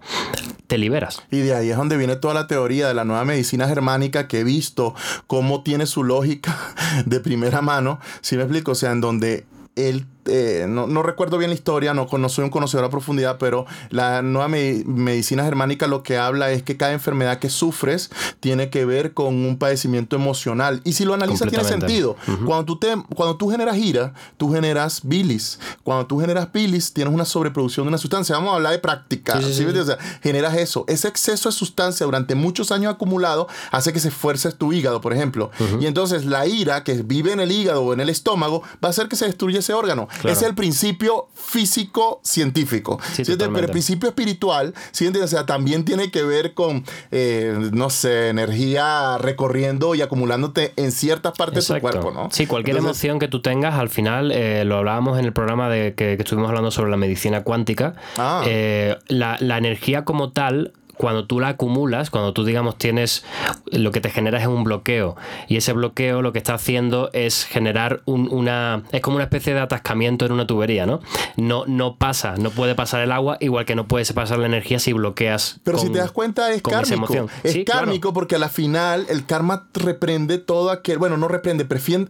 te 0.67 0.79
liberas. 0.79 1.23
Y 1.31 1.39
de 1.39 1.55
ahí 1.55 1.71
es 1.71 1.77
donde 1.77 1.97
viene 1.97 2.17
toda 2.17 2.35
la 2.35 2.47
teoría 2.47 2.89
de 2.89 2.95
la 2.95 3.05
nueva 3.05 3.25
medicina 3.25 3.69
germánica 3.69 4.29
que 4.29 4.41
he 4.41 4.45
visto 4.45 4.95
cómo 5.27 5.63
tiene 5.63 5.87
su 5.87 6.05
lógica 6.05 6.57
de 7.07 7.21
primera 7.21 7.61
mano. 7.61 8.01
Si 8.21 8.37
me 8.37 8.43
explico, 8.43 8.73
o 8.73 8.77
sea, 8.77 8.93
en 8.93 9.01
donde 9.01 9.47
él 9.77 10.07
eh, 10.27 10.67
no, 10.69 11.03
recuerdo 11.03 11.39
bien 11.39 11.51
la 11.51 11.55
historia, 11.55 11.95
no, 11.95 12.07
no, 12.11 12.29
soy 12.29 12.45
un 12.45 12.51
conocedor 12.51 12.85
a 12.85 12.91
profundidad, 12.91 13.39
pero 13.39 13.67
la 13.91 14.23
nueva 14.23 14.49
medicina 14.49 15.45
germánica 15.45 15.87
lo 15.87 16.03
que 16.03 16.19
habla 16.19 16.51
es 16.51 16.63
que 16.63 16.77
cada 16.77 16.93
enfermedad 16.93 17.39
que 17.39 17.49
sufres 17.49 18.11
tiene 18.41 18.71
que 18.71 18.85
ver 18.85 19.15
con 19.15 19.35
un 19.35 19.59
padecimiento 19.59 20.17
emocional. 20.17 20.81
Y 20.85 20.93
si 20.93 21.05
lo 21.05 21.15
analizas 21.15 21.49
tiene 21.49 21.65
sentido. 21.65 22.17
cuando, 22.45 22.65
tú 22.65 22.79
te, 22.79 22.95
cuando 23.15 23.37
tú 23.37 23.51
generas 23.51 23.77
ira, 23.77 24.13
tú 24.37 24.53
generas 24.53 25.01
bilis. 25.03 25.59
Cuando 25.83 26.07
tú 26.07 26.21
generas 26.21 26.53
bilis, 26.53 26.93
tienes 26.93 27.13
una 27.13 27.25
sobreproducción 27.25 27.87
de 27.87 27.89
una 27.89 27.99
sustancia. 27.99 28.37
Vamos 28.37 28.53
a 28.53 28.57
hablar 28.57 28.73
de 28.73 28.79
práctica. 28.79 29.39
O 29.39 29.85
sea, 29.85 29.99
generas 30.23 30.57
eso. 30.57 30.85
Ese 30.89 31.09
exceso 31.09 31.49
de 31.49 31.55
sustancia 31.55 32.05
durante 32.05 32.35
muchos 32.35 32.71
años 32.73 32.93
acumulado 32.93 33.49
hace 33.71 33.93
que 33.93 34.01
se 34.01 34.11
fuerce 34.11 34.53
tu 34.53 34.73
hígado, 34.73 35.01
por 35.01 35.13
ejemplo. 35.13 35.51
Y 35.81 35.87
entonces 35.87 36.25
la 36.25 36.47
ira 36.47 36.85
que 36.85 36.95
vive 37.03 37.33
en 37.33 37.41
el 37.41 37.53
hígado 37.53 37.83
o 37.83 37.93
en 37.93 38.01
el 38.01 38.09
estómago 38.09 38.63
va 38.85 38.89
a 38.89 38.91
hacer 38.91 39.09
que 39.09 39.17
se 39.17 39.27
destruya 39.27 39.61
ese 39.61 39.73
órgano. 39.73 40.09
Es 40.25 40.43
el 40.43 40.55
principio 40.55 41.29
físico 41.35 42.21
científico. 42.25 42.99
Pero 43.17 43.59
el 43.59 43.71
principio 43.71 44.09
espiritual, 44.09 44.75
O 45.23 45.27
sea, 45.27 45.47
también 45.47 45.85
tiene 45.85 46.11
que 46.11 46.23
ver 46.23 46.55
con, 46.55 46.85
eh, 47.11 47.71
no 47.73 47.91
sé, 47.91 48.29
energía 48.29 49.19
recorriendo 49.19 49.95
y 49.95 50.03
acumulándote 50.03 50.73
en 50.77 50.93
ciertas 50.93 51.37
partes 51.37 51.69
de 51.69 51.75
tu 51.75 51.81
cuerpo, 51.81 52.11
¿no? 52.11 52.29
Sí, 52.31 52.47
cualquier 52.47 52.79
emoción 52.79 53.19
que 53.19 53.29
tú 53.29 53.43
tengas, 53.43 53.75
al 53.75 53.89
final, 53.89 54.33
eh, 54.33 54.65
lo 54.65 54.79
hablábamos 54.79 55.19
en 55.19 55.25
el 55.25 55.33
programa 55.33 55.69
de 55.69 55.95
que, 55.95 56.15
estuvimos 56.15 56.49
hablando 56.49 56.71
sobre 56.71 56.91
la 56.91 56.97
medicina 56.97 57.43
cuántica, 57.43 57.95
ah. 58.19 58.43
eh, 58.47 58.97
la, 59.09 59.37
la 59.41 59.59
energía 59.59 60.05
como 60.05 60.33
tal 60.33 60.73
cuando 61.01 61.25
tú 61.25 61.41
la 61.41 61.49
acumulas, 61.49 62.11
cuando 62.11 62.35
tú, 62.35 62.45
digamos, 62.45 62.77
tienes 62.77 63.25
lo 63.73 63.91
que 63.91 64.03
te 64.03 64.11
genera 64.11 64.39
es 64.39 64.47
un 64.47 64.65
bloqueo. 64.65 65.17
Y 65.49 65.57
ese 65.57 65.73
bloqueo 65.73 66.21
lo 66.21 66.35
que 66.35 66.39
está 66.39 66.53
haciendo 66.53 67.09
es 67.15 67.47
generar 67.47 68.03
una. 68.05 68.83
Es 68.93 69.01
como 69.01 69.17
una 69.17 69.25
especie 69.25 69.55
de 69.55 69.61
atascamiento 69.61 70.27
en 70.27 70.33
una 70.33 70.47
tubería, 70.47 70.85
¿no? 70.85 71.01
No, 71.39 71.65
no 71.67 71.97
pasa, 71.97 72.35
no 72.37 72.51
puede 72.51 72.75
pasar 72.75 73.01
el 73.01 73.13
agua, 73.13 73.39
igual 73.41 73.65
que 73.65 73.75
no 73.75 73.89
puedes 73.89 74.13
pasar 74.13 74.41
la 74.41 74.47
energía 74.47 74.79
si 74.79 74.93
bloqueas. 74.93 75.61
Pero 75.65 75.79
si 75.79 75.89
te 75.89 76.01
das 76.01 76.13
cuenta, 76.13 76.53
es 76.53 76.61
kármico. 76.61 77.29
Es 77.45 77.65
kármico 77.65 78.13
porque 78.13 78.37
a 78.37 78.39
la 78.39 78.51
final 78.51 79.07
el 79.09 79.25
karma 79.25 79.69
reprende 79.73 80.37
todo 80.37 80.71
aquel. 80.71 80.99
Bueno, 80.99 81.17
no 81.17 81.29
reprende, 81.29 81.65
prefiere, 81.65 82.09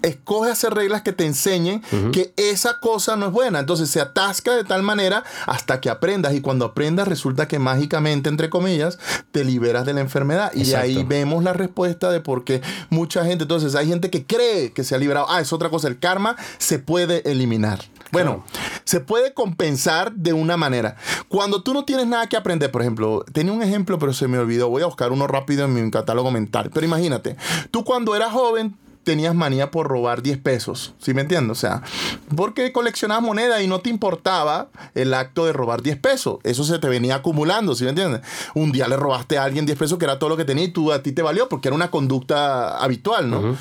escoge 0.00 0.50
hacer 0.50 0.72
reglas 0.72 1.02
que 1.02 1.12
te 1.12 1.26
enseñen 1.26 1.82
que 2.12 2.32
esa 2.38 2.80
cosa 2.80 3.14
no 3.16 3.26
es 3.26 3.32
buena. 3.32 3.58
Entonces 3.58 3.90
se 3.90 4.00
atasca 4.00 4.56
de 4.56 4.64
tal 4.64 4.82
manera 4.82 5.22
hasta 5.46 5.82
que 5.82 5.90
aprendas. 5.90 6.32
Y 6.32 6.40
cuando 6.40 6.64
aprendas, 6.64 7.06
resulta 7.08 7.46
que 7.46 7.58
mágicamente, 7.58 8.05
entre 8.12 8.50
comillas, 8.50 8.98
te 9.32 9.44
liberas 9.44 9.86
de 9.86 9.94
la 9.94 10.00
enfermedad. 10.00 10.52
Y 10.54 10.64
de 10.64 10.76
ahí 10.76 11.04
vemos 11.04 11.42
la 11.44 11.52
respuesta 11.52 12.10
de 12.10 12.20
por 12.20 12.44
qué 12.44 12.62
mucha 12.90 13.24
gente. 13.24 13.44
Entonces 13.44 13.74
hay 13.74 13.88
gente 13.88 14.10
que 14.10 14.24
cree 14.24 14.72
que 14.72 14.84
se 14.84 14.94
ha 14.94 14.98
liberado. 14.98 15.26
Ah, 15.28 15.40
es 15.40 15.52
otra 15.52 15.70
cosa. 15.70 15.88
El 15.88 15.98
karma 15.98 16.36
se 16.58 16.78
puede 16.78 17.30
eliminar. 17.30 17.80
Bueno, 18.12 18.44
se 18.84 19.00
puede 19.00 19.34
compensar 19.34 20.12
de 20.12 20.32
una 20.32 20.56
manera. 20.56 20.96
Cuando 21.28 21.62
tú 21.62 21.74
no 21.74 21.84
tienes 21.84 22.06
nada 22.06 22.28
que 22.28 22.36
aprender, 22.36 22.70
por 22.70 22.82
ejemplo, 22.82 23.24
tenía 23.32 23.52
un 23.52 23.62
ejemplo, 23.62 23.98
pero 23.98 24.12
se 24.12 24.28
me 24.28 24.38
olvidó. 24.38 24.68
Voy 24.68 24.82
a 24.82 24.86
buscar 24.86 25.12
uno 25.12 25.26
rápido 25.26 25.64
en 25.64 25.74
mi 25.74 25.90
catálogo 25.90 26.30
mental. 26.30 26.70
Pero 26.72 26.86
imagínate, 26.86 27.36
tú 27.70 27.84
cuando 27.84 28.14
eras 28.14 28.32
joven 28.32 28.76
tenías 29.06 29.36
manía 29.36 29.70
por 29.70 29.86
robar 29.86 30.20
10 30.20 30.38
pesos, 30.38 30.92
¿sí 30.98 31.14
me 31.14 31.22
entiendes? 31.22 31.56
O 31.56 31.60
sea, 31.60 31.82
porque 32.34 32.72
coleccionabas 32.72 33.22
moneda 33.22 33.62
y 33.62 33.68
no 33.68 33.78
te 33.78 33.88
importaba 33.88 34.66
el 34.96 35.14
acto 35.14 35.46
de 35.46 35.52
robar 35.52 35.80
10 35.80 35.96
pesos. 35.98 36.38
Eso 36.42 36.64
se 36.64 36.80
te 36.80 36.88
venía 36.88 37.14
acumulando, 37.14 37.76
¿sí 37.76 37.84
me 37.84 37.90
entiendes? 37.90 38.22
Un 38.54 38.72
día 38.72 38.88
le 38.88 38.96
robaste 38.96 39.38
a 39.38 39.44
alguien 39.44 39.64
10 39.64 39.78
pesos 39.78 39.98
que 39.98 40.06
era 40.06 40.18
todo 40.18 40.30
lo 40.30 40.36
que 40.36 40.44
tenía 40.44 40.64
y 40.64 40.72
tú 40.72 40.92
a 40.92 41.04
ti 41.04 41.12
te 41.12 41.22
valió 41.22 41.48
porque 41.48 41.68
era 41.68 41.76
una 41.76 41.88
conducta 41.88 42.78
habitual, 42.78 43.30
¿no? 43.30 43.56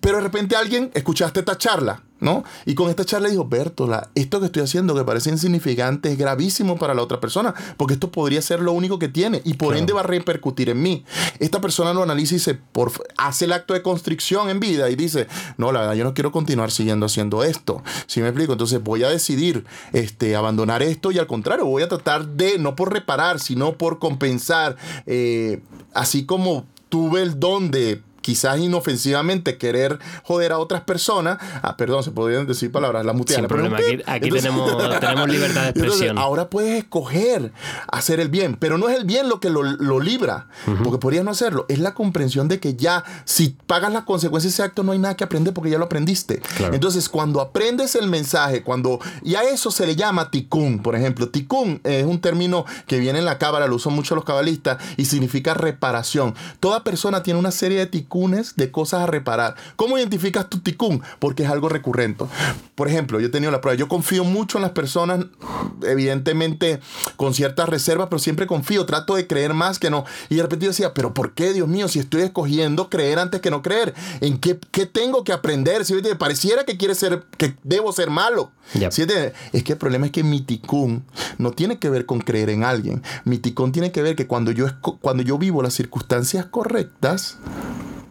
Pero 0.00 0.16
de 0.16 0.22
repente 0.24 0.56
alguien 0.56 0.90
escuchaste 0.94 1.40
esta 1.40 1.56
charla 1.56 2.02
¿no? 2.20 2.44
Y 2.66 2.74
con 2.74 2.90
esta 2.90 3.04
charla 3.04 3.28
dijo, 3.28 3.46
Bertola, 3.46 4.10
esto 4.14 4.40
que 4.40 4.46
estoy 4.46 4.62
haciendo 4.62 4.94
que 4.94 5.04
parece 5.04 5.30
insignificante 5.30 6.12
es 6.12 6.18
gravísimo 6.18 6.76
para 6.76 6.94
la 6.94 7.02
otra 7.02 7.20
persona, 7.20 7.54
porque 7.76 7.94
esto 7.94 8.10
podría 8.10 8.42
ser 8.42 8.60
lo 8.60 8.72
único 8.72 8.98
que 8.98 9.08
tiene 9.08 9.40
y 9.44 9.54
por 9.54 9.76
ende 9.76 9.92
va 9.92 10.00
a 10.00 10.04
repercutir 10.04 10.70
en 10.70 10.82
mí. 10.82 11.04
Esta 11.38 11.60
persona 11.60 11.92
lo 11.92 12.02
analiza 12.02 12.34
y 12.34 12.38
dice, 12.38 12.54
por, 12.54 12.92
hace 13.16 13.44
el 13.44 13.52
acto 13.52 13.74
de 13.74 13.82
constricción 13.82 14.50
en 14.50 14.60
vida 14.60 14.90
y 14.90 14.96
dice, 14.96 15.26
no, 15.56 15.72
la 15.72 15.80
verdad, 15.80 15.94
yo 15.94 16.04
no 16.04 16.14
quiero 16.14 16.32
continuar 16.32 16.70
siguiendo 16.70 17.06
haciendo 17.06 17.44
esto. 17.44 17.82
¿Sí 18.06 18.20
me 18.20 18.28
explico? 18.28 18.52
Entonces 18.52 18.82
voy 18.82 19.04
a 19.04 19.08
decidir 19.08 19.64
este, 19.92 20.36
abandonar 20.36 20.82
esto 20.82 21.12
y 21.12 21.18
al 21.18 21.26
contrario, 21.26 21.66
voy 21.66 21.82
a 21.82 21.88
tratar 21.88 22.26
de, 22.26 22.58
no 22.58 22.76
por 22.76 22.92
reparar, 22.92 23.40
sino 23.40 23.74
por 23.76 23.98
compensar, 23.98 24.76
eh, 25.06 25.60
así 25.94 26.26
como 26.26 26.66
tuve 26.88 27.22
el 27.22 27.38
don 27.38 27.70
de 27.70 28.02
quizás 28.28 28.58
inofensivamente 28.58 29.56
querer 29.56 29.98
joder 30.22 30.52
a 30.52 30.58
otras 30.58 30.82
personas, 30.82 31.38
ah, 31.62 31.78
perdón, 31.78 32.04
se 32.04 32.10
podrían 32.10 32.46
decir 32.46 32.70
palabras, 32.70 33.06
la 33.06 33.14
mutean. 33.14 33.40
Sin 33.40 33.48
problema, 33.48 33.78
aquí, 33.78 34.28
tenemos, 34.30 35.30
libertad 35.30 35.62
de 35.62 35.68
expresión. 35.70 36.18
ahora 36.18 36.50
puedes 36.50 36.76
escoger 36.76 37.52
hacer 37.90 38.20
el 38.20 38.28
bien, 38.28 38.58
pero 38.60 38.76
no 38.76 38.90
es 38.90 38.98
el 38.98 39.06
bien 39.06 39.30
lo 39.30 39.40
que 39.40 39.48
lo, 39.48 39.62
libra, 39.98 40.48
porque 40.84 40.98
podrías 40.98 41.24
no 41.24 41.30
hacerlo, 41.30 41.64
es 41.70 41.78
la 41.78 41.94
comprensión 41.94 42.48
de 42.48 42.60
que 42.60 42.74
ya 42.74 43.02
si 43.24 43.56
pagas 43.66 43.94
las 43.94 44.02
consecuencias 44.02 44.52
de 44.52 44.56
ese 44.56 44.62
acto 44.62 44.82
no 44.82 44.92
hay 44.92 44.98
nada 44.98 45.16
que 45.16 45.24
aprender 45.24 45.54
porque 45.54 45.70
ya 45.70 45.78
lo 45.78 45.86
aprendiste. 45.86 46.42
Entonces, 46.70 47.08
cuando 47.08 47.40
aprendes 47.40 47.94
el 47.94 48.08
mensaje, 48.08 48.62
cuando 48.62 49.00
y 49.22 49.36
a 49.36 49.42
eso 49.44 49.70
se 49.70 49.86
le 49.86 49.96
llama 49.96 50.30
tikkun, 50.30 50.80
por 50.80 50.96
ejemplo, 50.96 51.30
tikkun 51.30 51.80
es 51.82 52.04
un 52.04 52.20
término 52.20 52.66
que 52.86 52.98
viene 52.98 53.20
en 53.20 53.24
la 53.24 53.38
cábala, 53.38 53.66
lo 53.66 53.76
usan 53.76 53.94
mucho 53.94 54.14
los 54.14 54.24
cabalistas 54.24 54.76
y 54.98 55.06
significa 55.06 55.54
reparación. 55.54 56.34
Toda 56.60 56.84
persona 56.84 57.22
tiene 57.22 57.40
una 57.40 57.52
serie 57.52 57.78
de 57.78 57.86
tikkun 57.86 58.17
de 58.56 58.70
cosas 58.70 59.02
a 59.02 59.06
reparar. 59.06 59.54
¿Cómo 59.76 59.96
identificas 59.96 60.48
tu 60.48 60.60
ticún? 60.60 61.02
Porque 61.18 61.44
es 61.44 61.50
algo 61.50 61.68
recurrente. 61.68 62.24
Por 62.74 62.88
ejemplo, 62.88 63.20
yo 63.20 63.26
he 63.26 63.30
tenido 63.30 63.52
la 63.52 63.60
prueba. 63.60 63.78
Yo 63.78 63.88
confío 63.88 64.24
mucho 64.24 64.58
en 64.58 64.62
las 64.62 64.72
personas, 64.72 65.26
evidentemente 65.82 66.80
con 67.16 67.34
ciertas 67.34 67.68
reservas, 67.68 68.08
pero 68.10 68.18
siempre 68.18 68.46
confío. 68.46 68.86
Trato 68.86 69.14
de 69.14 69.26
creer 69.26 69.54
más 69.54 69.78
que 69.78 69.90
no. 69.90 70.04
Y 70.28 70.36
de 70.36 70.42
repente 70.42 70.64
yo 70.64 70.70
decía, 70.70 70.94
pero 70.94 71.14
¿por 71.14 71.32
qué, 71.32 71.52
Dios 71.52 71.68
mío, 71.68 71.88
si 71.88 71.98
estoy 71.98 72.22
escogiendo 72.22 72.90
creer 72.90 73.18
antes 73.18 73.40
que 73.40 73.50
no 73.50 73.62
creer? 73.62 73.94
¿En 74.20 74.38
qué, 74.38 74.58
qué 74.70 74.86
tengo 74.86 75.24
que 75.24 75.32
aprender? 75.32 75.84
Si 75.84 75.94
pareciera 76.18 76.64
que 76.64 76.76
quiere 76.76 76.94
ser, 76.94 77.24
que 77.36 77.54
debo 77.62 77.92
ser 77.92 78.10
malo. 78.10 78.50
Es 79.52 79.62
que 79.62 79.72
el 79.72 79.78
problema 79.78 80.06
es 80.06 80.12
que 80.12 80.22
mi 80.22 80.40
ticún 80.40 81.04
no 81.38 81.52
tiene 81.52 81.78
que 81.78 81.90
ver 81.90 82.06
con 82.06 82.20
creer 82.20 82.50
en 82.50 82.64
alguien. 82.64 83.02
Mi 83.24 83.38
ticún 83.38 83.72
tiene 83.72 83.92
que 83.92 84.02
ver 84.02 84.16
que 84.16 84.26
cuando 84.26 84.50
yo, 84.50 84.66
cuando 85.00 85.22
yo 85.22 85.38
vivo 85.38 85.62
las 85.62 85.74
circunstancias 85.74 86.46
correctas, 86.46 87.38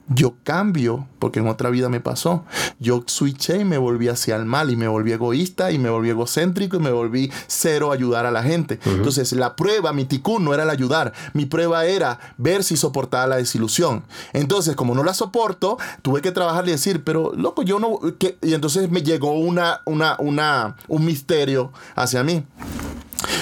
yo 0.10 0.36
cambio, 0.44 1.08
porque 1.20 1.40
en 1.40 1.48
otra 1.48 1.70
vida 1.70 1.90
me 1.90 2.00
pasó. 2.00 2.46
Yo 2.80 3.04
switché 3.06 3.60
y 3.60 3.66
me 3.66 3.78
volví 3.78 4.08
hacia 4.08 4.36
el 4.36 4.46
mal 4.46 4.72
y 4.72 4.76
me 4.76 4.88
volví 4.88 5.12
egoísta 5.12 5.72
y 5.72 5.80
me 5.80 5.90
volví 5.90 6.10
egocéntrico 6.10 6.78
y 6.78 6.80
me 6.80 6.92
volví 6.92 7.32
cero 7.48 7.92
ayudar 7.92 8.26
a 8.26 8.32
la 8.32 8.44
gente. 8.44 8.80
Entonces, 8.86 9.34
la 9.34 9.56
prueba, 9.56 9.92
mi 9.94 10.06
ticún 10.06 10.46
no 10.46 10.54
era 10.54 10.64
el 10.64 10.70
ayudar, 10.70 11.14
mi 11.34 11.46
prueba 11.46 11.86
era 11.86 12.20
ver 12.38 12.64
si 12.64 12.78
soportaba 12.78 13.28
la 13.28 13.36
desilusión. 13.38 14.04
Entonces, 14.34 14.76
como 14.76 14.96
no 14.96 15.04
la 15.04 15.14
soporto, 15.14 15.78
tuve 16.02 16.22
que 16.22 16.32
trabajar 16.32 16.68
y 16.68 16.72
decir, 16.72 17.04
pero 17.04 17.34
loco, 17.36 17.64
yo 17.64 17.80
no. 17.80 18.00
Y 18.42 18.54
entonces 18.54 18.90
me 18.90 19.04
llegó 19.04 19.34
una, 19.34 19.82
una, 19.86 20.16
una, 20.20 20.76
un 20.88 21.06
misterio 21.06 21.72
hacia 21.96 22.24
mí. 22.24 22.46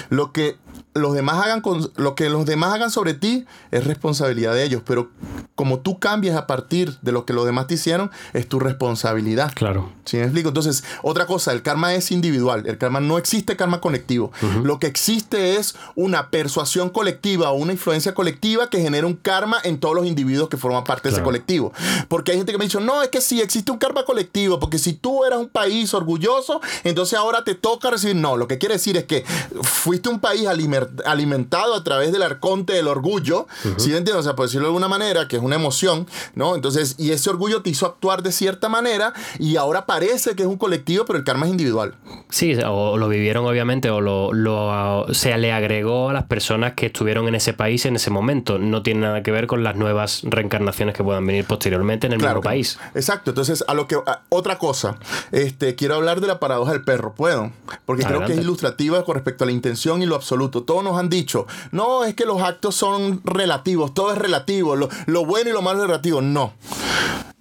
Lo 0.10 0.32
que 0.32 0.58
los 0.96 1.14
demás 1.14 1.44
hagan 1.44 1.60
con, 1.60 1.92
lo 1.98 2.16
que 2.16 2.30
los 2.30 2.46
demás 2.46 2.74
hagan 2.74 2.90
sobre 2.90 3.14
ti 3.14 3.46
es 3.72 3.84
responsabilidad 3.84 4.54
de 4.54 4.64
ellos, 4.64 4.82
pero 4.86 5.10
como 5.54 5.80
tú 5.80 6.00
cambias 6.00 6.38
a 6.38 6.48
partir 6.48 6.98
de 7.02 7.12
lo 7.12 7.26
que 7.26 7.34
los 7.34 7.46
demás 7.46 7.68
te 7.68 7.74
hicieron, 7.74 8.12
es 8.32 8.48
tu 8.48 8.60
responsabilidad. 8.60 9.52
Claro. 9.54 9.92
¿Sí 10.06 10.16
me 10.16 10.24
explico? 10.24 10.50
Entonces, 10.50 10.86
otra 11.02 11.26
cosa, 11.26 11.52
el 11.52 11.64
karma 11.64 11.94
es 11.96 12.12
individual, 12.12 12.64
el 12.66 12.78
karma 12.78 13.02
no 13.02 13.18
existe 13.18 13.58
karma 13.58 13.82
colectivo. 13.82 14.32
Lo 14.64 14.80
que 14.80 14.88
existe 14.88 15.58
es 15.58 15.76
una 15.96 16.30
persuasión 16.30 16.90
colectiva 16.90 17.52
o 17.52 17.56
una 17.56 17.74
influencia 17.74 18.14
colectiva 18.14 18.70
que 18.70 18.80
genera 18.80 19.06
un 19.06 19.16
karma 19.16 19.58
en 19.64 19.80
todos 19.80 19.96
los 19.96 20.06
individuos 20.06 20.48
que 20.48 20.56
forman 20.56 20.86
parte 20.86 21.10
de 21.10 21.16
ese 21.16 21.24
colectivo. 21.24 21.74
Porque 22.08 22.32
hay 22.32 22.38
gente 22.38 22.54
que 22.54 22.58
me 22.58 22.64
ha 22.64 22.68
dicho, 22.68 22.80
no, 22.80 23.04
es 23.04 23.10
que 23.10 23.20
sí 23.20 23.42
existe 23.42 23.70
un 23.72 23.80
karma 23.80 24.06
colectivo, 24.06 24.60
porque 24.60 24.80
si 24.80 24.94
tú 24.94 25.26
eras 25.26 25.40
un 25.40 25.50
país 25.50 25.94
orgulloso, 25.94 26.62
entonces 26.86 27.20
ahora 27.20 27.44
te 27.44 27.56
toca 27.56 27.90
recibir. 27.90 28.16
No, 28.16 28.38
lo 28.38 28.48
que 28.48 28.58
quiere 28.58 28.76
decir 28.76 28.96
es 28.96 29.04
que 29.04 29.26
fuiste 29.62 30.08
un 30.08 30.20
país 30.20 30.48
alimentado 30.48 30.85
alimentado 31.06 31.76
a 31.76 31.84
través 31.84 32.12
del 32.12 32.24
arconte 32.24 32.74
del 32.74 32.88
orgullo, 32.88 33.48
¿sí 33.78 33.96
entiendes? 33.96 34.16
O 34.16 34.24
sea, 34.24 34.36
por 34.36 34.46
decirlo 34.46 34.68
de 34.68 34.70
alguna 34.70 34.88
manera, 34.88 35.28
que 35.28 35.38
es 35.38 35.42
una 35.42 35.56
emoción, 35.56 36.08
¿no? 36.34 36.56
Entonces, 36.56 36.96
y 36.98 37.12
ese 37.12 37.30
orgullo 37.30 37.62
te 37.62 37.70
hizo 37.70 37.86
actuar 37.86 38.24
de 38.24 38.32
cierta 38.32 38.70
manera 38.70 39.14
y 39.40 39.58
ahora 39.58 39.86
parece 39.86 40.36
que 40.36 40.44
es 40.44 40.48
un 40.48 40.58
colectivo, 40.58 41.06
pero 41.06 41.18
el 41.18 41.26
karma 41.26 41.46
es 41.46 41.52
individual. 41.52 41.96
Sí, 42.30 42.56
o 42.66 42.98
lo 42.98 43.08
vivieron 43.08 43.46
obviamente, 43.46 43.90
o 43.90 44.02
lo, 44.02 44.34
lo 44.34 45.06
se 45.14 45.36
le 45.38 45.52
agregó 45.52 46.10
a 46.10 46.14
las 46.14 46.24
personas 46.26 46.74
que 46.74 46.88
estuvieron 46.88 47.28
en 47.28 47.36
ese 47.36 47.54
país 47.54 47.86
en 47.86 47.96
ese 47.96 48.10
momento. 48.10 48.58
No 48.58 48.84
tiene 48.84 49.02
nada 49.02 49.24
que 49.24 49.32
ver 49.32 49.48
con 49.48 49.64
las 49.64 49.76
nuevas 49.76 50.22
reencarnaciones 50.24 50.96
que 50.96 51.04
puedan 51.04 51.26
venir 51.26 51.46
posteriormente 51.46 52.08
en 52.08 52.14
el 52.14 52.20
mismo 52.20 52.42
país. 52.42 52.78
Exacto. 52.94 53.32
Entonces, 53.32 53.64
a 53.68 53.74
lo 53.74 53.88
que 53.88 53.98
otra 54.30 54.58
cosa, 54.58 54.98
este, 55.32 55.76
quiero 55.76 55.96
hablar 55.96 56.22
de 56.22 56.28
la 56.28 56.40
paradoja 56.40 56.72
del 56.72 56.84
perro. 56.84 57.14
¿Puedo? 57.16 57.52
Porque 57.86 58.04
creo 58.04 58.26
que 58.26 58.34
es 58.34 58.40
ilustrativa 58.40 59.04
con 59.04 59.16
respecto 59.16 59.44
a 59.44 59.48
la 59.48 59.54
intención 59.54 60.02
y 60.02 60.06
lo 60.06 60.16
absoluto 60.16 60.64
nos 60.84 60.98
han 60.98 61.10
dicho, 61.10 61.48
no, 61.72 62.04
es 62.04 62.16
que 62.16 62.26
los 62.26 62.42
actos 62.42 62.76
son 62.76 63.22
relativos, 63.24 63.94
todo 63.94 64.12
es 64.12 64.18
relativo, 64.18 64.76
lo, 64.76 64.90
lo 65.06 65.26
bueno 65.26 65.50
y 65.50 65.54
lo 65.54 65.62
malo 65.62 65.82
es 65.82 65.88
relativo. 65.88 66.22
No. 66.22 66.54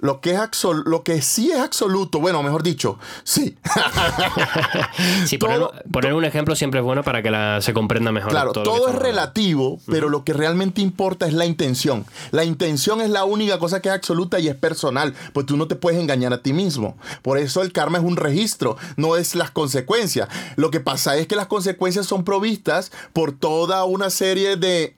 Lo 0.05 0.21
que, 0.21 0.33
es 0.33 0.65
lo 0.85 1.03
que 1.03 1.23
sí 1.23 1.51
es 1.51 1.59
absoluto, 1.59 2.21
bueno, 2.21 2.43
mejor 2.43 2.63
dicho, 2.63 2.99
sí. 3.23 3.57
sí, 5.25 5.39
poner, 5.39 6.13
un 6.13 6.27
ejemplo 6.27 6.55
siempre 6.55 6.81
es 6.81 6.85
bueno 6.85 7.03
para 7.03 7.23
que 7.23 7.31
la, 7.31 7.63
se 7.63 7.73
comprenda 7.73 8.13
mejor. 8.13 8.31
Claro, 8.31 8.53
todo, 8.53 8.89
es 8.91 8.95
relativo, 8.97 9.81
pero 9.87 10.11
lo 10.11 10.23
que 10.23 10.35
realmente 10.35 10.83
importa 10.83 11.27
es 11.27 11.33
la 11.33 11.47
intención. 11.47 12.05
La 12.33 12.45
intención 12.45 13.01
es 13.01 13.09
la 13.09 13.25
única 13.25 13.59
cosa 13.59 13.81
que 13.81 13.89
es 13.89 13.95
absoluta 13.95 14.39
y 14.41 14.49
es 14.49 14.55
personal, 14.57 15.15
pues 15.33 15.47
tú 15.47 15.57
no 15.57 15.69
te 15.69 15.75
puedes 15.75 15.99
engañar 15.99 16.35
a 16.35 16.43
ti 16.43 16.53
mismo. 16.53 16.99
Por 17.23 17.39
eso 17.39 17.63
el 17.63 17.73
karma 17.73 17.97
es 17.97 18.05
un 18.05 18.17
registro, 18.17 18.77
no 18.99 19.17
es 19.17 19.35
las 19.35 19.53
consecuencias. 19.53 20.29
Lo 20.57 20.71
que 20.71 20.81
pasa 20.81 21.17
es 21.17 21.27
que 21.27 21.35
las 21.35 21.47
consecuencias 21.47 22.05
son 22.05 22.25
provistas 22.25 22.93
por 23.15 23.24
toda 23.33 23.85
una 23.85 24.11
serie 24.11 24.57
de 24.57 24.97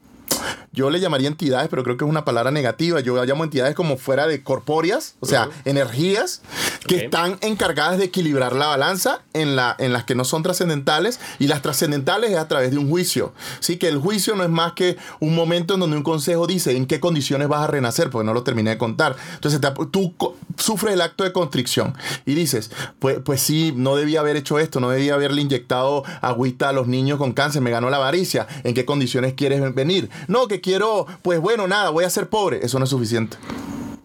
yo 0.72 0.90
le 0.90 1.00
llamaría 1.00 1.28
entidades, 1.28 1.68
pero 1.68 1.82
creo 1.82 1.96
que 1.96 2.04
es 2.04 2.10
una 2.10 2.24
palabra 2.24 2.50
negativa. 2.50 3.00
Yo 3.00 3.24
llamo 3.24 3.44
entidades 3.44 3.74
como 3.74 3.96
fuera 3.96 4.26
de 4.26 4.42
corpóreas, 4.42 5.14
o 5.20 5.26
sea, 5.26 5.48
energías 5.64 6.42
que 6.86 7.04
están 7.04 7.38
encargadas 7.40 7.98
de 7.98 8.04
equilibrar 8.04 8.54
la 8.54 8.66
balanza 8.66 9.22
en, 9.32 9.56
la, 9.56 9.74
en 9.78 9.92
las 9.92 10.04
que 10.04 10.14
no 10.14 10.24
son 10.24 10.42
trascendentales 10.42 11.18
y 11.38 11.46
las 11.46 11.62
trascendentales 11.62 12.32
es 12.32 12.36
a 12.36 12.46
través 12.46 12.70
de 12.70 12.78
un 12.78 12.90
juicio. 12.90 13.32
Sí, 13.60 13.78
que 13.78 13.88
el 13.88 13.98
juicio 13.98 14.36
no 14.36 14.44
es 14.44 14.50
más 14.50 14.74
que 14.74 14.98
un 15.18 15.34
momento 15.34 15.74
en 15.74 15.80
donde 15.80 15.96
un 15.96 16.02
consejo 16.02 16.46
dice 16.46 16.76
en 16.76 16.86
qué 16.86 17.00
condiciones 17.00 17.48
vas 17.48 17.62
a 17.62 17.66
renacer, 17.68 18.10
porque 18.10 18.26
no 18.26 18.34
lo 18.34 18.42
terminé 18.42 18.70
de 18.70 18.78
contar. 18.78 19.16
Entonces 19.34 19.60
tú 19.90 20.14
sufres 20.58 20.94
el 20.94 21.00
acto 21.00 21.24
de 21.24 21.32
constricción 21.32 21.94
y 22.26 22.34
dices, 22.34 22.70
pues, 22.98 23.18
pues 23.24 23.40
sí, 23.40 23.72
no 23.74 23.96
debía 23.96 24.20
haber 24.20 24.36
hecho 24.36 24.58
esto, 24.58 24.80
no 24.80 24.90
debía 24.90 25.14
haberle 25.14 25.40
inyectado 25.40 26.04
agüita 26.20 26.68
a 26.68 26.72
los 26.72 26.86
niños 26.86 27.18
con 27.18 27.32
cáncer, 27.32 27.62
me 27.62 27.70
ganó 27.70 27.88
la 27.88 27.96
avaricia, 27.96 28.46
¿en 28.62 28.74
qué 28.74 28.84
condiciones 28.84 29.32
quieres 29.34 29.74
venir? 29.74 30.10
No, 30.28 30.48
que 30.48 30.60
quiero, 30.60 31.06
pues 31.22 31.40
bueno, 31.40 31.66
nada, 31.66 31.90
voy 31.90 32.04
a 32.04 32.10
ser 32.10 32.28
pobre. 32.28 32.64
Eso 32.64 32.78
no 32.78 32.84
es 32.84 32.90
suficiente. 32.90 33.36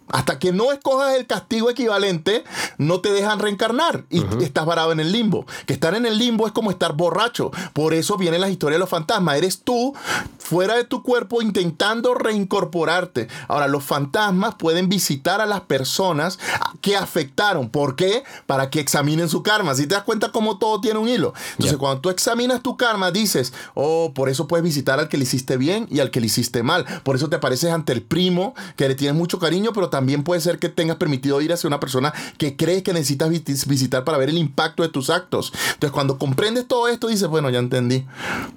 Hasta 0.08 0.38
que 0.38 0.52
no 0.52 0.72
escojas 0.72 1.16
el 1.16 1.26
castigo 1.26 1.70
equivalente, 1.70 2.44
no 2.78 3.00
te 3.00 3.12
dejan 3.12 3.38
reencarnar 3.38 4.04
y 4.10 4.22
estás 4.42 4.66
varado 4.66 4.92
en 4.92 5.00
el 5.00 5.10
limbo. 5.10 5.46
Que 5.66 5.72
estar 5.72 5.94
en 5.94 6.04
el 6.04 6.18
limbo 6.18 6.46
es 6.46 6.52
como 6.52 6.70
estar 6.70 6.94
borracho. 6.94 7.50
Por 7.72 7.94
eso 7.94 8.16
vienen 8.18 8.40
las 8.40 8.50
historias 8.50 8.76
de 8.76 8.80
los 8.80 8.90
fantasmas. 8.90 9.36
Eres 9.36 9.62
tú 9.62 9.94
fuera 10.38 10.74
de 10.74 10.84
tu 10.84 11.02
cuerpo 11.02 11.40
intentando 11.40 12.14
reincorporarte. 12.14 13.28
Ahora, 13.48 13.68
los 13.68 13.84
fantasmas 13.84 14.54
pueden 14.56 14.88
visitar 14.88 15.40
a 15.40 15.46
las 15.46 15.62
personas 15.62 16.38
que 16.82 16.96
afectaron. 16.96 17.70
¿Por 17.70 17.96
qué? 17.96 18.22
Para 18.46 18.68
que 18.68 18.80
examinen 18.80 19.30
su 19.30 19.42
karma. 19.42 19.74
Si 19.74 19.86
te 19.86 19.94
das 19.94 20.04
cuenta 20.04 20.30
cómo 20.30 20.58
todo 20.58 20.80
tiene 20.80 20.98
un 20.98 21.08
hilo. 21.08 21.32
Entonces, 21.52 21.78
cuando 21.78 22.00
tú 22.00 22.10
examinas 22.10 22.62
tu 22.62 22.76
karma, 22.76 23.10
dices, 23.10 23.54
oh, 23.74 24.12
por 24.14 24.28
eso 24.28 24.46
puedes 24.46 24.64
visitar 24.64 25.00
al 25.00 25.08
que 25.08 25.16
le 25.16 25.22
hiciste 25.22 25.56
bien 25.56 25.86
y 25.90 26.00
al 26.00 26.10
que 26.10 26.20
le 26.20 26.26
hiciste 26.26 26.62
mal. 26.62 26.84
Por 27.02 27.16
eso 27.16 27.30
te 27.30 27.36
apareces 27.36 27.70
ante 27.70 27.92
el 27.92 28.02
primo 28.02 28.54
que 28.76 28.88
le 28.88 28.94
tienes 28.94 29.16
mucho 29.16 29.38
cariño, 29.38 29.72
pero 29.72 29.88
también 29.88 30.01
también 30.02 30.24
puede 30.24 30.40
ser 30.40 30.58
que 30.58 30.68
tengas 30.68 30.96
permitido 30.96 31.40
ir 31.40 31.52
hacia 31.52 31.68
una 31.68 31.78
persona 31.78 32.12
que 32.36 32.56
crees 32.56 32.82
que 32.82 32.92
necesitas 32.92 33.30
visitar 33.30 34.02
para 34.02 34.18
ver 34.18 34.30
el 34.30 34.36
impacto 34.36 34.82
de 34.82 34.88
tus 34.88 35.10
actos. 35.10 35.52
Entonces, 35.74 35.92
cuando 35.92 36.18
comprendes 36.18 36.66
todo 36.66 36.88
esto, 36.88 37.06
dices, 37.06 37.28
bueno, 37.28 37.50
ya 37.50 37.60
entendí, 37.60 38.04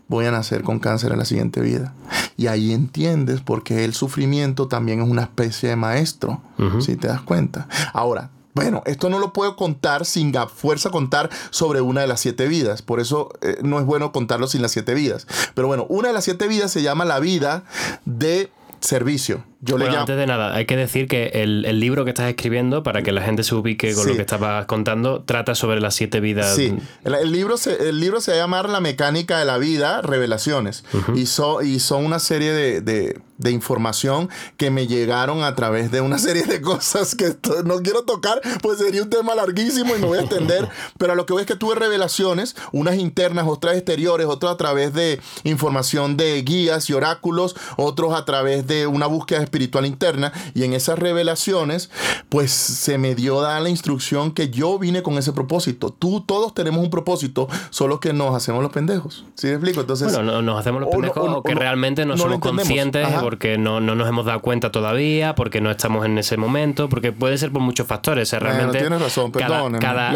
voy 0.07 0.25
a 0.25 0.31
nacer 0.31 0.63
con 0.63 0.79
cáncer 0.79 1.11
en 1.11 1.19
la 1.19 1.25
siguiente 1.25 1.61
vida. 1.61 1.93
Y 2.35 2.47
ahí 2.47 2.73
entiendes 2.73 3.41
por 3.41 3.61
qué 3.61 3.85
el 3.85 3.93
sufrimiento 3.93 4.67
también 4.67 5.03
es 5.03 5.07
una 5.07 5.21
especie 5.21 5.69
de 5.69 5.75
maestro, 5.75 6.41
si 6.79 6.95
te 6.95 7.09
das 7.09 7.21
cuenta. 7.21 7.67
Ahora, 7.93 8.31
bueno, 8.55 8.81
esto 8.87 9.11
no 9.11 9.19
lo 9.19 9.31
puedo 9.31 9.55
contar 9.55 10.03
sin 10.03 10.35
a 10.35 10.47
fuerza 10.47 10.89
contar 10.89 11.29
sobre 11.51 11.81
una 11.81 12.01
de 12.01 12.07
las 12.07 12.21
siete 12.21 12.47
vidas. 12.47 12.81
Por 12.81 12.99
eso 12.99 13.29
eh, 13.43 13.59
no 13.61 13.77
es 13.77 13.85
bueno 13.85 14.11
contarlo 14.11 14.47
sin 14.47 14.63
las 14.63 14.71
siete 14.71 14.95
vidas. 14.95 15.27
Pero 15.53 15.67
bueno, 15.67 15.85
una 15.89 16.07
de 16.07 16.15
las 16.15 16.23
siete 16.23 16.47
vidas 16.47 16.71
se 16.71 16.81
llama 16.81 17.05
la 17.05 17.19
vida 17.19 17.65
de 18.05 18.49
servicio. 18.79 19.43
Yo 19.65 19.79
le 19.79 19.85
llamo... 19.85 20.01
Antes 20.01 20.17
de 20.17 20.27
nada, 20.27 20.53
hay 20.53 20.65
que 20.65 20.77
decir 20.77 21.07
que 21.07 21.31
el, 21.33 21.79
libro 21.79 22.05
que 22.05 22.11
estás 22.11 22.29
escribiendo, 22.29 22.83
para 22.83 23.01
que 23.01 23.11
la 23.11 23.21
gente 23.21 23.43
se 23.43 23.55
ubique 23.55 23.95
con 23.95 24.07
lo 24.07 24.15
que 24.15 24.21
estabas 24.21 24.67
contando, 24.67 25.23
trata 25.23 25.55
sobre 25.55 25.81
las 25.81 25.95
siete 25.95 26.19
vidas. 26.19 26.55
Sí, 26.55 26.75
el, 27.03 27.31
libro, 27.31 27.57
se, 27.57 27.89
el 27.89 27.99
libro 27.99 28.21
se 28.21 28.31
va 28.31 28.37
a 28.37 28.39
llamar 28.41 28.69
La 28.69 28.79
mecánica 28.79 29.39
de 29.39 29.45
la 29.45 29.57
vida, 29.57 30.03
revelaciones. 30.03 30.83
y, 31.15 31.21
y 31.21 31.79
son 31.79 32.05
una 32.05 32.19
serie 32.19 32.53
de, 32.53 32.81
de, 33.37 33.51
información 33.51 34.29
que 34.57 34.69
me 34.69 34.85
llegaron 34.85 35.43
a 35.43 35.55
través 35.55 35.89
de 35.89 36.01
una 36.01 36.19
serie 36.19 36.43
de 36.43 36.61
cosas 36.61 37.15
que 37.15 37.35
no 37.65 37.79
quiero 37.79 38.03
tocar, 38.03 38.41
pues 38.61 38.77
sería 38.77 39.01
un 39.01 39.09
tema 39.09 39.33
larguísimo 39.33 39.95
y 39.95 39.99
me 39.99 40.05
voy 40.05 40.19
a 40.19 40.21
extender. 40.21 40.69
pero 40.99 41.13
a 41.13 41.15
lo 41.15 41.25
que 41.25 41.33
voy 41.33 41.41
es 41.41 41.47
que 41.47 41.55
tuve 41.55 41.73
revelaciones, 41.73 42.55
unas 42.71 42.97
internas, 42.97 43.45
otras 43.47 43.75
exteriores, 43.75 44.27
otras 44.27 44.53
a 44.53 44.57
través 44.57 44.93
de 44.93 45.19
información 45.43 46.17
de 46.17 46.39
guías 46.43 46.87
y 46.91 46.93
oráculos, 46.93 47.55
otros 47.77 48.13
a 48.13 48.25
través 48.25 48.67
de 48.67 48.85
una 48.85 49.07
búsqueda 49.07 49.41
espiritual 49.41 49.54
interna 49.85 50.31
y 50.53 50.63
en 50.63 50.73
esas 50.73 50.99
revelaciones 50.99 51.89
pues 52.29 52.51
se 52.51 52.97
me 52.97 53.15
dio 53.15 53.41
da 53.41 53.59
la 53.59 53.69
instrucción 53.69 54.31
que 54.31 54.49
yo 54.49 54.77
vine 54.79 55.03
con 55.03 55.17
ese 55.17 55.33
propósito. 55.33 55.89
Tú, 55.89 56.21
todos 56.21 56.53
tenemos 56.53 56.83
un 56.83 56.89
propósito, 56.89 57.47
solo 57.69 57.99
que 57.99 58.13
nos 58.13 58.35
hacemos 58.35 58.61
los 58.61 58.71
pendejos. 58.71 59.25
¿Sí 59.35 59.47
me 59.47 59.53
explico? 59.53 59.81
Entonces, 59.81 60.13
bueno, 60.13 60.41
nos 60.41 60.59
hacemos 60.59 60.81
los 60.81 60.89
pendejos 60.89 61.29
o, 61.29 61.43
que 61.43 61.55
realmente 61.55 62.05
no, 62.05 62.17
somos 62.17 62.39
conscientes 62.39 63.07
porque 63.21 63.57
no, 63.57 63.79
nos 63.79 64.07
hemos 64.07 64.25
dado 64.25 64.41
cuenta 64.41 64.71
todavía, 64.71 65.35
porque 65.35 65.61
no 65.61 65.71
estamos 65.71 66.05
en 66.05 66.17
ese 66.17 66.37
momento, 66.37 66.89
porque 66.89 67.11
puede 67.11 67.37
ser 67.37 67.51
por 67.51 67.61
muchos 67.61 67.87
factores. 67.87 68.31
realmente 68.33 68.79
tienes 68.79 69.01
razón, 69.01 69.31
perdón. 69.31 69.77
Cada, 69.79 70.15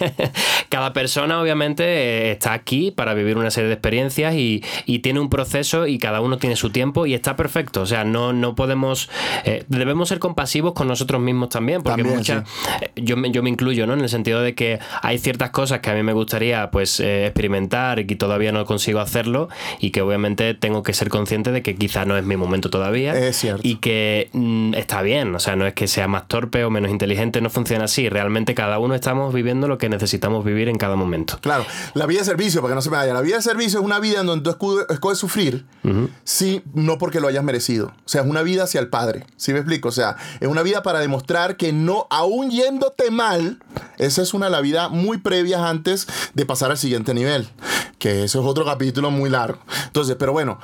cada, 0.68 0.92
persona 0.92 1.40
obviamente 1.40 2.32
está 2.32 2.52
aquí 2.52 2.90
para 2.90 3.14
vivir 3.14 3.36
una 3.36 3.50
serie 3.50 3.68
de 3.68 3.74
experiencias 3.74 4.34
y, 4.34 4.62
y, 4.86 5.00
tiene 5.00 5.20
un 5.20 5.30
proceso 5.30 5.86
y 5.86 5.98
cada 5.98 6.20
uno 6.20 6.38
tiene 6.38 6.56
su 6.56 6.70
tiempo 6.70 7.06
y 7.06 7.14
está 7.14 7.36
perfecto. 7.36 7.82
O 7.82 7.86
sea, 7.86 8.04
no, 8.04 8.32
no 8.32 8.54
podemos, 8.60 9.08
eh, 9.46 9.64
debemos 9.68 10.10
ser 10.10 10.18
compasivos 10.18 10.74
con 10.74 10.86
nosotros 10.86 11.18
mismos 11.18 11.48
también, 11.48 11.82
porque 11.82 12.04
muchas, 12.04 12.44
eh, 12.82 12.90
yo, 12.94 13.16
me, 13.16 13.30
yo 13.30 13.42
me 13.42 13.48
incluyo, 13.48 13.86
¿no? 13.86 13.94
En 13.94 14.02
el 14.02 14.10
sentido 14.10 14.42
de 14.42 14.54
que 14.54 14.78
hay 15.00 15.16
ciertas 15.16 15.48
cosas 15.48 15.80
que 15.80 15.88
a 15.88 15.94
mí 15.94 16.02
me 16.02 16.12
gustaría 16.12 16.70
pues 16.70 17.00
eh, 17.00 17.24
experimentar 17.24 18.00
y 18.00 18.06
que 18.06 18.16
todavía 18.16 18.52
no 18.52 18.66
consigo 18.66 19.00
hacerlo 19.00 19.48
y 19.78 19.92
que 19.92 20.02
obviamente 20.02 20.52
tengo 20.52 20.82
que 20.82 20.92
ser 20.92 21.08
consciente 21.08 21.52
de 21.52 21.62
que 21.62 21.74
quizá 21.74 22.04
no 22.04 22.18
es 22.18 22.24
mi 22.26 22.36
momento 22.36 22.68
todavía. 22.68 23.14
Es 23.14 23.38
cierto. 23.38 23.62
Y 23.64 23.76
que 23.76 24.28
mm, 24.34 24.74
está 24.74 25.00
bien, 25.00 25.34
o 25.34 25.38
sea, 25.38 25.56
no 25.56 25.66
es 25.66 25.72
que 25.72 25.88
sea 25.88 26.06
más 26.06 26.28
torpe 26.28 26.62
o 26.62 26.68
menos 26.68 26.90
inteligente, 26.90 27.40
no 27.40 27.48
funciona 27.48 27.86
así. 27.86 28.10
Realmente 28.10 28.54
cada 28.54 28.78
uno 28.78 28.94
estamos 28.94 29.32
viviendo 29.32 29.68
lo 29.68 29.78
que 29.78 29.88
necesitamos 29.88 30.44
vivir 30.44 30.68
en 30.68 30.76
cada 30.76 30.96
momento. 30.96 31.38
Claro, 31.40 31.64
la 31.94 32.04
vida 32.04 32.18
de 32.18 32.26
servicio, 32.26 32.60
para 32.60 32.72
que 32.72 32.74
no 32.74 32.82
se 32.82 32.90
me 32.90 32.98
vaya, 32.98 33.14
la 33.14 33.22
vida 33.22 33.36
de 33.36 33.42
servicio 33.42 33.80
es 33.80 33.86
una 33.86 34.00
vida 34.00 34.20
en 34.20 34.26
donde 34.26 34.52
tú 34.52 34.84
escoges 34.90 35.16
sufrir, 35.16 35.64
sí, 36.24 36.60
no 36.74 36.98
porque 36.98 37.20
lo 37.20 37.28
hayas 37.28 37.42
merecido. 37.42 37.86
O 38.04 38.08
sea, 38.08 38.20
es 38.20 38.26
una 38.26 38.39
vida 38.42 38.64
hacia 38.64 38.80
el 38.80 38.88
Padre. 38.88 39.26
¿Sí 39.36 39.52
me 39.52 39.58
explico? 39.58 39.88
O 39.88 39.92
sea, 39.92 40.16
es 40.40 40.48
una 40.48 40.62
vida 40.62 40.82
para 40.82 41.00
demostrar 41.00 41.56
que 41.56 41.72
no, 41.72 42.06
aún 42.10 42.50
yéndote 42.50 43.10
mal, 43.10 43.58
esa 43.98 44.22
es 44.22 44.34
una 44.34 44.46
de 44.46 44.52
las 44.52 44.62
vidas 44.62 44.90
muy 44.90 45.18
previas 45.18 45.60
antes 45.60 46.06
de 46.34 46.46
pasar 46.46 46.70
al 46.70 46.78
siguiente 46.78 47.14
nivel. 47.14 47.48
Que 47.98 48.24
eso 48.24 48.40
es 48.40 48.46
otro 48.46 48.64
capítulo 48.64 49.10
muy 49.10 49.30
largo. 49.30 49.58
Entonces, 49.86 50.16
pero 50.18 50.32
bueno, 50.32 50.58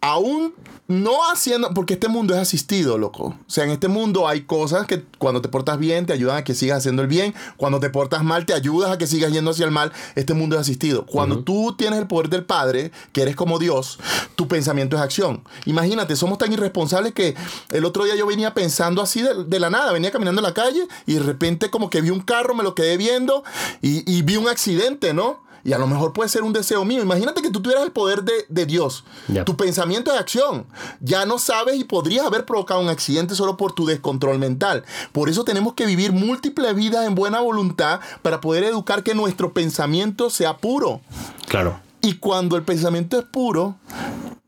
aún 0.00 0.54
no 0.88 1.30
haciendo, 1.30 1.74
porque 1.74 1.94
este 1.94 2.08
mundo 2.08 2.34
es 2.34 2.40
asistido, 2.40 2.96
loco. 2.96 3.36
O 3.46 3.50
sea, 3.50 3.64
en 3.64 3.70
este 3.70 3.88
mundo 3.88 4.26
hay 4.26 4.42
cosas 4.42 4.86
que 4.86 5.04
cuando 5.18 5.42
te 5.42 5.48
portas 5.48 5.78
bien 5.78 6.06
te 6.06 6.14
ayudan 6.14 6.38
a 6.38 6.44
que 6.44 6.54
sigas 6.54 6.78
haciendo 6.78 7.02
el 7.02 7.08
bien, 7.08 7.34
cuando 7.58 7.78
te 7.78 7.90
portas 7.90 8.24
mal 8.24 8.46
te 8.46 8.54
ayudas 8.54 8.90
a 8.90 8.96
que 8.96 9.06
sigas 9.06 9.30
yendo 9.30 9.50
hacia 9.50 9.66
el 9.66 9.70
mal. 9.70 9.92
Este 10.14 10.32
mundo 10.32 10.56
es 10.56 10.62
asistido. 10.62 11.04
Cuando 11.04 11.40
tú 11.40 11.74
tienes 11.76 11.98
el 11.98 12.06
poder 12.06 12.30
del 12.30 12.44
Padre, 12.44 12.90
que 13.12 13.20
eres 13.20 13.36
como 13.36 13.58
Dios, 13.58 13.98
tu 14.34 14.48
pensamiento 14.48 14.96
es 14.96 15.02
acción. 15.02 15.44
Imagínate, 15.66 16.16
somos 16.16 16.38
tan 16.38 16.52
irresponsables 16.52 17.12
que 17.12 17.34
el 17.70 17.84
otro 17.84 18.04
día 18.04 18.16
yo 18.16 18.26
venía 18.26 18.54
pensando 18.54 19.02
así 19.02 19.22
de, 19.22 19.60
la 19.60 19.68
nada, 19.68 19.92
venía 19.92 20.10
caminando 20.10 20.40
en 20.40 20.46
la 20.46 20.54
calle 20.54 20.88
y 21.04 21.14
de 21.14 21.20
repente 21.20 21.68
como 21.68 21.90
que 21.90 22.00
vi 22.00 22.08
un 22.08 22.20
carro, 22.20 22.54
me 22.54 22.62
lo 22.62 22.74
quedé 22.74 22.96
viendo 22.96 23.44
y, 23.82 24.10
y 24.10 24.22
vi 24.22 24.36
un 24.36 24.48
accidente, 24.48 25.12
¿no? 25.12 25.47
Y 25.68 25.74
a 25.74 25.78
lo 25.78 25.86
mejor 25.86 26.14
puede 26.14 26.30
ser 26.30 26.44
un 26.44 26.54
deseo 26.54 26.82
mío. 26.86 27.02
Imagínate 27.02 27.42
que 27.42 27.50
tú 27.50 27.60
tuvieras 27.60 27.84
el 27.84 27.92
poder 27.92 28.22
de, 28.24 28.64
Dios. 28.64 29.04
Tu 29.44 29.54
pensamiento 29.54 30.10
de 30.10 30.18
acción. 30.18 30.64
Ya 31.00 31.26
no 31.26 31.38
sabes 31.38 31.76
y 31.76 31.84
podrías 31.84 32.24
haber 32.24 32.46
provocado 32.46 32.80
un 32.80 32.88
accidente 32.88 33.34
solo 33.34 33.58
por 33.58 33.72
tu 33.72 33.84
descontrol 33.84 34.38
mental. 34.38 34.84
Por 35.12 35.28
eso 35.28 35.44
tenemos 35.44 35.74
que 35.74 35.84
vivir 35.84 36.12
múltiples 36.12 36.74
vidas 36.74 37.06
en 37.06 37.14
buena 37.14 37.40
voluntad 37.40 38.00
para 38.22 38.40
poder 38.40 38.64
educar 38.64 39.02
que 39.02 39.14
nuestro 39.14 39.52
pensamiento 39.52 40.30
sea 40.30 40.56
puro. 40.56 41.02
Claro. 41.48 41.78
Y 42.00 42.14
cuando 42.14 42.56
el 42.56 42.62
pensamiento 42.62 43.18
es 43.18 43.26
puro, 43.26 43.76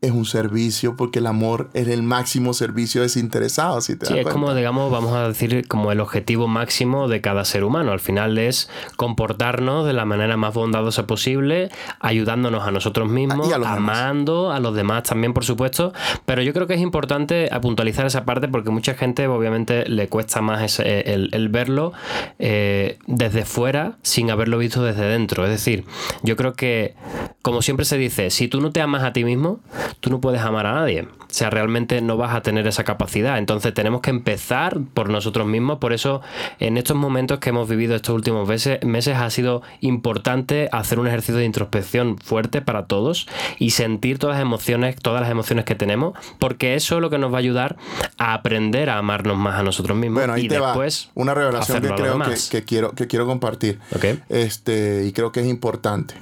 es 0.01 0.11
un 0.11 0.25
servicio 0.25 0.95
porque 0.95 1.19
el 1.19 1.27
amor 1.27 1.69
es 1.75 1.87
el 1.87 2.01
máximo 2.01 2.55
servicio 2.55 3.03
desinteresado. 3.03 3.81
Si 3.81 3.95
te 3.95 4.07
sí, 4.07 4.17
es 4.17 4.27
como, 4.27 4.55
digamos, 4.55 4.91
vamos 4.91 5.13
a 5.13 5.27
decir, 5.27 5.67
como 5.67 5.91
el 5.91 5.99
objetivo 5.99 6.47
máximo 6.47 7.07
de 7.07 7.21
cada 7.21 7.45
ser 7.45 7.63
humano. 7.63 7.91
Al 7.91 7.99
final 7.99 8.39
es 8.39 8.67
comportarnos 8.95 9.85
de 9.85 9.93
la 9.93 10.05
manera 10.05 10.37
más 10.37 10.55
bondadosa 10.55 11.05
posible, 11.05 11.69
ayudándonos 11.99 12.67
a 12.67 12.71
nosotros 12.71 13.09
mismos, 13.09 13.53
amando 13.53 14.51
a 14.51 14.59
los 14.59 14.75
demás 14.75 15.03
también, 15.03 15.33
por 15.33 15.45
supuesto. 15.45 15.93
Pero 16.25 16.41
yo 16.41 16.51
creo 16.51 16.65
que 16.65 16.73
es 16.73 16.81
importante 16.81 17.49
puntualizar 17.61 18.07
esa 18.07 18.25
parte 18.25 18.47
porque 18.47 18.71
mucha 18.71 18.95
gente, 18.95 19.27
obviamente, 19.27 19.87
le 19.87 20.07
cuesta 20.07 20.41
más 20.41 20.79
el, 20.79 21.49
verlo 21.49 21.93
eh, 22.39 22.97
desde 23.05 23.45
fuera 23.45 23.97
sin 24.01 24.31
haberlo 24.31 24.57
visto 24.57 24.83
desde 24.83 25.05
dentro. 25.05 25.43
Es 25.45 25.51
decir, 25.51 25.85
yo 26.23 26.35
creo 26.35 26.53
que, 26.53 26.95
como 27.43 27.61
siempre 27.61 27.85
se 27.85 27.99
dice, 27.99 28.31
si 28.31 28.47
tú 28.47 28.61
no 28.61 28.71
te 28.71 28.81
amas 28.81 29.03
a 29.03 29.13
ti 29.13 29.23
mismo, 29.23 29.59
tú 29.99 30.09
no 30.09 30.19
puedes 30.19 30.41
amar 30.41 30.65
a 30.65 30.73
nadie. 30.73 31.07
O 31.31 31.33
sea, 31.33 31.49
realmente 31.49 32.01
no 32.01 32.17
vas 32.17 32.35
a 32.35 32.41
tener 32.41 32.67
esa 32.67 32.83
capacidad. 32.83 33.37
Entonces 33.37 33.73
tenemos 33.73 34.01
que 34.01 34.09
empezar 34.09 34.79
por 34.93 35.09
nosotros 35.09 35.47
mismos. 35.47 35.79
Por 35.79 35.93
eso 35.93 36.21
en 36.59 36.75
estos 36.75 36.97
momentos 36.97 37.39
que 37.39 37.51
hemos 37.51 37.69
vivido 37.69 37.95
estos 37.95 38.13
últimos 38.13 38.45
meses, 38.47 38.83
meses 38.83 39.15
ha 39.15 39.29
sido 39.29 39.61
importante 39.79 40.67
hacer 40.73 40.99
un 40.99 41.07
ejercicio 41.07 41.37
de 41.37 41.45
introspección 41.45 42.17
fuerte 42.17 42.61
para 42.61 42.85
todos 42.85 43.27
y 43.59 43.71
sentir 43.71 44.19
todas 44.19 44.35
las 44.35 44.41
emociones, 44.41 44.97
todas 44.97 45.21
las 45.21 45.31
emociones 45.31 45.63
que 45.63 45.75
tenemos, 45.75 46.17
porque 46.37 46.75
eso 46.75 46.95
es 46.95 47.01
lo 47.01 47.09
que 47.09 47.17
nos 47.17 47.31
va 47.31 47.37
a 47.37 47.39
ayudar 47.39 47.77
a 48.17 48.33
aprender 48.33 48.89
a 48.89 48.97
amarnos 48.97 49.37
más 49.37 49.57
a 49.57 49.63
nosotros 49.63 49.97
mismos. 49.97 50.19
Bueno, 50.19 50.33
ahí 50.33 50.45
y 50.45 50.47
después 50.49 51.11
una 51.13 51.33
revelación 51.33 51.81
que 51.81 51.87
creo 51.87 52.19
que, 52.49 52.63
quiero, 52.65 52.91
que 52.91 53.07
quiero 53.07 53.25
compartir. 53.25 53.79
Este, 54.27 55.05
y 55.05 55.13
creo 55.13 55.31
que 55.31 55.39
es 55.39 55.47
importante. 55.47 56.15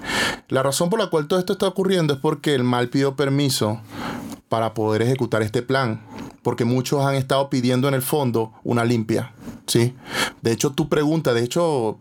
La 0.50 0.62
razón 0.62 0.90
por 0.90 1.00
la 1.00 1.08
cual 1.08 1.28
todo 1.28 1.40
esto 1.40 1.54
está 1.54 1.68
ocurriendo 1.68 2.14
es 2.14 2.20
porque 2.20 2.54
el 2.54 2.64
mal 2.64 2.90
pidió 2.90 3.16
permiso 3.16 3.82
para 4.50 4.74
poder 4.74 5.04
ejecutar 5.04 5.42
este 5.42 5.62
plan, 5.62 6.02
porque 6.50 6.66
muchos 6.66 7.06
han 7.06 7.14
estado 7.14 7.48
pidiendo 7.48 7.88
en 7.88 7.94
el 7.94 8.02
fondo 8.02 8.54
una 8.64 8.84
limpia. 8.84 9.34
Sí. 9.68 9.94
De 10.42 10.52
hecho, 10.52 10.72
tu 10.72 10.90
pregunta, 10.90 11.32
de 11.32 11.44
hecho, 11.44 12.00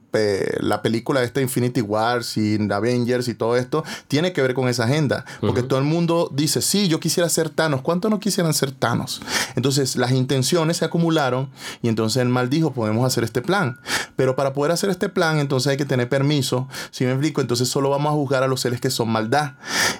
la 0.61 0.81
película 0.81 1.21
de 1.21 1.27
este 1.27 1.43
Infinity 1.43 1.83
Wars 1.83 2.39
y 2.39 2.57
Avengers 2.73 3.29
y 3.29 3.35
todo 3.35 3.59
esto 3.59 3.85
tiene 4.07 4.33
que 4.33 4.41
ver 4.41 4.55
con 4.55 4.67
esa 4.69 4.85
agenda. 4.85 5.27
Porque 5.43 5.63
todo 5.63 5.79
el 5.79 5.85
mundo 5.85 6.31
dice, 6.33 6.63
sí, 6.63 6.89
yo 6.89 6.99
quisiera 6.99 7.29
ser 7.29 7.51
Thanos. 7.51 7.83
¿Cuántos 7.83 8.11
no 8.11 8.21
quisieran 8.21 8.55
ser 8.55 8.71
Thanos? 8.71 9.21
Entonces, 9.55 9.97
las 9.97 10.13
intenciones 10.13 10.79
se 10.79 10.87
acumularon 10.87 11.51
y 11.83 11.89
entonces 11.89 12.23
el 12.23 12.31
mal 12.31 12.49
dijo, 12.49 12.73
podemos 12.73 13.05
hacer 13.05 13.25
este 13.25 13.43
plan. 13.43 13.79
Pero 14.17 14.35
para 14.35 14.55
poder 14.55 14.73
hacer 14.73 14.89
este 14.89 15.11
plan, 15.11 15.39
entonces 15.39 15.71
hay 15.71 15.77
que 15.77 15.85
tener 15.85 16.09
permiso. 16.09 16.69
Si 16.91 17.05
me 17.05 17.11
explico, 17.11 17.43
entonces 17.43 17.69
solo 17.69 17.91
vamos 17.91 18.13
a 18.13 18.15
juzgar 18.15 18.43
a 18.43 18.49
los 18.49 18.63
seres 18.63 18.81
que 18.81 18.89
son 18.89 19.11
maldad. 19.11 19.53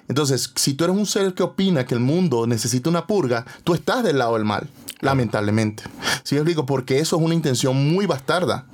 Entonces, 0.09 0.51
si 0.55 0.73
tú 0.73 0.85
eres 0.85 0.97
un 0.97 1.05
ser 1.05 1.35
que 1.35 1.43
opina 1.43 1.85
que 1.85 1.93
el 1.93 2.01
mundo 2.01 2.47
necesita 2.47 2.89
una 2.89 3.07
purga, 3.07 3.45
tú 3.63 3.75
estás 3.75 4.03
del 4.03 4.17
lado 4.19 4.38
mal 4.45 4.69
lamentablemente. 5.01 5.85
¿Sí 6.23 6.37
explico? 6.37 6.67
Porque 6.67 6.99
eso 6.99 7.17
es 7.17 7.23
una 7.23 7.35
intención 7.35 7.93
muy 7.93 8.07
bastarda. 8.07 8.67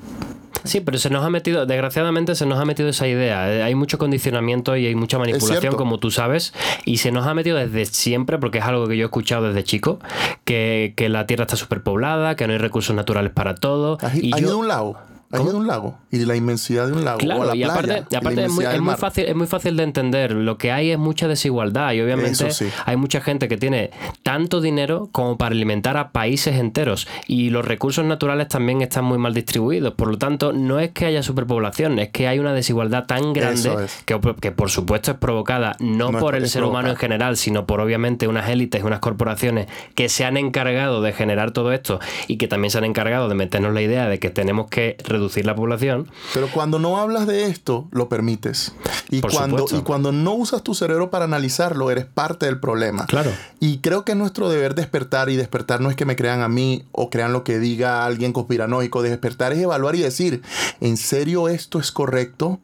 Sí, 0.64 0.80
pero 0.80 0.96
se 0.96 1.10
nos 1.10 1.22
ha 1.22 1.28
metido, 1.28 1.66
desgraciadamente 1.66 2.34
se 2.34 2.46
nos 2.46 2.58
ha 2.58 2.64
metido 2.64 2.88
esa 2.88 3.06
idea. 3.06 3.52
Eh, 3.52 3.62
hay 3.62 3.74
mucho 3.74 3.98
condicionamiento 3.98 4.74
y 4.76 4.86
hay 4.86 4.94
mucha 4.94 5.18
manipulación, 5.18 5.74
como 5.74 5.98
tú 5.98 6.10
sabes, 6.10 6.54
y 6.86 6.98
se 6.98 7.12
nos 7.12 7.26
ha 7.26 7.34
metido 7.34 7.58
desde 7.58 7.84
siempre, 7.84 8.38
porque 8.38 8.58
es 8.58 8.64
algo 8.64 8.88
que 8.88 8.96
yo 8.96 9.02
he 9.02 9.06
escuchado 9.06 9.48
desde 9.48 9.62
chico, 9.62 9.98
que, 10.44 10.94
la 11.10 11.26
Tierra 11.26 11.44
está 11.44 11.56
superpoblada, 11.56 12.34
que 12.34 12.46
no 12.46 12.54
hay 12.54 12.58
recursos 12.58 12.96
naturales 12.96 13.30
para 13.30 13.54
todo. 13.54 13.98
y 14.14 14.30
yo, 14.30 14.38
ido 14.38 14.58
un 14.58 14.68
lado? 14.68 14.96
De 15.34 15.54
un 15.54 15.66
lago 15.66 15.98
y 16.10 16.24
la 16.24 16.36
inmensidad 16.36 16.86
de 16.86 16.92
un 16.92 17.04
lago. 17.04 17.18
Claro, 17.18 17.44
la 17.44 17.56
y 17.56 17.62
aparte, 17.64 18.04
es, 18.44 18.52
muy, 18.52 18.94
fácil, 18.96 19.24
es 19.24 19.34
muy 19.34 19.46
fácil 19.46 19.76
de 19.76 19.82
entender. 19.82 20.32
Lo 20.32 20.58
que 20.58 20.70
hay 20.70 20.92
es 20.92 20.98
mucha 20.98 21.26
desigualdad 21.26 21.92
y 21.92 22.00
obviamente 22.00 22.48
hay 22.84 22.96
mucha 22.96 23.20
gente 23.20 23.48
que 23.48 23.56
tiene 23.56 23.90
tanto 24.22 24.60
dinero 24.60 25.08
como 25.10 25.36
para 25.36 25.54
alimentar 25.54 25.96
a 25.96 26.12
países 26.12 26.56
enteros 26.56 27.08
y 27.26 27.50
los 27.50 27.64
recursos 27.64 28.04
naturales 28.04 28.48
también 28.48 28.80
están 28.80 29.04
muy 29.04 29.18
mal 29.18 29.34
distribuidos. 29.34 29.94
Por 29.94 30.08
lo 30.08 30.18
tanto, 30.18 30.52
no 30.52 30.78
es 30.78 30.92
que 30.92 31.06
haya 31.06 31.22
superpoblación, 31.22 31.98
es 31.98 32.10
que 32.10 32.28
hay 32.28 32.38
una 32.38 32.52
desigualdad 32.52 33.06
tan 33.06 33.32
grande 33.32 33.74
que, 34.04 34.20
que, 34.40 34.52
por 34.52 34.70
supuesto 34.70 35.10
es 35.10 35.16
provocada 35.18 35.76
no, 35.80 36.12
por 36.12 36.36
el 36.36 36.48
ser 36.48 36.62
humano 36.62 36.90
en 36.90 36.96
general, 36.96 37.36
sino 37.36 37.66
por 37.66 37.80
obviamente 37.80 38.28
unas 38.28 38.48
élites 38.48 38.84
unas 38.84 39.00
corporaciones 39.00 39.66
que 39.94 40.08
se 40.08 40.24
han 40.24 40.36
encargado 40.36 41.02
de 41.02 41.12
generar 41.12 41.50
todo 41.50 41.72
esto 41.72 42.00
y 42.28 42.36
que 42.36 42.46
también 42.46 42.70
se 42.70 42.78
han 42.78 42.84
encargado 42.84 43.28
de 43.28 43.34
meternos 43.34 43.74
la 43.74 43.82
idea 43.82 44.08
de 44.08 44.18
que 44.18 44.30
tenemos 44.30 44.68
que 44.68 44.96
reducir 45.04 45.23
reducir 45.24 45.46
la 45.46 45.56
población. 45.56 46.08
Pero 46.32 46.48
cuando 46.50 46.78
no 46.78 46.98
hablas 46.98 47.26
de 47.26 47.46
esto, 47.46 47.88
lo 47.90 48.08
permites. 48.08 48.72
Y, 49.10 49.20
cuando, 49.20 49.66
y 49.70 49.80
cuando 49.82 50.12
no 50.12 50.34
usas 50.34 50.62
tu 50.62 50.74
cerebro 50.74 51.10
para 51.10 51.24
analizarlo, 51.24 51.90
eres 51.90 52.04
parte 52.04 52.46
del 52.46 52.60
problema. 52.60 53.06
Claro. 53.06 53.30
Y 53.60 53.78
creo 53.78 54.04
que 54.04 54.12
es 54.12 54.18
nuestro 54.18 54.48
deber 54.48 54.74
despertar, 54.74 55.30
y 55.30 55.36
despertar 55.36 55.80
no 55.80 55.90
es 55.90 55.96
que 55.96 56.04
me 56.04 56.16
crean 56.16 56.42
a 56.42 56.48
mí 56.48 56.84
o 56.92 57.10
crean 57.10 57.32
lo 57.32 57.44
que 57.44 57.58
diga 57.58 58.04
alguien 58.04 58.32
conspiranoico. 58.32 59.02
Despertar 59.02 59.52
es 59.52 59.58
evaluar 59.58 59.94
y 59.96 60.00
decir, 60.00 60.42
¿en 60.80 60.96
serio 60.96 61.48
esto 61.48 61.78
es 61.78 61.90
correcto? 61.92 62.60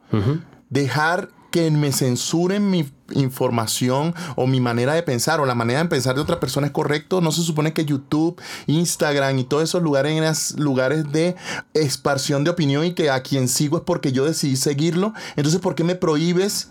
Dejar 0.69 1.31
que 1.51 1.71
me 1.71 1.93
censuren 1.93 2.71
mi 2.71 2.85
información 3.13 4.15
o 4.37 4.47
mi 4.47 4.61
manera 4.61 4.95
de 4.95 5.03
pensar 5.03 5.41
o 5.41 5.47
la 5.47 5.55
manera 5.55 5.83
de 5.83 5.89
pensar 5.89 6.15
de 6.15 6.21
otra 6.21 6.41
persona 6.41 6.67
es 6.67 6.73
correcto. 6.73 7.21
No 7.21 7.33
se 7.33 7.43
supone 7.43 7.73
que 7.73 7.85
YouTube, 7.85 8.41
Instagram 8.67 9.39
y 9.39 9.45
todos 9.45 9.65
esos 9.65 9.83
lugares 9.83 10.13
eran 10.13 10.35
lugares 10.57 11.11
de 11.13 11.37
esparción 11.75 12.45
de 12.45 12.51
opinión 12.51 12.85
y 12.85 12.93
que 12.93 13.11
a 13.11 13.23
quien 13.23 13.49
sigo 13.49 13.79
es 13.79 13.83
porque 13.85 14.13
yo 14.13 14.25
decidí 14.25 14.57
seguirlo. 14.57 15.13
Entonces, 15.37 15.61
¿por 15.61 15.75
qué 15.75 15.85
me 15.85 15.95
prohíbes 15.95 16.69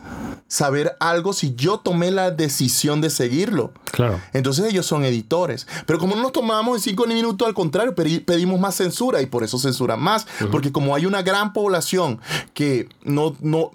saber 0.47 0.95
algo 0.99 1.33
si 1.33 1.55
yo 1.55 1.79
tomé 1.79 2.11
la 2.11 2.31
decisión 2.31 3.01
de 3.01 3.09
seguirlo? 3.09 3.73
Claro. 3.91 4.19
Entonces 4.33 4.65
ellos 4.65 4.85
son 4.85 5.03
editores. 5.03 5.67
Pero 5.85 5.99
como 5.99 6.15
no 6.15 6.23
nos 6.23 6.31
tomamos 6.31 6.77
en 6.77 6.83
cinco 6.83 7.05
minutos, 7.05 7.47
al 7.47 7.53
contrario, 7.53 7.95
pedimos 7.95 8.59
más 8.59 8.75
censura 8.75 9.21
y 9.21 9.25
por 9.25 9.43
eso 9.43 9.57
censuran 9.59 10.01
más. 10.01 10.25
Porque 10.51 10.71
como 10.71 10.95
hay 10.95 11.05
una 11.05 11.21
gran 11.21 11.53
población 11.53 12.19
que 12.53 12.89
no, 13.03 13.35
no 13.41 13.71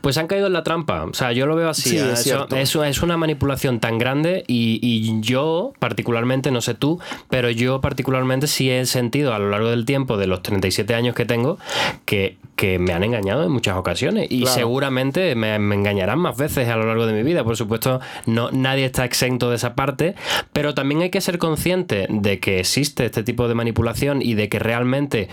pues 0.00 0.18
han 0.18 0.26
caído 0.26 0.46
en 0.46 0.52
la 0.52 0.62
trampa. 0.62 1.04
O 1.04 1.14
sea, 1.14 1.32
yo 1.32 1.46
lo 1.46 1.56
veo 1.56 1.68
así. 1.68 1.96
¿eh? 1.98 2.12
es, 2.12 2.74
es, 2.76 3.02
una 3.02 3.16
manipulación 3.16 3.80
tan 3.80 3.98
grande 3.98 4.44
y, 4.46 4.78
y, 4.82 5.20
yo, 5.20 5.72
particularmente, 5.78 6.50
no 6.50 6.60
sé 6.60 6.74
tú, 6.74 7.00
pero 7.28 7.50
yo 7.50 7.80
particularmente 7.80 8.46
sí 8.46 8.70
he 8.70 8.86
sentido 8.86 9.34
a 9.34 9.38
lo 9.38 9.50
largo 9.50 9.70
del 9.70 9.84
tiempo, 9.84 10.16
de 10.16 10.26
los 10.26 10.42
37 10.42 10.94
años 10.94 11.14
que 11.14 11.24
tengo, 11.24 11.58
que, 12.04 12.36
que 12.60 12.78
me 12.78 12.92
han 12.92 13.02
engañado 13.02 13.42
en 13.42 13.50
muchas 13.50 13.74
ocasiones 13.78 14.26
y 14.30 14.44
seguramente 14.44 15.34
me, 15.34 15.54
engañarán 15.54 16.18
más 16.18 16.36
veces 16.36 16.68
a 16.68 16.76
lo 16.76 16.84
largo 16.84 17.06
de 17.06 17.14
mi 17.14 17.22
vida. 17.22 17.42
Por 17.42 17.56
supuesto, 17.56 18.00
no, 18.26 18.50
nadie 18.50 18.84
está 18.84 19.06
exento 19.06 19.48
de 19.48 19.56
esa 19.56 19.74
parte, 19.74 20.14
pero 20.52 20.74
también 20.74 21.00
hay 21.00 21.08
que 21.08 21.22
ser 21.22 21.38
consciente 21.38 22.06
de 22.10 22.38
que 22.38 22.60
existe 22.60 23.06
este 23.06 23.22
tipo 23.22 23.48
de 23.48 23.54
manipulación 23.54 24.20
y 24.20 24.34
de 24.34 24.50
que 24.50 24.58
realmente, 24.58 25.30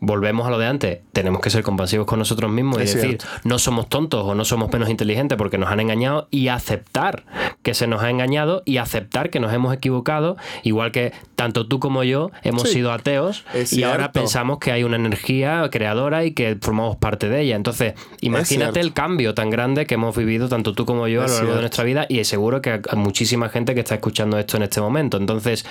volvemos 0.00 0.46
a 0.46 0.50
lo 0.50 0.56
de 0.56 0.66
antes, 0.66 1.00
tenemos 1.12 1.42
que 1.42 1.50
ser 1.50 1.62
compasivos 1.62 2.06
con 2.06 2.18
nosotros 2.18 2.50
mismos 2.50 2.78
y 2.78 2.86
decir, 2.86 3.18
no 3.44 3.58
somos 3.58 3.90
tontos 3.90 4.24
o 4.24 4.34
no 4.34 4.46
somos 4.46 4.72
menos 4.72 4.88
inteligentes 4.88 5.36
porque 5.36 5.58
nos 5.58 5.70
han 5.70 5.80
engañado 5.80 6.26
y 6.30 6.48
aceptar 6.48 7.24
que 7.62 7.74
se 7.74 7.86
nos 7.86 8.02
ha 8.02 8.08
engañado 8.08 8.62
y 8.64 8.78
aceptar 8.78 9.28
que 9.28 9.40
nos 9.40 9.52
hemos 9.52 9.74
equivocado, 9.74 10.38
igual 10.62 10.90
que 10.90 11.12
tanto 11.34 11.68
tú 11.68 11.80
como 11.80 12.02
yo 12.02 12.30
hemos 12.42 12.70
sido 12.70 12.92
ateos 12.92 13.44
y 13.70 13.82
ahora 13.82 14.10
pensamos 14.12 14.58
que 14.58 14.72
hay 14.72 14.84
una 14.84 14.96
energía 14.96 15.68
creadora 15.70 16.24
y 16.24 16.32
que 16.32 16.61
formamos 16.62 16.96
parte 16.96 17.28
de 17.28 17.42
ella. 17.42 17.56
Entonces, 17.56 17.94
imagínate 18.20 18.80
el 18.80 18.92
cambio 18.92 19.34
tan 19.34 19.50
grande 19.50 19.86
que 19.86 19.94
hemos 19.94 20.16
vivido 20.16 20.48
tanto 20.48 20.72
tú 20.72 20.86
como 20.86 21.08
yo 21.08 21.22
a 21.22 21.26
lo 21.26 21.34
largo 21.34 21.54
de 21.54 21.60
nuestra 21.60 21.84
vida 21.84 22.06
y 22.08 22.22
seguro 22.24 22.62
que 22.62 22.70
hay 22.70 22.80
muchísima 22.96 23.48
gente 23.48 23.74
que 23.74 23.80
está 23.80 23.96
escuchando 23.96 24.38
esto 24.38 24.56
en 24.56 24.62
este 24.62 24.80
momento. 24.80 25.16
Entonces, 25.16 25.66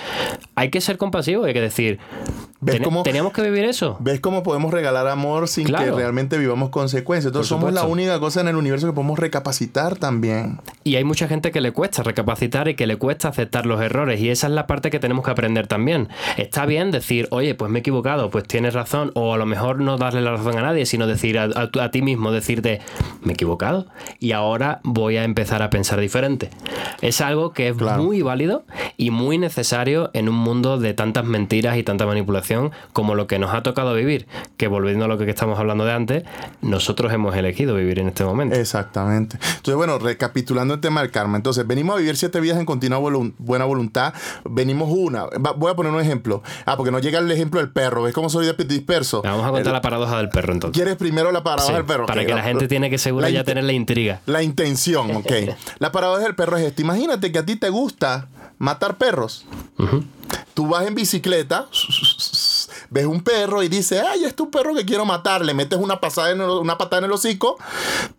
hay 0.54 0.70
que 0.70 0.80
ser 0.80 0.98
compasivo, 0.98 1.44
hay 1.44 1.54
que 1.54 1.60
decir, 1.60 1.98
teníamos 2.64 3.32
que 3.32 3.42
vivir 3.42 3.64
eso. 3.64 3.96
¿Ves 4.00 4.20
cómo 4.20 4.42
podemos 4.42 4.72
regalar 4.72 5.08
amor 5.08 5.48
sin 5.48 5.66
que 5.66 5.90
realmente 5.90 6.38
vivamos 6.38 6.70
consecuencias? 6.70 7.30
Entonces, 7.30 7.48
somos 7.48 7.72
la 7.72 7.84
única 7.84 8.20
cosa 8.20 8.40
en 8.40 8.48
el 8.48 8.56
universo 8.56 8.86
que 8.86 8.92
podemos 8.92 9.18
recapacitar 9.18 9.96
también. 9.96 10.60
Y 10.84 10.96
hay 10.96 11.04
mucha 11.04 11.26
gente 11.26 11.50
que 11.50 11.60
le 11.60 11.72
cuesta 11.72 12.02
recapacitar 12.02 12.68
y 12.68 12.74
que 12.74 12.86
le 12.86 12.96
cuesta 12.96 13.28
aceptar 13.28 13.66
los 13.66 13.80
errores 13.80 14.20
y 14.20 14.30
esa 14.30 14.46
es 14.46 14.52
la 14.52 14.66
parte 14.66 14.90
que 14.90 14.98
tenemos 14.98 15.24
que 15.24 15.30
aprender 15.30 15.66
también. 15.66 16.08
Está 16.36 16.66
bien 16.66 16.90
decir, 16.90 17.28
oye, 17.30 17.54
pues 17.54 17.70
me 17.70 17.78
he 17.78 17.80
equivocado, 17.80 18.30
pues 18.30 18.44
tienes 18.44 18.74
razón, 18.74 19.10
o 19.14 19.34
a 19.34 19.36
lo 19.36 19.46
mejor 19.46 19.80
no 19.80 19.96
darle 19.96 20.20
la 20.20 20.32
razón 20.32 20.58
a 20.58 20.62
nadie 20.62 20.81
sino 20.86 21.06
decir 21.06 21.38
a, 21.38 21.90
ti 21.90 22.02
mismo, 22.02 22.32
decirte, 22.32 22.80
me 23.22 23.32
he 23.32 23.34
equivocado 23.34 23.86
y 24.18 24.32
ahora 24.32 24.80
voy 24.84 25.16
a 25.16 25.24
empezar 25.24 25.62
a 25.62 25.70
pensar 25.70 26.00
diferente. 26.00 26.50
Es 27.00 27.20
algo 27.20 27.52
que 27.52 27.68
es 27.68 27.76
muy 27.76 28.22
válido 28.22 28.64
y 28.96 29.10
muy 29.10 29.38
necesario 29.38 30.10
en 30.14 30.28
un 30.28 30.36
mundo 30.36 30.78
de 30.78 30.94
tantas 30.94 31.24
mentiras 31.24 31.76
y 31.76 31.82
tanta 31.82 32.06
manipulación 32.06 32.70
como 32.92 33.14
lo 33.14 33.26
que 33.26 33.38
nos 33.38 33.54
ha 33.54 33.62
tocado 33.62 33.94
vivir, 33.94 34.26
que 34.56 34.68
volviendo 34.68 35.04
a 35.04 35.08
lo 35.08 35.18
que 35.18 35.28
estamos 35.28 35.58
hablando 35.58 35.84
de 35.84 35.92
antes, 35.92 36.24
nosotros 36.60 37.12
hemos 37.12 37.34
elegido 37.36 37.74
vivir 37.74 37.98
en 37.98 38.08
este 38.08 38.24
momento. 38.24 38.56
Exactamente. 38.56 39.38
Entonces, 39.40 39.74
bueno, 39.74 39.98
recapitulando 39.98 40.74
el 40.74 40.80
tema 40.80 41.00
del 41.00 41.10
karma, 41.10 41.36
entonces 41.36 41.66
venimos 41.66 41.96
a 41.96 41.98
vivir 41.98 42.16
siete 42.16 42.40
vidas 42.40 42.58
en 42.58 42.66
continua 42.66 42.98
buena 43.38 43.64
voluntad, 43.64 44.14
venimos 44.44 44.88
una, 44.90 45.26
voy 45.56 45.70
a 45.70 45.74
poner 45.74 45.92
un 45.92 46.00
ejemplo, 46.00 46.42
ah, 46.66 46.76
porque 46.76 46.90
no 46.90 46.98
llega 46.98 47.18
el 47.18 47.30
ejemplo 47.30 47.60
del 47.60 47.70
perro, 47.70 48.02
¿ves 48.02 48.14
cómo 48.14 48.28
soy 48.28 48.46
disperso? 48.68 49.22
Vamos 49.22 49.46
a 49.46 49.50
contar 49.50 49.72
la 49.72 49.80
paradoja 49.80 50.18
del 50.18 50.28
perro 50.28 50.52
entonces. 50.68 50.82
¿Quieres 50.82 50.96
primero 50.96 51.32
la 51.32 51.42
paradoja 51.42 51.74
del 51.74 51.84
perro? 51.84 52.06
Para 52.06 52.24
que 52.24 52.34
la, 52.34 52.42
gente 52.42 52.68
tiene 52.68 52.90
que 52.90 52.98
seguro 52.98 53.28
ya 53.28 53.44
tener 53.44 53.64
la 53.64 53.72
intriga. 53.72 54.20
La 54.26 54.42
intención, 54.42 55.14
ok. 55.16 55.32
la 55.78 55.92
paradoja 55.92 56.22
del 56.22 56.34
perro 56.34 56.56
es 56.56 56.64
esta. 56.64 56.82
Imagínate 56.82 57.32
que 57.32 57.38
a 57.38 57.44
ti 57.44 57.56
te 57.56 57.70
gusta 57.70 58.28
matar 58.62 58.96
perros. 58.96 59.44
Tú 60.54 60.68
vas 60.68 60.86
en 60.86 60.94
bicicleta, 60.94 61.66
ves 62.90 63.06
un 63.06 63.22
perro 63.22 63.62
y 63.62 63.68
dices, 63.68 64.02
ay, 64.06 64.24
este 64.24 64.42
es 64.42 64.46
un 64.46 64.50
perro 64.52 64.74
que 64.74 64.84
quiero 64.84 65.04
matar. 65.04 65.44
Le 65.44 65.52
metes 65.52 65.78
una, 65.80 66.00
pasada 66.00 66.30
en 66.30 66.40
una 66.40 66.78
patada 66.78 66.98
en 66.98 67.04
el 67.06 67.12
hocico, 67.12 67.58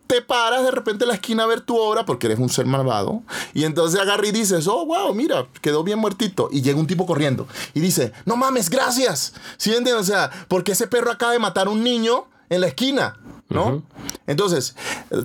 te 0.06 0.20
paras 0.20 0.62
de 0.62 0.70
repente 0.70 1.04
en 1.04 1.08
la 1.08 1.14
esquina 1.14 1.44
a 1.44 1.46
ver 1.46 1.62
tu 1.62 1.78
obra 1.78 2.04
porque 2.04 2.26
eres 2.26 2.38
un 2.38 2.50
ser 2.50 2.66
malvado. 2.66 3.22
Y 3.54 3.64
entonces 3.64 3.98
agarras 3.98 4.28
y 4.28 4.32
dices, 4.32 4.68
oh, 4.68 4.84
wow, 4.84 5.14
mira, 5.14 5.46
quedó 5.62 5.82
bien 5.82 5.98
muertito. 5.98 6.50
Y 6.52 6.60
llega 6.60 6.78
un 6.78 6.86
tipo 6.86 7.06
corriendo 7.06 7.46
y 7.72 7.80
dice, 7.80 8.12
no 8.26 8.36
mames, 8.36 8.68
gracias. 8.68 9.32
¿Sí 9.56 9.70
entiendes? 9.70 9.94
O 9.94 10.04
sea, 10.04 10.30
porque 10.48 10.72
ese 10.72 10.86
perro 10.86 11.10
acaba 11.10 11.32
de 11.32 11.38
matar 11.38 11.68
a 11.68 11.70
un 11.70 11.82
niño 11.82 12.26
en 12.48 12.60
la 12.60 12.66
esquina, 12.66 13.16
¿no? 13.48 13.82
Entonces, 14.26 14.74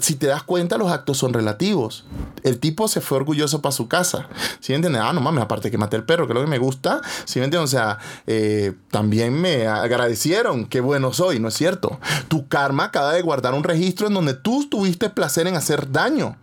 si 0.01 0.15
te 0.15 0.27
das 0.27 0.43
cuenta, 0.43 0.77
los 0.77 0.91
actos 0.91 1.17
son 1.17 1.33
relativos. 1.33 2.05
El 2.43 2.59
tipo 2.59 2.87
se 2.87 3.01
fue 3.01 3.17
orgulloso 3.17 3.61
para 3.61 3.71
su 3.71 3.87
casa. 3.87 4.27
¿Sí 4.59 4.71
me 4.71 4.77
entiendes? 4.77 5.01
Ah, 5.03 5.13
no 5.13 5.21
mames, 5.21 5.43
aparte 5.43 5.71
que 5.71 5.77
maté 5.77 5.95
el 5.95 6.03
perro, 6.03 6.27
que 6.27 6.33
es 6.33 6.35
lo 6.35 6.43
que 6.43 6.49
me 6.49 6.57
gusta. 6.57 7.01
¿Sí 7.25 7.39
me 7.39 7.45
entiendes? 7.45 7.69
O 7.69 7.77
sea, 7.77 7.97
eh, 8.27 8.73
también 8.91 9.39
me 9.39 9.67
agradecieron, 9.67 10.65
qué 10.65 10.81
bueno 10.81 11.13
soy, 11.13 11.39
¿no 11.39 11.47
es 11.47 11.53
cierto? 11.53 11.99
Tu 12.27 12.47
karma 12.47 12.85
acaba 12.85 13.13
de 13.13 13.21
guardar 13.21 13.53
un 13.53 13.63
registro 13.63 14.07
en 14.07 14.13
donde 14.13 14.33
tú 14.33 14.67
tuviste 14.69 15.09
placer 15.09 15.47
en 15.47 15.55
hacer 15.55 15.91
daño. 15.91 16.37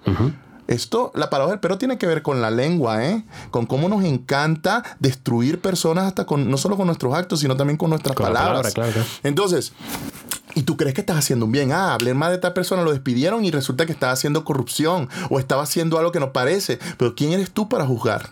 Esto, 0.68 1.12
la 1.14 1.31
palabra 1.31 1.52
del 1.52 1.61
perro 1.61 1.79
tiene 1.79 1.98
que 1.98 2.07
ver 2.07 2.22
con 2.22 2.42
la 2.42 2.50
lengua, 2.50 3.05
¿eh? 3.05 3.24
Con 3.50 3.66
cómo 3.66 3.88
nos 3.88 4.05
encanta 4.05 4.83
destruir 4.98 5.61
personas 5.61 6.07
hasta 6.07 6.26
con, 6.26 6.50
no 6.50 6.57
solo 6.57 6.76
con 6.76 6.87
nuestros 6.87 7.14
actos, 7.14 7.40
sino 7.40 7.57
también 7.57 7.76
con 7.76 7.90
nuestras 7.90 8.16
palabras. 8.16 8.74
Entonces, 9.22 9.72
Y 10.55 10.62
tú 10.62 10.79
crees 10.79 10.94
que 10.94 11.02
estás 11.02 11.18
haciendo 11.18 11.44
un 11.44 11.52
bien. 11.52 11.70
Ah, 11.70 11.92
hablé 11.92 12.14
más 12.14 12.31
de 12.31 12.37
esta 12.37 12.55
persona, 12.55 12.83
lo 12.83 12.90
despidieron 12.90 13.44
y 13.44 13.50
resulta 13.50 13.85
que 13.85 13.92
estaba 13.92 14.12
haciendo 14.12 14.42
corrupción 14.42 15.11
o 15.29 15.38
estaba 15.38 15.62
haciendo 15.62 15.98
algo 15.98 16.12
que 16.12 16.20
no 16.20 16.33
parece. 16.33 16.79
Pero 16.96 17.14
¿quién 17.14 17.33
eres 17.33 17.50
tú 17.50 17.68
para 17.68 17.85
juzgar? 17.85 18.30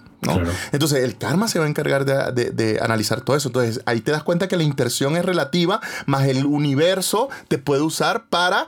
Entonces 0.72 1.04
el 1.04 1.16
karma 1.16 1.48
se 1.48 1.58
va 1.58 1.66
a 1.66 1.68
encargar 1.68 2.04
de, 2.04 2.78
analizar 2.80 3.20
todo 3.20 3.36
eso. 3.36 3.48
Entonces 3.48 3.82
ahí 3.86 4.00
te 4.00 4.10
das 4.10 4.22
cuenta 4.22 4.48
que 4.48 4.56
la 4.56 4.62
intención 4.62 5.16
es 5.16 5.24
relativa, 5.24 5.80
más 6.06 6.26
el 6.26 6.46
universo 6.46 7.28
te 7.48 7.58
puede 7.58 7.82
usar 7.82 8.26
para 8.28 8.66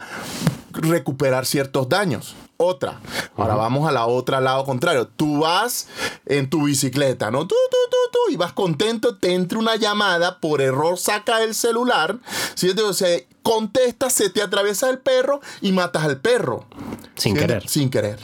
recuperar 0.72 1.46
ciertos 1.46 1.88
daños. 1.88 2.36
Otra. 2.58 3.00
Ahora 3.36 3.54
vamos 3.54 3.88
a 3.88 3.92
la 3.92 4.06
otra 4.06 4.40
lado 4.40 4.64
contrario. 4.64 5.08
Tú 5.08 5.40
vas 5.40 5.88
en 6.24 6.48
tu 6.48 6.64
bicicleta, 6.64 7.30
¿no? 7.30 7.46
Tú, 7.46 7.54
tú, 7.70 7.76
tú, 7.90 7.96
tú, 8.12 8.32
y 8.32 8.36
vas 8.36 8.52
contento, 8.52 9.16
te 9.16 9.34
entra 9.34 9.58
una 9.58 9.76
llamada, 9.76 10.40
por 10.40 10.62
error 10.62 10.98
saca 10.98 11.42
el 11.42 11.54
celular, 11.54 12.18
¿sí? 12.54 12.70
Entonces 12.70 13.24
contesta, 13.42 14.10
se 14.10 14.30
te 14.30 14.42
atraviesa 14.42 14.90
el 14.90 14.98
perro 14.98 15.40
y 15.60 15.72
matas 15.72 16.04
al 16.04 16.20
perro. 16.20 16.66
Sin 17.14 17.36
querer. 17.36 17.68
Sin 17.68 17.90
querer. 17.90 18.18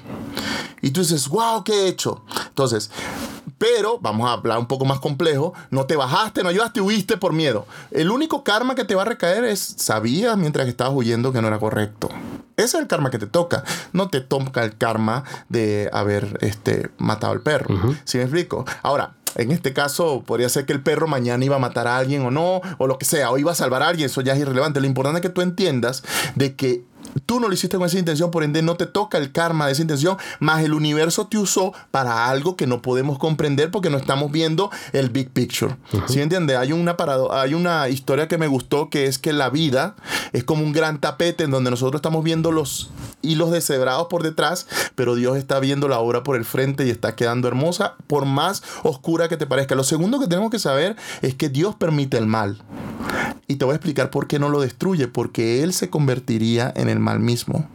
Y 0.81 0.91
tú 0.91 1.01
dices, 1.01 1.29
wow, 1.29 1.63
¿qué 1.63 1.73
he 1.73 1.89
hecho? 1.89 2.25
Entonces, 2.49 2.91
pero 3.63 4.01
vamos 4.01 4.29
a 4.29 4.33
hablar 4.33 4.59
un 4.59 4.67
poco 4.67 4.85
más 4.85 4.99
complejo. 4.99 5.55
No 5.71 5.87
te 5.87 5.95
bajaste, 5.95 6.43
no 6.43 6.49
ayudaste, 6.49 6.81
huiste 6.81 7.17
por 7.17 7.33
miedo. 7.33 7.65
El 7.93 8.11
único 8.11 8.43
karma 8.43 8.75
que 8.75 8.83
te 8.83 8.97
va 8.97 9.03
a 9.03 9.05
recaer 9.05 9.45
es 9.45 9.61
sabías 9.61 10.37
mientras 10.37 10.65
que 10.65 10.71
estabas 10.71 10.95
huyendo 10.97 11.33
que 11.33 11.41
no 11.41 11.47
era 11.47 11.61
correcto. 11.61 12.09
Ese 12.57 12.77
es 12.77 12.83
el 12.83 12.89
karma 12.89 13.13
que 13.13 13.21
te 13.21 13.29
toca. 13.29 13.63
No 13.93 14.09
te 14.09 14.21
toca 14.21 14.65
el 14.65 14.77
karma 14.77 15.23
de 15.49 15.89
haber 15.93 16.39
este, 16.41 16.91
matado 16.99 17.35
al 17.35 17.41
perro. 17.43 17.73
¿Sí 18.03 18.19
me 18.19 18.25
explico? 18.25 18.65
Ahora, 18.83 19.15
en 19.37 19.53
este 19.53 19.73
caso, 19.73 20.25
podría 20.27 20.49
ser 20.49 20.67
que 20.67 20.73
el 20.73 20.83
perro 20.83 21.07
mañana 21.07 21.45
iba 21.45 21.55
a 21.55 21.61
matar 21.61 21.87
a 21.87 21.99
alguien 21.99 22.27
o 22.27 22.33
no, 22.33 22.63
o 22.79 22.87
lo 22.89 22.99
que 22.99 23.05
sea, 23.05 23.31
o 23.31 23.39
iba 23.39 23.53
a 23.53 23.55
salvar 23.55 23.85
a 23.85 23.89
alguien, 23.89 24.07
eso 24.07 24.23
ya 24.23 24.33
es 24.33 24.41
irrelevante. 24.41 24.81
Lo 24.81 24.89
importante 24.89 25.21
es 25.21 25.23
que 25.23 25.29
tú 25.29 25.41
entiendas 25.41 26.03
de 26.35 26.57
que 26.57 26.83
Tú 27.27 27.41
no 27.41 27.49
lo 27.49 27.55
hiciste 27.55 27.77
con 27.77 27.87
esa 27.87 27.99
intención, 27.99 28.31
por 28.31 28.45
ende 28.45 28.63
no 28.63 28.77
te 28.77 28.87
toca 28.87 29.19
el 29.19 29.33
karma 29.33 29.67
de 29.67 29.73
esa 29.73 29.83
intención, 29.83 30.17
más 30.41 30.63
el 30.63 30.75
universo 30.75 31.27
te 31.27 31.39
usó 31.39 31.73
para 31.91 32.29
algo 32.29 32.57
que 32.57 32.67
no 32.67 32.83
podemos 32.83 33.19
comprender 33.19 33.71
porque 33.71 33.91
no 33.91 33.99
estamos 33.99 34.31
viendo 34.33 34.71
el 34.93 35.11
big 35.11 35.31
picture. 35.31 35.77
¿Sí 36.09 36.21
entiendes? 36.21 36.57
Hay 36.57 36.73
una, 36.73 36.97
parado, 36.97 37.33
hay 37.33 37.55
una 37.55 37.89
historia 37.89 38.29
que 38.29 38.39
me 38.39 38.47
gustó 38.47 38.91
que 38.91 39.07
es 39.07 39.19
que 39.19 39.33
la 39.33 39.51
vida 39.51 39.97
es 40.33 40.45
como 40.45 40.63
un 40.63 40.73
gran 40.73 41.01
tapete 41.01 41.45
en 41.45 41.51
donde 41.51 41.71
nosotros 41.71 41.99
estamos 41.99 42.25
viendo 42.25 42.53
los 42.53 42.91
hilos 43.23 43.51
deshebrados 43.51 44.09
por 44.09 44.23
detrás, 44.23 44.67
pero 44.95 45.15
Dios 45.15 45.37
está 45.37 45.61
viendo 45.61 45.89
la 45.89 45.99
obra 45.99 46.23
por 46.23 46.37
el 46.37 46.45
frente 46.45 46.87
y 46.87 46.91
está 46.91 47.15
quedando 47.15 47.49
hermosa 47.49 47.95
por 48.07 48.27
más 48.27 48.63
oscura 48.83 49.29
que 49.29 49.37
te 49.37 49.47
parezca. 49.47 49.75
Lo 49.75 49.85
segundo 49.85 50.21
que 50.21 50.27
tenemos 50.27 50.51
que 50.51 50.59
saber 50.59 50.97
es 51.23 51.35
que 51.35 51.49
Dios 51.49 51.75
permite 51.75 52.19
el 52.19 52.27
mal. 52.27 52.63
Y 53.49 53.57
te 53.57 53.65
voy 53.65 53.73
a 53.73 53.77
explicar 53.77 54.11
por 54.11 54.29
qué 54.29 54.39
no 54.39 54.49
lo 54.49 54.61
destruye, 54.61 55.09
porque 55.09 55.63
Él 55.63 55.73
se 55.73 55.91
convertiría 55.91 56.73
en 56.75 56.89
el 56.93 57.01
mal 57.01 57.21
mismo. 57.21 57.69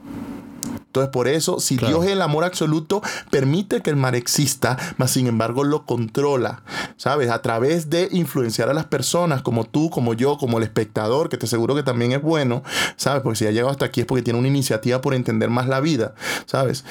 Entonces, 0.97 1.11
por 1.11 1.27
eso, 1.27 1.59
si 1.59 1.77
Dios 1.77 2.05
es 2.05 2.11
el 2.11 2.21
amor 2.23 2.43
absoluto, 2.43 3.03
permite 3.29 3.81
que 3.81 3.91
el 3.91 3.97
mal 3.97 4.15
exista, 4.15 4.77
mas 4.97 5.11
sin 5.11 5.27
embargo 5.27 5.63
lo 5.63 5.85
controla, 5.85 6.63
¿sabes? 6.95 7.29
A 7.29 7.43
través 7.43 7.91
de 7.91 8.09
influenciar 8.11 8.69
a 8.69 8.73
las 8.73 8.85
personas, 8.85 9.43
como 9.43 9.65
tú, 9.65 9.91
como 9.91 10.15
yo, 10.15 10.39
como 10.39 10.57
el 10.57 10.63
espectador, 10.63 11.29
que 11.29 11.37
te 11.37 11.45
aseguro 11.45 11.75
que 11.75 11.83
también 11.83 12.13
es 12.13 12.21
bueno, 12.23 12.63
¿sabes? 12.95 13.21
Porque 13.21 13.37
si 13.37 13.45
ha 13.45 13.51
llegado 13.51 13.69
hasta 13.69 13.85
aquí 13.85 13.99
es 13.99 14.07
porque 14.07 14.23
tiene 14.23 14.39
una 14.39 14.47
iniciativa 14.47 14.99
por 14.99 15.13
entender 15.13 15.51
más 15.51 15.67
la 15.67 15.81
vida, 15.81 16.15
¿sabes? 16.47 16.83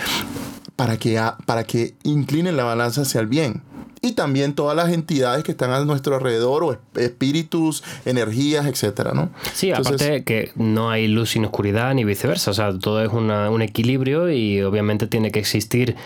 Para 0.76 0.98
que, 0.98 1.20
para 1.44 1.64
que 1.64 1.96
incline 2.04 2.52
la 2.52 2.62
balanza 2.62 3.00
hacia 3.00 3.20
el 3.20 3.26
bien 3.26 3.62
y 4.06 4.12
también 4.12 4.54
todas 4.54 4.76
las 4.76 4.92
entidades 4.92 5.44
que 5.44 5.52
están 5.52 5.70
a 5.70 5.84
nuestro 5.84 6.14
alrededor, 6.16 6.64
o 6.64 6.78
espíritus, 6.98 7.82
energías, 8.04 8.66
etcétera, 8.66 9.12
¿no? 9.12 9.30
Sí, 9.52 9.72
aparte 9.72 10.24
que 10.24 10.52
no 10.54 10.90
hay 10.90 11.08
luz 11.08 11.30
sin 11.30 11.44
oscuridad 11.44 11.94
ni 11.94 12.04
viceversa, 12.04 12.50
o 12.50 12.54
sea, 12.54 12.76
todo 12.78 13.02
es 13.02 13.10
un 13.12 13.62
equilibrio 13.62 14.30
y 14.30 14.62
obviamente 14.62 15.06
tiene 15.06 15.30
que 15.30 15.38
existir 15.38 15.96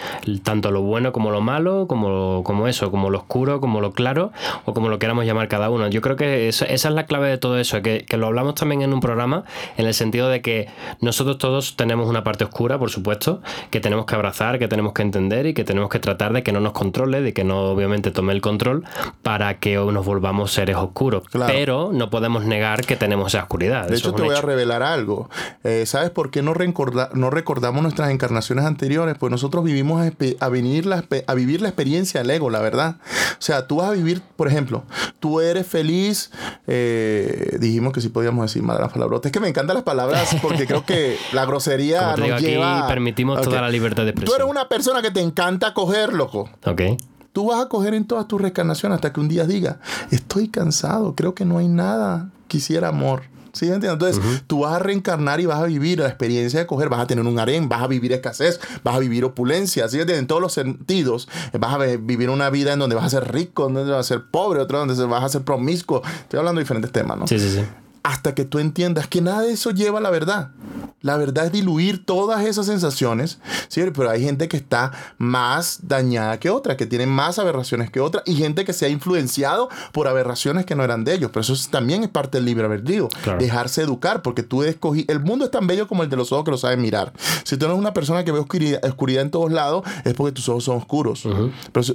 tanto 0.42 0.70
lo 0.70 0.82
bueno 0.82 1.12
como 1.12 1.30
lo 1.30 1.40
malo, 1.40 1.86
como, 1.86 2.42
como 2.44 2.68
eso, 2.68 2.90
como 2.90 3.10
lo 3.10 3.18
oscuro, 3.18 3.60
como 3.60 3.80
lo 3.80 3.92
claro, 3.92 4.32
o 4.64 4.74
como 4.74 4.88
lo 4.88 4.98
queramos 4.98 5.26
llamar 5.26 5.48
cada 5.48 5.70
uno. 5.70 5.88
Yo 5.88 6.00
creo 6.00 6.16
que 6.16 6.48
esa 6.48 6.66
es 6.66 6.84
la 6.84 7.06
clave 7.06 7.28
de 7.28 7.38
todo 7.38 7.58
eso, 7.58 7.82
que, 7.82 8.04
que 8.08 8.16
lo 8.16 8.26
hablamos 8.26 8.54
también 8.54 8.82
en 8.82 8.92
un 8.92 9.00
programa, 9.00 9.44
en 9.76 9.86
el 9.86 9.94
sentido 9.94 10.28
de 10.28 10.40
que 10.40 10.68
nosotros 11.00 11.38
todos 11.38 11.76
tenemos 11.76 12.08
una 12.08 12.24
parte 12.24 12.44
oscura, 12.44 12.78
por 12.78 12.90
supuesto, 12.90 13.42
que 13.70 13.80
tenemos 13.80 14.06
que 14.06 14.14
abrazar, 14.14 14.58
que 14.58 14.68
tenemos 14.68 14.92
que 14.92 15.02
entender 15.02 15.46
y 15.46 15.54
que 15.54 15.64
tenemos 15.64 15.90
que 15.90 15.98
tratar 15.98 16.32
de 16.32 16.42
que 16.42 16.52
no 16.52 16.60
nos 16.60 16.72
controle, 16.72 17.20
de 17.20 17.32
que 17.32 17.44
no, 17.44 17.70
obviamente, 17.70 17.89
tome 17.98 18.32
el 18.32 18.40
control 18.40 18.84
para 19.22 19.58
que 19.58 19.76
nos 19.76 20.06
volvamos 20.06 20.52
seres 20.52 20.76
oscuros. 20.76 21.24
Pero 21.32 21.90
no 21.92 22.10
podemos 22.10 22.44
negar 22.44 22.86
que 22.86 22.96
tenemos 22.96 23.34
esa 23.34 23.42
oscuridad. 23.42 23.88
De 23.88 23.96
hecho, 23.96 24.14
te 24.14 24.22
voy 24.22 24.34
a 24.34 24.40
revelar 24.40 24.82
algo. 24.82 25.28
Eh, 25.64 25.84
¿Sabes 25.86 26.10
por 26.10 26.30
qué 26.30 26.42
no, 26.42 26.54
no 27.14 27.30
recordamos 27.30 27.82
nuestras 27.82 28.10
encarnaciones 28.10 28.64
anteriores? 28.64 29.16
Pues 29.18 29.30
nosotros 29.30 29.64
vivimos 29.64 30.00
a, 30.00 30.48
venir 30.48 30.86
la, 30.86 31.04
a 31.26 31.34
vivir 31.34 31.60
la 31.60 31.68
experiencia 31.68 32.20
del 32.20 32.30
ego, 32.30 32.50
la 32.50 32.60
verdad. 32.60 32.96
O 33.32 33.42
sea, 33.42 33.66
tú 33.66 33.76
vas 33.76 33.88
a 33.88 33.92
vivir, 33.92 34.22
por 34.36 34.48
ejemplo, 34.48 34.84
tú 35.18 35.40
eres 35.40 35.66
feliz. 35.66 36.30
Eh, 36.66 37.56
dijimos 37.60 37.92
que 37.92 38.00
sí 38.00 38.08
podíamos 38.08 38.44
decir 38.46 38.62
madre 38.62 38.82
las 38.82 38.92
palabras. 38.92 39.20
Es 39.24 39.32
que 39.32 39.40
me 39.40 39.48
encantan 39.48 39.74
las 39.74 39.84
palabras 39.84 40.36
porque 40.42 40.66
creo 40.66 40.84
que 40.84 41.16
la 41.32 41.44
grosería 41.44 42.14
nos 42.16 42.40
lleva... 42.40 42.86
permitimos 42.86 43.40
toda 43.42 43.60
la 43.60 43.68
libertad 43.68 44.04
de 44.04 44.10
expresión. 44.10 44.36
Tú 44.36 44.42
eres 44.42 44.50
una 44.50 44.68
persona 44.68 45.02
que 45.02 45.10
te 45.10 45.20
encanta 45.20 45.74
coger, 45.74 46.12
loco. 46.12 46.50
Ok. 46.64 46.82
Tú 47.32 47.46
vas 47.46 47.64
a 47.64 47.68
coger 47.68 47.94
en 47.94 48.04
todas 48.04 48.26
tus 48.26 48.40
reencarnaciones 48.40 48.96
hasta 48.96 49.12
que 49.12 49.20
un 49.20 49.28
día 49.28 49.44
diga, 49.44 49.78
estoy 50.10 50.48
cansado, 50.48 51.14
creo 51.14 51.34
que 51.34 51.44
no 51.44 51.58
hay 51.58 51.68
nada, 51.68 52.30
quisiera 52.48 52.88
amor. 52.88 53.22
¿Sí 53.52 53.68
Entonces, 53.68 54.20
tú 54.46 54.60
vas 54.60 54.74
a 54.74 54.78
reencarnar 54.78 55.40
y 55.40 55.46
vas 55.46 55.58
a 55.58 55.64
vivir 55.64 55.98
la 55.98 56.06
experiencia 56.06 56.60
de 56.60 56.66
coger, 56.66 56.88
vas 56.88 57.00
a 57.00 57.06
tener 57.08 57.24
un 57.24 57.36
harén, 57.38 57.68
vas 57.68 57.82
a 57.82 57.88
vivir 57.88 58.12
escasez, 58.12 58.60
vas 58.84 58.94
a 58.94 58.98
vivir 59.00 59.24
opulencia, 59.24 59.88
¿sí 59.88 59.98
En 60.00 60.26
todos 60.28 60.40
los 60.40 60.52
sentidos, 60.52 61.28
vas 61.58 61.74
a 61.74 61.78
vivir 61.78 62.30
una 62.30 62.48
vida 62.48 62.72
en 62.72 62.78
donde 62.78 62.94
vas 62.94 63.06
a 63.06 63.10
ser 63.10 63.32
rico, 63.32 63.64
donde 63.64 63.90
vas 63.90 64.00
a 64.00 64.02
ser 64.04 64.24
pobre, 64.30 64.60
otro 64.60 64.78
donde 64.78 65.04
vas 65.06 65.24
a 65.24 65.28
ser 65.28 65.42
promiscuo. 65.42 66.00
Estoy 66.04 66.38
hablando 66.38 66.60
de 66.60 66.64
diferentes 66.64 66.92
temas, 66.92 67.18
¿no? 67.18 67.26
Sí, 67.26 67.40
sí, 67.40 67.50
sí 67.50 67.62
hasta 68.02 68.34
que 68.34 68.44
tú 68.44 68.58
entiendas 68.58 69.06
que 69.06 69.20
nada 69.20 69.42
de 69.42 69.52
eso 69.52 69.70
lleva 69.70 69.98
a 69.98 70.02
la 70.02 70.10
verdad. 70.10 70.50
La 71.02 71.16
verdad 71.16 71.46
es 71.46 71.52
diluir 71.52 72.04
todas 72.04 72.44
esas 72.44 72.66
sensaciones, 72.66 73.38
¿sí? 73.68 73.82
pero 73.94 74.10
hay 74.10 74.22
gente 74.22 74.48
que 74.48 74.58
está 74.58 74.92
más 75.16 75.80
dañada 75.82 76.38
que 76.38 76.50
otra, 76.50 76.76
que 76.76 76.84
tiene 76.84 77.06
más 77.06 77.38
aberraciones 77.38 77.90
que 77.90 78.00
otra, 78.00 78.22
y 78.26 78.34
gente 78.34 78.66
que 78.66 78.74
se 78.74 78.84
ha 78.84 78.88
influenciado 78.90 79.70
por 79.92 80.08
aberraciones 80.08 80.66
que 80.66 80.74
no 80.74 80.84
eran 80.84 81.04
de 81.04 81.14
ellos. 81.14 81.30
Pero 81.32 81.40
eso 81.40 81.54
también 81.70 82.02
es 82.02 82.10
parte 82.10 82.36
del 82.36 82.44
libre 82.44 82.66
albedrío, 82.66 83.08
dejarse 83.38 83.82
educar, 83.82 84.20
porque 84.20 84.42
tú 84.42 84.62
escogí. 84.62 85.06
El 85.08 85.20
mundo 85.20 85.46
es 85.46 85.50
tan 85.50 85.66
bello 85.66 85.88
como 85.88 86.02
el 86.02 86.10
de 86.10 86.16
los 86.16 86.32
ojos 86.32 86.44
que 86.44 86.50
lo 86.50 86.58
saben 86.58 86.82
mirar. 86.82 87.14
Si 87.44 87.56
tú 87.56 87.64
eres 87.64 87.78
una 87.78 87.94
persona 87.94 88.22
que 88.24 88.32
ve 88.32 88.38
oscuridad, 88.38 89.22
en 89.22 89.30
todos 89.30 89.50
lados, 89.50 89.84
es 90.04 90.12
porque 90.12 90.32
tus 90.32 90.48
ojos 90.50 90.64
son 90.64 90.76
oscuros. 90.76 91.26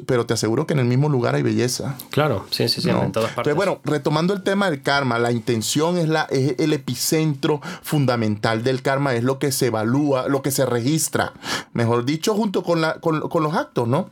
pero, 0.08 0.26
te 0.26 0.34
aseguro 0.34 0.66
que 0.66 0.74
en 0.74 0.80
el 0.80 0.86
mismo 0.86 1.10
lugar 1.10 1.36
hay 1.36 1.44
belleza. 1.44 1.96
Claro, 2.10 2.48
sí, 2.50 2.68
sí, 2.70 2.82
sí, 2.82 2.90
en 2.90 3.12
todas 3.12 3.32
partes. 3.34 3.52
Entonces, 3.52 3.56
bueno, 3.56 3.82
retomando 3.84 4.34
el 4.34 4.42
tema 4.42 4.70
del 4.70 4.82
karma, 4.82 5.20
la 5.20 5.32
intención 5.32 5.95
es, 5.98 6.08
la, 6.08 6.24
es 6.30 6.56
el 6.60 6.74
epicentro 6.74 7.62
fundamental 7.82 8.64
del 8.64 8.82
karma, 8.82 9.14
es 9.14 9.24
lo 9.24 9.40
que 9.40 9.52
se 9.52 9.68
evalúa, 9.68 10.28
lo 10.28 10.42
que 10.42 10.52
se 10.52 10.66
registra, 10.66 11.34
mejor 11.74 12.06
dicho, 12.06 12.34
junto 12.34 12.64
con, 12.64 12.82
la, 12.82 12.96
con, 12.96 13.22
con 13.22 13.44
los 13.44 13.54
actos, 13.54 13.88
¿no? 13.88 14.10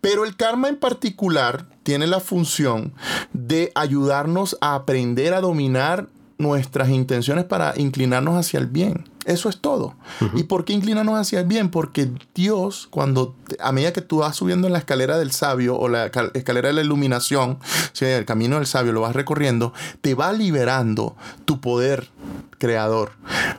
Pero 0.00 0.24
el 0.24 0.36
karma 0.36 0.68
en 0.68 0.76
particular 0.76 1.66
tiene 1.82 2.06
la 2.06 2.20
función 2.20 2.92
de 3.32 3.70
ayudarnos 3.74 4.56
a 4.60 4.74
aprender 4.74 5.34
a 5.34 5.40
dominar 5.40 6.08
nuestras 6.38 6.88
intenciones 6.88 7.44
para 7.44 7.74
inclinarnos 7.76 8.36
hacia 8.36 8.58
el 8.58 8.66
bien. 8.66 9.04
Eso 9.24 9.48
es 9.48 9.60
todo. 9.60 9.94
¿Y 10.34 10.44
por 10.44 10.64
qué 10.64 10.72
inclinarnos 10.72 11.18
hacia 11.18 11.40
el 11.40 11.46
bien? 11.46 11.70
Porque 11.70 12.10
Dios, 12.34 12.88
cuando 12.90 13.36
a 13.60 13.72
medida 13.72 13.92
que 13.92 14.00
tú 14.00 14.18
vas 14.18 14.36
subiendo 14.36 14.66
en 14.66 14.72
la 14.72 14.78
escalera 14.78 15.18
del 15.18 15.32
sabio 15.32 15.76
o 15.76 15.88
la 15.88 16.06
escalera 16.06 16.68
de 16.68 16.74
la 16.74 16.82
iluminación, 16.82 17.58
el 18.00 18.24
camino 18.24 18.56
del 18.56 18.66
sabio 18.66 18.92
lo 18.92 19.02
vas 19.02 19.14
recorriendo, 19.14 19.72
te 20.00 20.14
va 20.14 20.32
liberando 20.32 21.16
tu 21.44 21.60
poder 21.60 22.10
creador. 22.58 23.12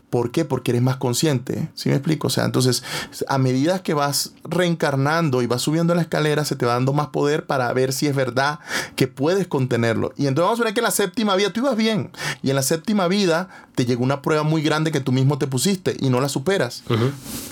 ¿Por 0.10 0.32
qué? 0.32 0.46
Porque 0.46 0.72
eres 0.72 0.82
más 0.82 0.98
consciente. 0.98 1.70
¿Sí 1.74 1.90
me 1.90 1.96
explico? 1.96 2.28
O 2.28 2.30
sea, 2.30 2.46
entonces, 2.46 2.84
a 3.28 3.38
medida 3.38 3.84
que 3.84 3.94
vas 3.94 4.34
reencarnando 4.44 5.42
y 5.42 5.48
vas 5.48 5.62
subiendo 5.62 5.94
en 5.94 5.98
la 5.98 6.04
escalera, 6.04 6.46
se 6.46 6.56
te 6.56 6.66
va 6.66 6.74
dando 6.74 6.94
más 6.94 7.08
poder 7.08 7.46
para 7.46 7.72
ver 7.74 7.94
si 7.94 8.08
es 8.08 8.16
verdad 8.16 8.60
que 8.96 9.08
puedes 9.08 9.48
contenerlo. 9.48 10.14
Y 10.16 10.28
entonces 10.28 10.46
vamos 10.46 10.60
a 10.62 10.64
ver 10.66 10.74
que 10.74 10.80
en 10.80 10.86
la 10.86 10.92
séptima 10.92 11.36
vida 11.36 11.52
tú 11.52 11.62
ibas 11.62 11.76
bien. 11.76 12.12
Y 12.42 12.50
en 12.50 12.56
la 12.56 12.64
séptima 12.64 13.08
vida 13.08 13.50
te 13.76 13.86
llegó 13.86 14.04
una 14.04 14.22
prueba 14.22 14.44
muy 14.44 14.62
grande 14.62 14.92
que 14.92 15.00
tú 15.00 15.12
mismo 15.12 15.38
te 15.38 15.48
pusiste 15.48 15.98
y 16.00 16.10
no 16.10 16.22
la 16.22 16.30
superas. 16.30 16.84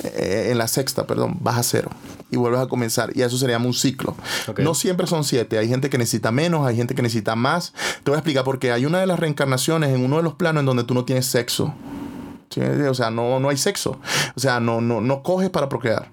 Eh, 0.04 0.50
en 0.52 0.58
la 0.58 0.68
sexta, 0.68 1.08
perdón, 1.08 1.38
vas 1.42 1.58
a 1.58 1.64
cero 1.64 1.90
y 2.32 2.38
vuelves 2.38 2.62
a 2.62 2.68
comenzar. 2.68 3.12
Y 3.14 3.22
eso 3.22 3.38
sería 3.38 3.58
un 3.58 3.74
ciclo. 3.74 4.16
No 4.58 4.74
siempre 4.74 5.06
son 5.06 5.24
siete. 5.24 5.58
Hay 5.58 5.68
gente 5.68 5.90
que 5.90 5.98
necesita 5.98 6.32
menos, 6.32 6.66
hay 6.66 6.78
gente 6.78 6.96
que 6.96 7.02
necesita 7.02 7.36
más. 7.36 7.74
Te 8.04 8.12
voy 8.12 8.16
a 8.16 8.20
explicar 8.20 8.44
por 8.44 8.58
qué. 8.58 8.72
Hay 8.72 8.86
una 8.86 9.00
de 9.00 9.06
las 9.06 9.20
reencarnaciones 9.20 9.90
en 9.94 10.04
uno 10.04 10.18
de 10.18 10.24
los 10.24 10.36
planos 10.36 10.62
en 10.62 10.66
donde 10.66 10.86
tú 10.86 10.94
no 10.94 11.01
tienes 11.04 11.26
sexo. 11.26 11.74
O 12.60 12.94
sea, 12.94 13.10
no, 13.12 13.40
no 13.40 13.50
hay 13.50 13.58
sexo. 13.58 14.00
O 14.36 14.40
sea, 14.40 14.60
no, 14.60 14.82
no, 14.82 15.02
no 15.02 15.24
coges 15.24 15.50
para 15.50 15.70
procrear. 15.70 16.10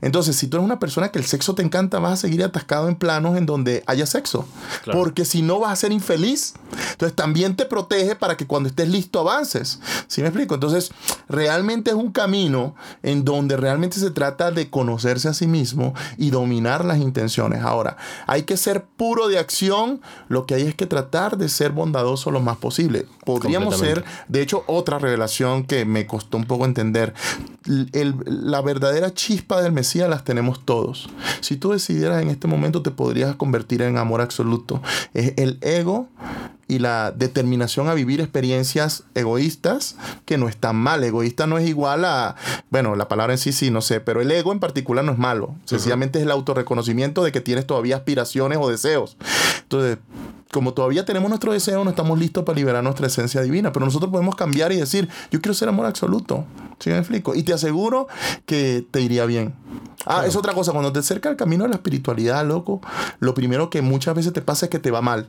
Entonces, 0.00 0.36
si 0.36 0.48
tú 0.48 0.56
eres 0.56 0.64
una 0.64 0.78
persona 0.78 1.10
que 1.10 1.18
el 1.18 1.24
sexo 1.24 1.54
te 1.54 1.62
encanta, 1.62 1.98
vas 1.98 2.12
a 2.12 2.16
seguir 2.16 2.44
atascado 2.44 2.88
en 2.88 2.96
planos 2.96 3.36
en 3.36 3.46
donde 3.46 3.82
haya 3.86 4.06
sexo. 4.06 4.46
Porque 4.92 5.24
si 5.24 5.42
no, 5.42 5.60
vas 5.60 5.72
a 5.72 5.76
ser 5.76 5.92
infeliz. 5.92 6.54
Entonces, 6.92 7.16
también 7.16 7.56
te 7.56 7.64
protege 7.64 8.14
para 8.14 8.36
que 8.36 8.46
cuando 8.46 8.68
estés 8.68 8.88
listo 8.88 9.20
avances. 9.20 9.80
¿Sí 10.06 10.20
me 10.20 10.28
explico? 10.28 10.54
Entonces, 10.54 10.90
realmente 11.28 11.90
es 11.90 11.96
un 11.96 12.12
camino 12.12 12.74
en 13.02 13.24
donde 13.24 13.56
realmente 13.56 13.98
se 13.98 14.10
trata 14.10 14.50
de 14.50 14.68
conocerse 14.68 15.28
a 15.28 15.34
sí 15.34 15.46
mismo 15.46 15.94
y 16.18 16.30
dominar 16.30 16.84
las 16.84 16.98
intenciones. 16.98 17.62
Ahora, 17.62 17.96
hay 18.26 18.42
que 18.42 18.56
ser 18.56 18.84
puro 18.84 19.28
de 19.28 19.38
acción. 19.38 20.00
Lo 20.28 20.46
que 20.46 20.54
hay 20.54 20.62
es 20.62 20.74
que 20.74 20.86
tratar 20.86 21.38
de 21.38 21.48
ser 21.48 21.72
bondadoso 21.72 22.30
lo 22.30 22.40
más 22.40 22.58
posible. 22.58 23.06
Podríamos 23.24 23.78
ser, 23.78 24.04
de 24.28 24.42
hecho, 24.42 24.64
otra 24.66 24.98
revelación 24.98 25.64
que 25.64 25.73
me 25.84 26.06
costó 26.06 26.36
un 26.36 26.44
poco 26.44 26.64
entender. 26.64 27.14
la 27.64 28.60
verdadera 28.60 29.12
chispa 29.12 29.60
del 29.60 29.72
Mesías 29.72 30.08
las 30.08 30.24
tenemos 30.24 30.64
todos. 30.64 31.08
Si 31.40 31.56
tú 31.56 31.72
decidieras 31.72 32.22
en 32.22 32.28
este 32.28 32.46
momento, 32.46 32.82
te 32.82 32.90
podrías 32.90 33.34
convertir 33.36 33.82
en 33.82 33.98
amor 33.98 34.20
absoluto. 34.20 34.80
Es 35.12 35.34
el 35.36 35.58
ego 35.60 36.08
y 36.68 36.78
la 36.78 37.12
determinación 37.12 37.88
a 37.88 37.94
vivir 37.94 38.20
experiencias 38.20 39.04
egoístas, 39.14 39.96
que 40.24 40.38
no 40.38 40.48
están 40.48 40.76
mal. 40.76 41.04
Egoísta 41.04 41.46
no 41.46 41.58
es 41.58 41.68
igual 41.68 42.04
a, 42.04 42.36
bueno, 42.70 42.96
la 42.96 43.08
palabra 43.08 43.34
en 43.34 43.38
sí 43.38 43.52
sí, 43.52 43.70
no 43.70 43.80
sé, 43.80 44.00
pero 44.00 44.20
el 44.20 44.30
ego 44.30 44.52
en 44.52 44.60
particular 44.60 45.04
no 45.04 45.12
es 45.12 45.18
malo. 45.18 45.54
Sencillamente 45.64 46.18
es 46.18 46.24
el 46.24 46.30
autorreconocimiento 46.30 47.22
de 47.24 47.32
que 47.32 47.40
tienes 47.40 47.66
todavía 47.66 47.96
aspiraciones 47.96 48.58
o 48.60 48.68
deseos. 48.68 49.16
Entonces, 49.62 49.98
como 50.54 50.72
todavía 50.72 51.04
tenemos 51.04 51.28
nuestro 51.28 51.52
deseo, 51.52 51.82
no 51.82 51.90
estamos 51.90 52.16
listos 52.16 52.44
para 52.44 52.54
liberar 52.56 52.84
nuestra 52.84 53.08
esencia 53.08 53.42
divina, 53.42 53.72
pero 53.72 53.84
nosotros 53.84 54.12
podemos 54.12 54.36
cambiar 54.36 54.70
y 54.70 54.76
decir, 54.76 55.08
yo 55.32 55.40
quiero 55.40 55.52
ser 55.52 55.68
amor 55.68 55.84
absoluto. 55.84 56.44
¿Sí 56.78 56.90
me 56.90 56.98
explico? 56.98 57.34
Y 57.34 57.42
te 57.42 57.52
aseguro 57.52 58.06
que 58.46 58.86
te 58.88 59.00
iría 59.00 59.26
bien. 59.26 59.54
Ah, 60.06 60.26
es 60.26 60.36
otra 60.36 60.52
cosa, 60.52 60.70
cuando 60.72 60.92
te 60.92 60.98
acerca 60.98 61.28
al 61.28 61.36
camino 61.36 61.64
de 61.64 61.70
la 61.70 61.76
espiritualidad, 61.76 62.46
loco, 62.46 62.80
lo 63.20 63.34
primero 63.34 63.70
que 63.70 63.80
muchas 63.80 64.14
veces 64.14 64.32
te 64.32 64.42
pasa 64.42 64.66
es 64.66 64.70
que 64.70 64.78
te 64.78 64.90
va 64.90 65.00
mal, 65.00 65.28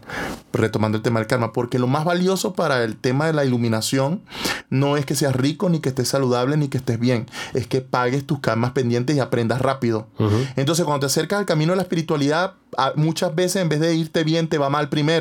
retomando 0.53 0.97
el 0.97 1.01
tema 1.01 1.19
del 1.19 1.27
karma, 1.27 1.53
porque 1.53 1.79
lo 1.79 1.87
más 1.87 2.03
valioso 2.03 2.53
para 2.53 2.83
el 2.83 2.97
tema 2.97 3.25
de 3.25 3.33
la 3.33 3.45
iluminación 3.45 4.21
no 4.69 4.97
es 4.97 5.05
que 5.05 5.15
seas 5.15 5.35
rico, 5.35 5.69
ni 5.69 5.79
que 5.79 5.89
estés 5.89 6.09
saludable, 6.09 6.57
ni 6.57 6.67
que 6.67 6.77
estés 6.77 6.99
bien, 6.99 7.25
es 7.53 7.67
que 7.67 7.81
pagues 7.81 8.25
tus 8.25 8.39
karmas 8.39 8.71
pendientes 8.71 9.15
y 9.15 9.19
aprendas 9.19 9.61
rápido. 9.61 10.07
Entonces, 10.55 10.85
cuando 10.85 11.01
te 11.01 11.05
acercas 11.07 11.39
al 11.39 11.45
camino 11.45 11.71
de 11.71 11.77
la 11.77 11.83
espiritualidad, 11.83 12.53
muchas 12.95 13.33
veces 13.33 13.61
en 13.61 13.69
vez 13.69 13.79
de 13.79 13.95
irte 13.95 14.25
bien, 14.25 14.49
te 14.49 14.57
va 14.57 14.69
mal 14.69 14.89
primero, 14.89 15.14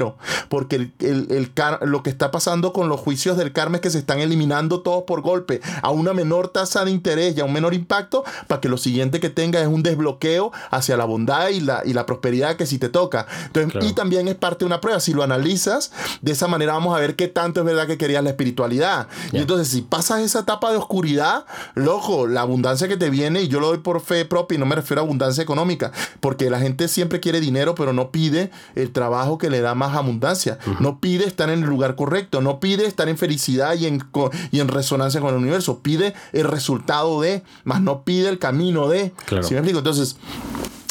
porque 0.48 0.90
el, 1.00 1.52
lo 1.82 2.02
que 2.02 2.10
está 2.10 2.30
pasando 2.30 2.72
con 2.72 2.88
los 2.88 3.00
juicios 3.00 3.36
del 3.36 3.52
karma 3.52 3.76
es 3.76 3.80
que 3.82 3.90
se 3.90 3.98
están 3.98 4.20
eliminando 4.20 4.80
todos 4.80 5.04
por 5.04 5.22
golpe, 5.22 5.60
a 5.82 5.90
una 5.90 6.12
menor 6.12 6.48
tasa 6.48 6.84
de 6.84 6.90
interés 6.90 7.36
y 7.36 7.40
a 7.40 7.44
un 7.44 7.52
menor 7.52 7.74
impacto, 7.74 8.24
para 8.46 8.60
que 8.60 8.68
lo 8.68 8.76
siguiente 8.76 9.20
que 9.20 9.30
tenga 9.30 9.60
es 9.60 9.66
un 9.66 9.82
desbloqueo 9.82 10.52
hacia 10.70 10.96
la 10.96 11.04
bondad 11.04 11.48
y 11.48 11.60
la, 11.60 11.82
y 11.84 11.92
la 11.92 12.06
prosperidad 12.06 12.56
que 12.56 12.66
si 12.66 12.78
te 12.78 12.88
toca. 12.88 13.26
Entonces, 13.46 13.84
Y 13.84 13.92
también 13.92 14.28
es 14.28 14.34
parte 14.34 14.60
de 14.60 14.66
una 14.66 14.80
prueba. 14.80 15.00
Si 15.00 15.12
lo 15.12 15.22
analizas, 15.22 15.92
de 16.22 16.32
esa 16.32 16.48
manera 16.48 16.72
vamos 16.72 16.96
a 16.96 17.00
ver 17.00 17.16
qué 17.16 17.28
tanto 17.28 17.60
es 17.60 17.66
verdad 17.66 17.86
que 17.86 17.98
querías 17.98 18.22
la 18.22 18.30
espiritualidad. 18.30 19.08
Y 19.32 19.38
entonces, 19.38 19.68
si 19.68 19.82
pasas 19.82 20.20
esa 20.20 20.40
etapa 20.40 20.70
de 20.70 20.76
oscuridad, 20.76 21.44
loco, 21.74 22.26
la 22.26 22.42
abundancia 22.42 22.88
que 22.88 22.96
te 22.96 23.10
viene, 23.10 23.42
y 23.42 23.48
yo 23.48 23.60
lo 23.60 23.68
doy 23.68 23.78
por 23.78 24.00
fe 24.00 24.24
propia 24.24 24.56
y 24.56 24.58
no 24.58 24.66
me 24.66 24.74
refiero 24.74 25.02
a 25.02 25.04
abundancia 25.04 25.42
económica, 25.42 25.92
porque 26.20 26.50
la 26.50 26.60
gente 26.60 26.88
siempre 26.88 27.20
quiere 27.20 27.40
dinero, 27.40 27.74
pero 27.74 27.92
no 27.92 28.10
pide 28.10 28.50
el 28.74 28.92
trabajo 28.92 29.38
que 29.38 29.50
le 29.50 29.60
da 29.60 29.74
más 29.74 29.83
abundancia. 29.92 30.58
No 30.80 31.00
pide 31.00 31.26
estar 31.26 31.50
en 31.50 31.62
el 31.62 31.68
lugar 31.68 31.96
correcto, 31.96 32.40
no 32.40 32.60
pide 32.60 32.86
estar 32.86 33.08
en 33.08 33.18
felicidad 33.18 33.74
y 33.74 33.86
en, 33.86 34.02
y 34.50 34.60
en 34.60 34.68
resonancia 34.68 35.20
con 35.20 35.30
el 35.30 35.40
universo. 35.40 35.80
Pide 35.80 36.14
el 36.32 36.44
resultado 36.44 37.20
de, 37.20 37.42
más 37.64 37.80
no 37.80 38.04
pide 38.04 38.28
el 38.28 38.38
camino 38.38 38.88
de. 38.88 39.12
Claro. 39.26 39.44
¿Sí 39.44 39.54
me 39.54 39.60
explico? 39.60 39.78
Entonces, 39.78 40.16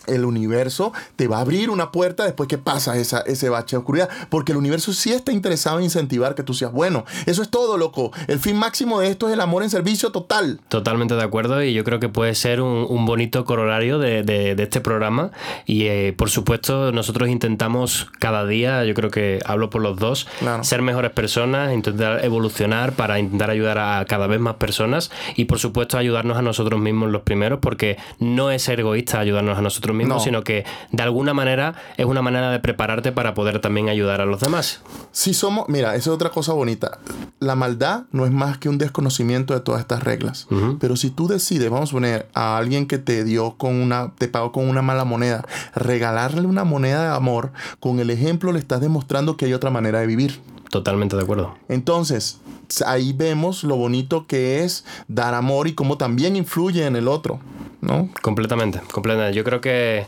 el 0.07 0.25
universo 0.25 0.93
te 1.15 1.27
va 1.27 1.37
a 1.37 1.41
abrir 1.41 1.69
una 1.69 1.91
puerta 1.91 2.23
después 2.23 2.47
que 2.47 2.57
pasa 2.57 2.97
esa, 2.97 3.21
ese 3.21 3.49
bache 3.49 3.75
de 3.75 3.79
oscuridad. 3.79 4.09
Porque 4.29 4.51
el 4.51 4.57
universo 4.57 4.93
sí 4.93 5.11
está 5.11 5.31
interesado 5.31 5.79
en 5.79 5.85
incentivar 5.85 6.35
que 6.35 6.43
tú 6.43 6.53
seas 6.53 6.71
bueno. 6.71 7.05
Eso 7.25 7.41
es 7.41 7.49
todo, 7.49 7.77
loco. 7.77 8.11
El 8.27 8.39
fin 8.39 8.55
máximo 8.55 8.99
de 8.99 9.09
esto 9.09 9.27
es 9.27 9.33
el 9.33 9.41
amor 9.41 9.63
en 9.63 9.69
servicio 9.69 10.11
total. 10.11 10.59
Totalmente 10.69 11.15
de 11.15 11.23
acuerdo 11.23 11.63
y 11.63 11.73
yo 11.73 11.83
creo 11.83 11.99
que 11.99 12.09
puede 12.09 12.35
ser 12.35 12.61
un, 12.61 13.03
bonito 13.05 13.43
corolario 13.45 13.99
de, 13.99 14.55
este 14.57 14.81
programa. 14.81 15.31
Y 15.65 15.85
eh, 15.85 16.13
por 16.17 16.29
supuesto, 16.29 16.91
nosotros 16.91 17.29
intentamos 17.29 18.07
cada 18.19 18.45
día, 18.45 18.83
yo 18.85 18.93
creo 18.93 19.11
que 19.11 19.39
hablo 19.45 19.69
por 19.69 19.81
los 19.81 19.97
dos, 19.97 20.27
ser 20.61 20.81
mejores 20.81 21.11
personas, 21.11 21.73
intentar 21.73 22.23
evolucionar 22.23 22.93
para 22.93 23.19
intentar 23.19 23.49
ayudar 23.49 23.77
a 23.77 24.05
cada 24.05 24.27
vez 24.27 24.39
más 24.39 24.55
personas 24.55 25.11
y 25.35 25.45
por 25.45 25.59
supuesto 25.59 25.97
ayudarnos 25.97 26.37
a 26.37 26.41
nosotros 26.41 26.79
mismos 26.79 27.11
los 27.11 27.23
primeros 27.23 27.59
porque 27.59 27.97
no 28.19 28.51
es 28.51 28.67
egoísta 28.69 29.19
ayudarnos 29.19 29.57
a 29.57 29.61
nosotros 29.61 29.92
mismo, 29.93 30.19
sino 30.19 30.43
que 30.43 30.65
de 30.91 31.03
alguna 31.03 31.33
manera 31.33 31.75
es 31.97 32.05
una 32.05 32.21
manera 32.21 32.51
de 32.51 32.59
prepararte 32.59 33.11
para 33.11 33.33
poder 33.33 33.59
también 33.59 33.89
ayudar 33.89 34.21
a 34.21 34.25
los 34.25 34.39
demás. 34.39 34.81
Si 35.11 35.33
somos, 35.33 35.67
mira, 35.69 35.95
esa 35.95 36.09
es 36.09 36.15
otra 36.15 36.29
cosa 36.29 36.53
bonita. 36.53 36.99
La 37.39 37.55
maldad 37.55 38.03
no 38.11 38.25
es 38.25 38.31
más 38.31 38.57
que 38.57 38.69
un 38.69 38.77
desconocimiento 38.77 39.53
de 39.53 39.59
todas 39.59 39.81
estas 39.81 40.03
reglas. 40.03 40.47
Pero 40.79 40.95
si 40.95 41.09
tú 41.09 41.27
decides, 41.27 41.69
vamos 41.69 41.89
a 41.89 41.93
poner 41.93 42.29
a 42.33 42.57
alguien 42.57 42.87
que 42.87 42.97
te 42.97 43.23
dio 43.23 43.55
con 43.57 43.75
una, 43.75 44.13
te 44.17 44.27
pagó 44.27 44.51
con 44.51 44.67
una 44.67 44.81
mala 44.81 45.05
moneda, 45.05 45.45
regalarle 45.75 46.47
una 46.47 46.63
moneda 46.63 47.03
de 47.03 47.15
amor, 47.15 47.51
con 47.79 47.99
el 47.99 48.09
ejemplo 48.09 48.51
le 48.51 48.59
estás 48.59 48.81
demostrando 48.81 49.37
que 49.37 49.45
hay 49.45 49.53
otra 49.53 49.69
manera 49.69 49.99
de 49.99 50.07
vivir. 50.07 50.41
Totalmente 50.74 51.15
de 51.15 51.21
acuerdo. 51.21 51.55
Entonces, 51.69 52.39
ahí 52.84 53.13
vemos 53.13 53.63
lo 53.63 53.76
bonito 53.76 54.26
que 54.26 54.63
es 54.63 54.86
dar 55.07 55.36
amor 55.36 55.67
y 55.67 55.76
cómo 55.76 55.99
también 55.99 56.36
influye 56.36 56.88
en 56.88 56.95
el 56.95 57.07
otro. 57.07 57.39
¿no? 57.84 58.09
Completamente, 58.21 58.80
completamente. 58.91 59.36
Yo 59.36 59.43
creo 59.43 59.59
que, 59.59 60.05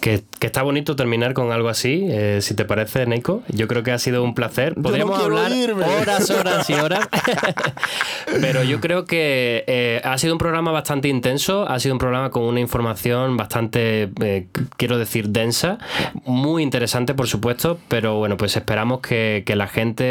que, 0.00 0.24
está 0.40 0.62
bonito 0.62 0.96
terminar 0.96 1.34
con 1.34 1.52
algo 1.52 1.68
así, 1.68 2.06
eh, 2.08 2.38
si 2.40 2.54
te 2.54 2.64
parece, 2.64 3.04
Neiko. 3.06 3.42
Yo 3.48 3.68
creo 3.68 3.82
que 3.82 3.92
ha 3.92 3.98
sido 3.98 4.24
un 4.24 4.34
placer. 4.34 4.74
Podríamos 4.74 5.20
hablar 5.20 5.52
horas, 5.52 6.30
horas 6.30 6.70
y 6.70 6.72
horas. 6.72 7.06
Pero 8.40 8.62
yo 8.62 8.80
creo 8.80 9.04
que 9.04 9.64
eh, 9.66 10.00
ha 10.04 10.16
sido 10.16 10.32
un 10.32 10.38
programa 10.38 10.72
bastante 10.72 11.08
intenso, 11.08 11.68
ha 11.68 11.78
sido 11.78 11.94
un 11.94 11.98
programa 11.98 12.30
con 12.30 12.44
una 12.44 12.60
información 12.60 13.36
bastante, 13.36 14.10
eh, 14.22 14.48
quiero 14.78 14.96
decir, 14.96 15.28
densa, 15.28 15.78
muy 16.24 16.62
interesante, 16.62 17.14
por 17.14 17.28
supuesto, 17.28 17.78
pero 17.88 18.16
bueno, 18.16 18.36
pues 18.36 18.56
esperamos 18.56 19.00
que, 19.00 19.42
que 19.44 19.54
la 19.54 19.66
gente 19.66 20.07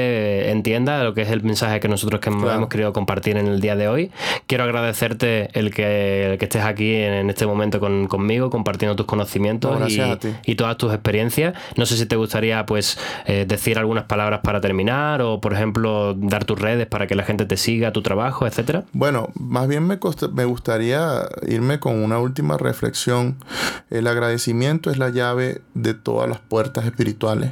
entienda 0.51 1.03
lo 1.03 1.13
que 1.13 1.21
es 1.21 1.29
el 1.29 1.43
mensaje 1.43 1.79
que 1.79 1.87
nosotros 1.87 2.21
que 2.21 2.29
hemos 2.29 2.67
querido 2.69 2.93
compartir 2.93 3.37
en 3.37 3.47
el 3.47 3.59
día 3.59 3.75
de 3.75 3.87
hoy. 3.87 4.11
Quiero 4.45 4.63
agradecerte 4.63 5.49
el 5.57 5.73
que, 5.73 6.31
el 6.31 6.37
que 6.37 6.45
estés 6.45 6.63
aquí 6.63 6.93
en 6.93 7.29
este 7.29 7.45
momento 7.45 7.79
con, 7.79 8.07
conmigo, 8.07 8.49
compartiendo 8.49 8.95
tus 8.95 9.05
conocimientos 9.05 9.91
y, 10.45 10.55
todas 10.55 10.77
tus 10.77 10.91
experiencias. 10.93 11.53
No 11.75 11.85
sé 11.85 11.97
si 11.97 12.05
te 12.05 12.15
gustaría 12.15 12.65
pues 12.65 12.97
eh, 13.25 13.45
decir 13.47 13.77
algunas 13.77 14.05
palabras 14.05 14.41
para 14.43 14.59
terminar 14.61 15.21
o, 15.21 15.39
por 15.39 15.53
ejemplo, 15.53 16.13
dar 16.15 16.45
tus 16.45 16.59
redes 16.59 16.87
para 16.87 17.07
que 17.07 17.15
la 17.15 17.23
gente 17.23 17.45
te 17.45 17.57
siga, 17.57 17.91
tu 17.91 18.01
trabajo, 18.01 18.47
etcétera. 18.47 18.85
Bueno, 18.93 19.29
más 19.35 19.67
bien 19.67 19.85
me, 19.85 19.99
me 20.33 20.45
gustaría 20.45 21.27
irme 21.47 21.79
con 21.79 22.03
una 22.03 22.19
última 22.19 22.57
reflexión. 22.57 23.37
El 23.89 24.07
agradecimiento 24.07 24.89
es 24.89 24.97
la 24.97 25.09
llave 25.09 25.61
de 25.73 25.93
todas 25.93 26.29
las 26.29 26.39
puertas 26.39 26.85
espirituales, 26.85 27.51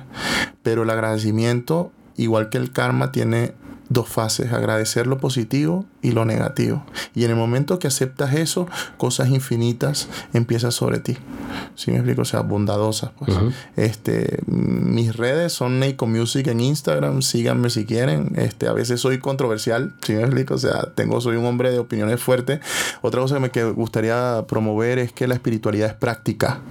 pero 0.64 0.84
el 0.84 0.90
agradecimiento, 0.90 1.92
igual 2.18 2.50
que 2.50 2.58
el 2.58 2.72
karma, 2.72 3.12
tiene 3.12 3.54
dos 3.90 4.10
fases, 4.10 4.52
agradecer 4.52 5.08
lo 5.08 5.18
positivo 5.18 5.86
y 6.02 6.12
lo 6.12 6.26
negativo. 6.26 6.84
Y 7.14 7.24
en 7.24 7.32
el 7.32 7.36
momento 7.36 7.80
que 7.80 7.88
aceptas 7.88 8.34
eso, 8.34 8.68
cosas 8.98 9.30
infinitas 9.30 10.08
empiezan 10.34 10.72
sobre 10.72 11.00
ti. 11.00 11.18
Si 11.76 11.92
me 11.92 11.98
explico? 11.98 12.24
O 12.24 12.26
sea, 12.26 12.42
bondadosas. 12.42 13.12
Pues. 13.18 13.36
este, 13.76 14.40
mis 14.48 15.16
redes 15.16 15.54
son 15.54 15.80
Neiko 15.80 16.08
Music 16.08 16.48
en 16.48 16.60
Instagram, 16.60 17.22
síganme 17.22 17.70
si 17.70 17.86
quieren. 17.86 18.34
Este, 18.36 18.68
a 18.68 18.74
veces 18.74 19.02
soy 19.02 19.20
controversial, 19.20 19.94
si 20.02 20.14
me 20.14 20.22
explico? 20.22 20.56
O 20.56 20.60
sea, 20.60 20.94
tengo, 20.96 21.22
soy 21.22 21.38
un 21.38 21.46
hombre 21.46 21.72
de 21.72 21.80
opiniones 21.80 22.20
fuertes. 22.20 22.60
Otra 23.02 23.22
cosa 23.22 23.40
que 23.50 23.64
me 23.64 23.72
gustaría 23.72 24.46
promover 24.48 25.00
es 25.00 25.12
que 25.12 25.28
la 25.28 25.36
espiritualidad 25.36 25.90
es 25.90 25.96
práctica. 25.96 26.62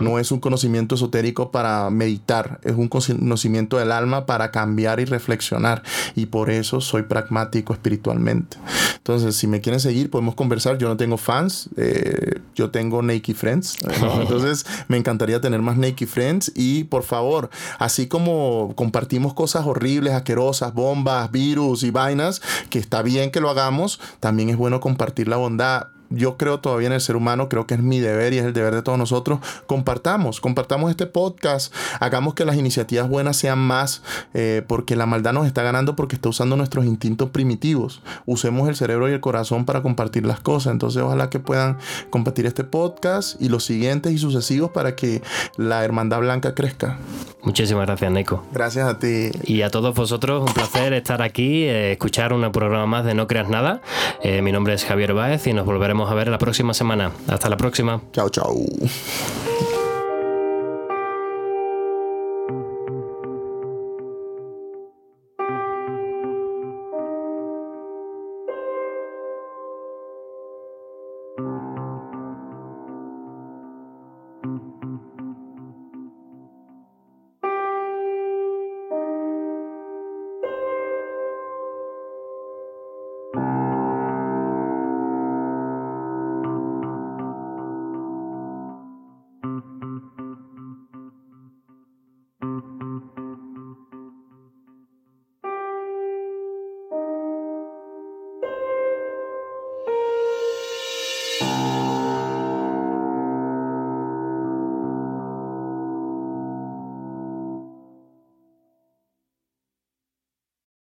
No 0.00 0.18
es 0.18 0.32
un 0.32 0.40
conocimiento 0.40 0.96
esotérico 0.96 1.50
para 1.50 1.88
meditar, 1.90 2.58
es 2.64 2.74
un 2.74 2.88
conocimiento 2.88 3.78
del 3.78 3.92
alma 3.92 4.26
para 4.26 4.50
cambiar 4.50 5.00
y 5.00 5.04
reflexionar. 5.04 5.82
Y 6.14 6.26
por 6.26 6.50
eso 6.58 6.80
soy 6.80 7.02
pragmático 7.02 7.72
espiritualmente. 7.72 8.56
Entonces, 8.96 9.36
si 9.36 9.46
me 9.46 9.60
quieren 9.60 9.78
seguir, 9.78 10.10
podemos 10.10 10.34
conversar. 10.34 10.78
Yo 10.78 10.88
no 10.88 10.96
tengo 10.96 11.16
fans, 11.16 11.68
eh, 11.76 12.40
yo 12.54 12.70
tengo 12.70 13.02
Naked 13.02 13.36
Friends. 13.36 13.76
Entonces, 14.20 14.66
me 14.88 14.96
encantaría 14.96 15.40
tener 15.40 15.62
más 15.62 15.76
Naked 15.76 16.08
Friends. 16.08 16.52
Y 16.54 16.84
por 16.84 17.04
favor, 17.04 17.50
así 17.78 18.08
como 18.08 18.72
compartimos 18.74 19.32
cosas 19.34 19.64
horribles, 19.66 20.12
asquerosas, 20.12 20.74
bombas, 20.74 21.30
virus 21.30 21.82
y 21.84 21.90
vainas, 21.90 22.42
que 22.68 22.78
está 22.78 23.02
bien 23.02 23.30
que 23.30 23.40
lo 23.40 23.48
hagamos, 23.48 24.00
también 24.18 24.50
es 24.50 24.56
bueno 24.56 24.80
compartir 24.80 25.28
la 25.28 25.36
bondad 25.36 25.88
yo 26.10 26.36
creo 26.36 26.60
todavía 26.60 26.86
en 26.88 26.92
el 26.92 27.00
ser 27.00 27.16
humano, 27.16 27.48
creo 27.48 27.66
que 27.66 27.74
es 27.74 27.80
mi 27.80 28.00
deber 28.00 28.32
y 28.32 28.38
es 28.38 28.44
el 28.44 28.52
deber 28.52 28.74
de 28.74 28.82
todos 28.82 28.98
nosotros. 28.98 29.40
Compartamos, 29.66 30.40
compartamos 30.40 30.90
este 30.90 31.06
podcast, 31.06 31.74
hagamos 32.00 32.34
que 32.34 32.44
las 32.44 32.56
iniciativas 32.56 33.08
buenas 33.08 33.36
sean 33.36 33.58
más, 33.58 34.02
eh, 34.34 34.62
porque 34.66 34.96
la 34.96 35.06
maldad 35.06 35.32
nos 35.32 35.46
está 35.46 35.62
ganando 35.62 35.96
porque 35.96 36.16
está 36.16 36.28
usando 36.28 36.56
nuestros 36.56 36.84
instintos 36.84 37.30
primitivos. 37.30 38.02
Usemos 38.26 38.68
el 38.68 38.76
cerebro 38.76 39.08
y 39.08 39.12
el 39.12 39.20
corazón 39.20 39.64
para 39.64 39.82
compartir 39.82 40.26
las 40.26 40.40
cosas. 40.40 40.72
Entonces, 40.72 41.02
ojalá 41.02 41.30
que 41.30 41.40
puedan 41.40 41.78
compartir 42.10 42.46
este 42.46 42.64
podcast 42.64 43.40
y 43.40 43.48
los 43.48 43.64
siguientes 43.64 44.12
y 44.12 44.18
sucesivos 44.18 44.70
para 44.70 44.96
que 44.96 45.22
la 45.56 45.84
hermandad 45.84 46.20
blanca 46.20 46.54
crezca. 46.54 46.98
Muchísimas 47.42 47.86
gracias, 47.86 48.10
Nico. 48.10 48.44
Gracias 48.52 48.88
a 48.88 48.98
ti. 48.98 49.30
Y 49.44 49.62
a 49.62 49.70
todos 49.70 49.94
vosotros, 49.94 50.42
un 50.46 50.52
placer 50.52 50.92
estar 50.92 51.22
aquí, 51.22 51.64
eh, 51.64 51.92
escuchar 51.92 52.32
un 52.32 52.50
programa 52.50 52.86
más 52.86 53.04
de 53.04 53.14
No 53.14 53.26
Creas 53.26 53.48
Nada. 53.48 53.80
Eh, 54.22 54.42
mi 54.42 54.52
nombre 54.52 54.74
es 54.74 54.84
Javier 54.84 55.14
Báez 55.14 55.46
y 55.46 55.52
nos 55.52 55.64
volveremos 55.64 55.95
a 56.04 56.14
ver 56.14 56.28
la 56.28 56.38
próxima 56.38 56.74
semana. 56.74 57.12
Hasta 57.28 57.48
la 57.48 57.56
próxima. 57.56 58.00
Chao, 58.12 58.28
chao. 58.28 58.54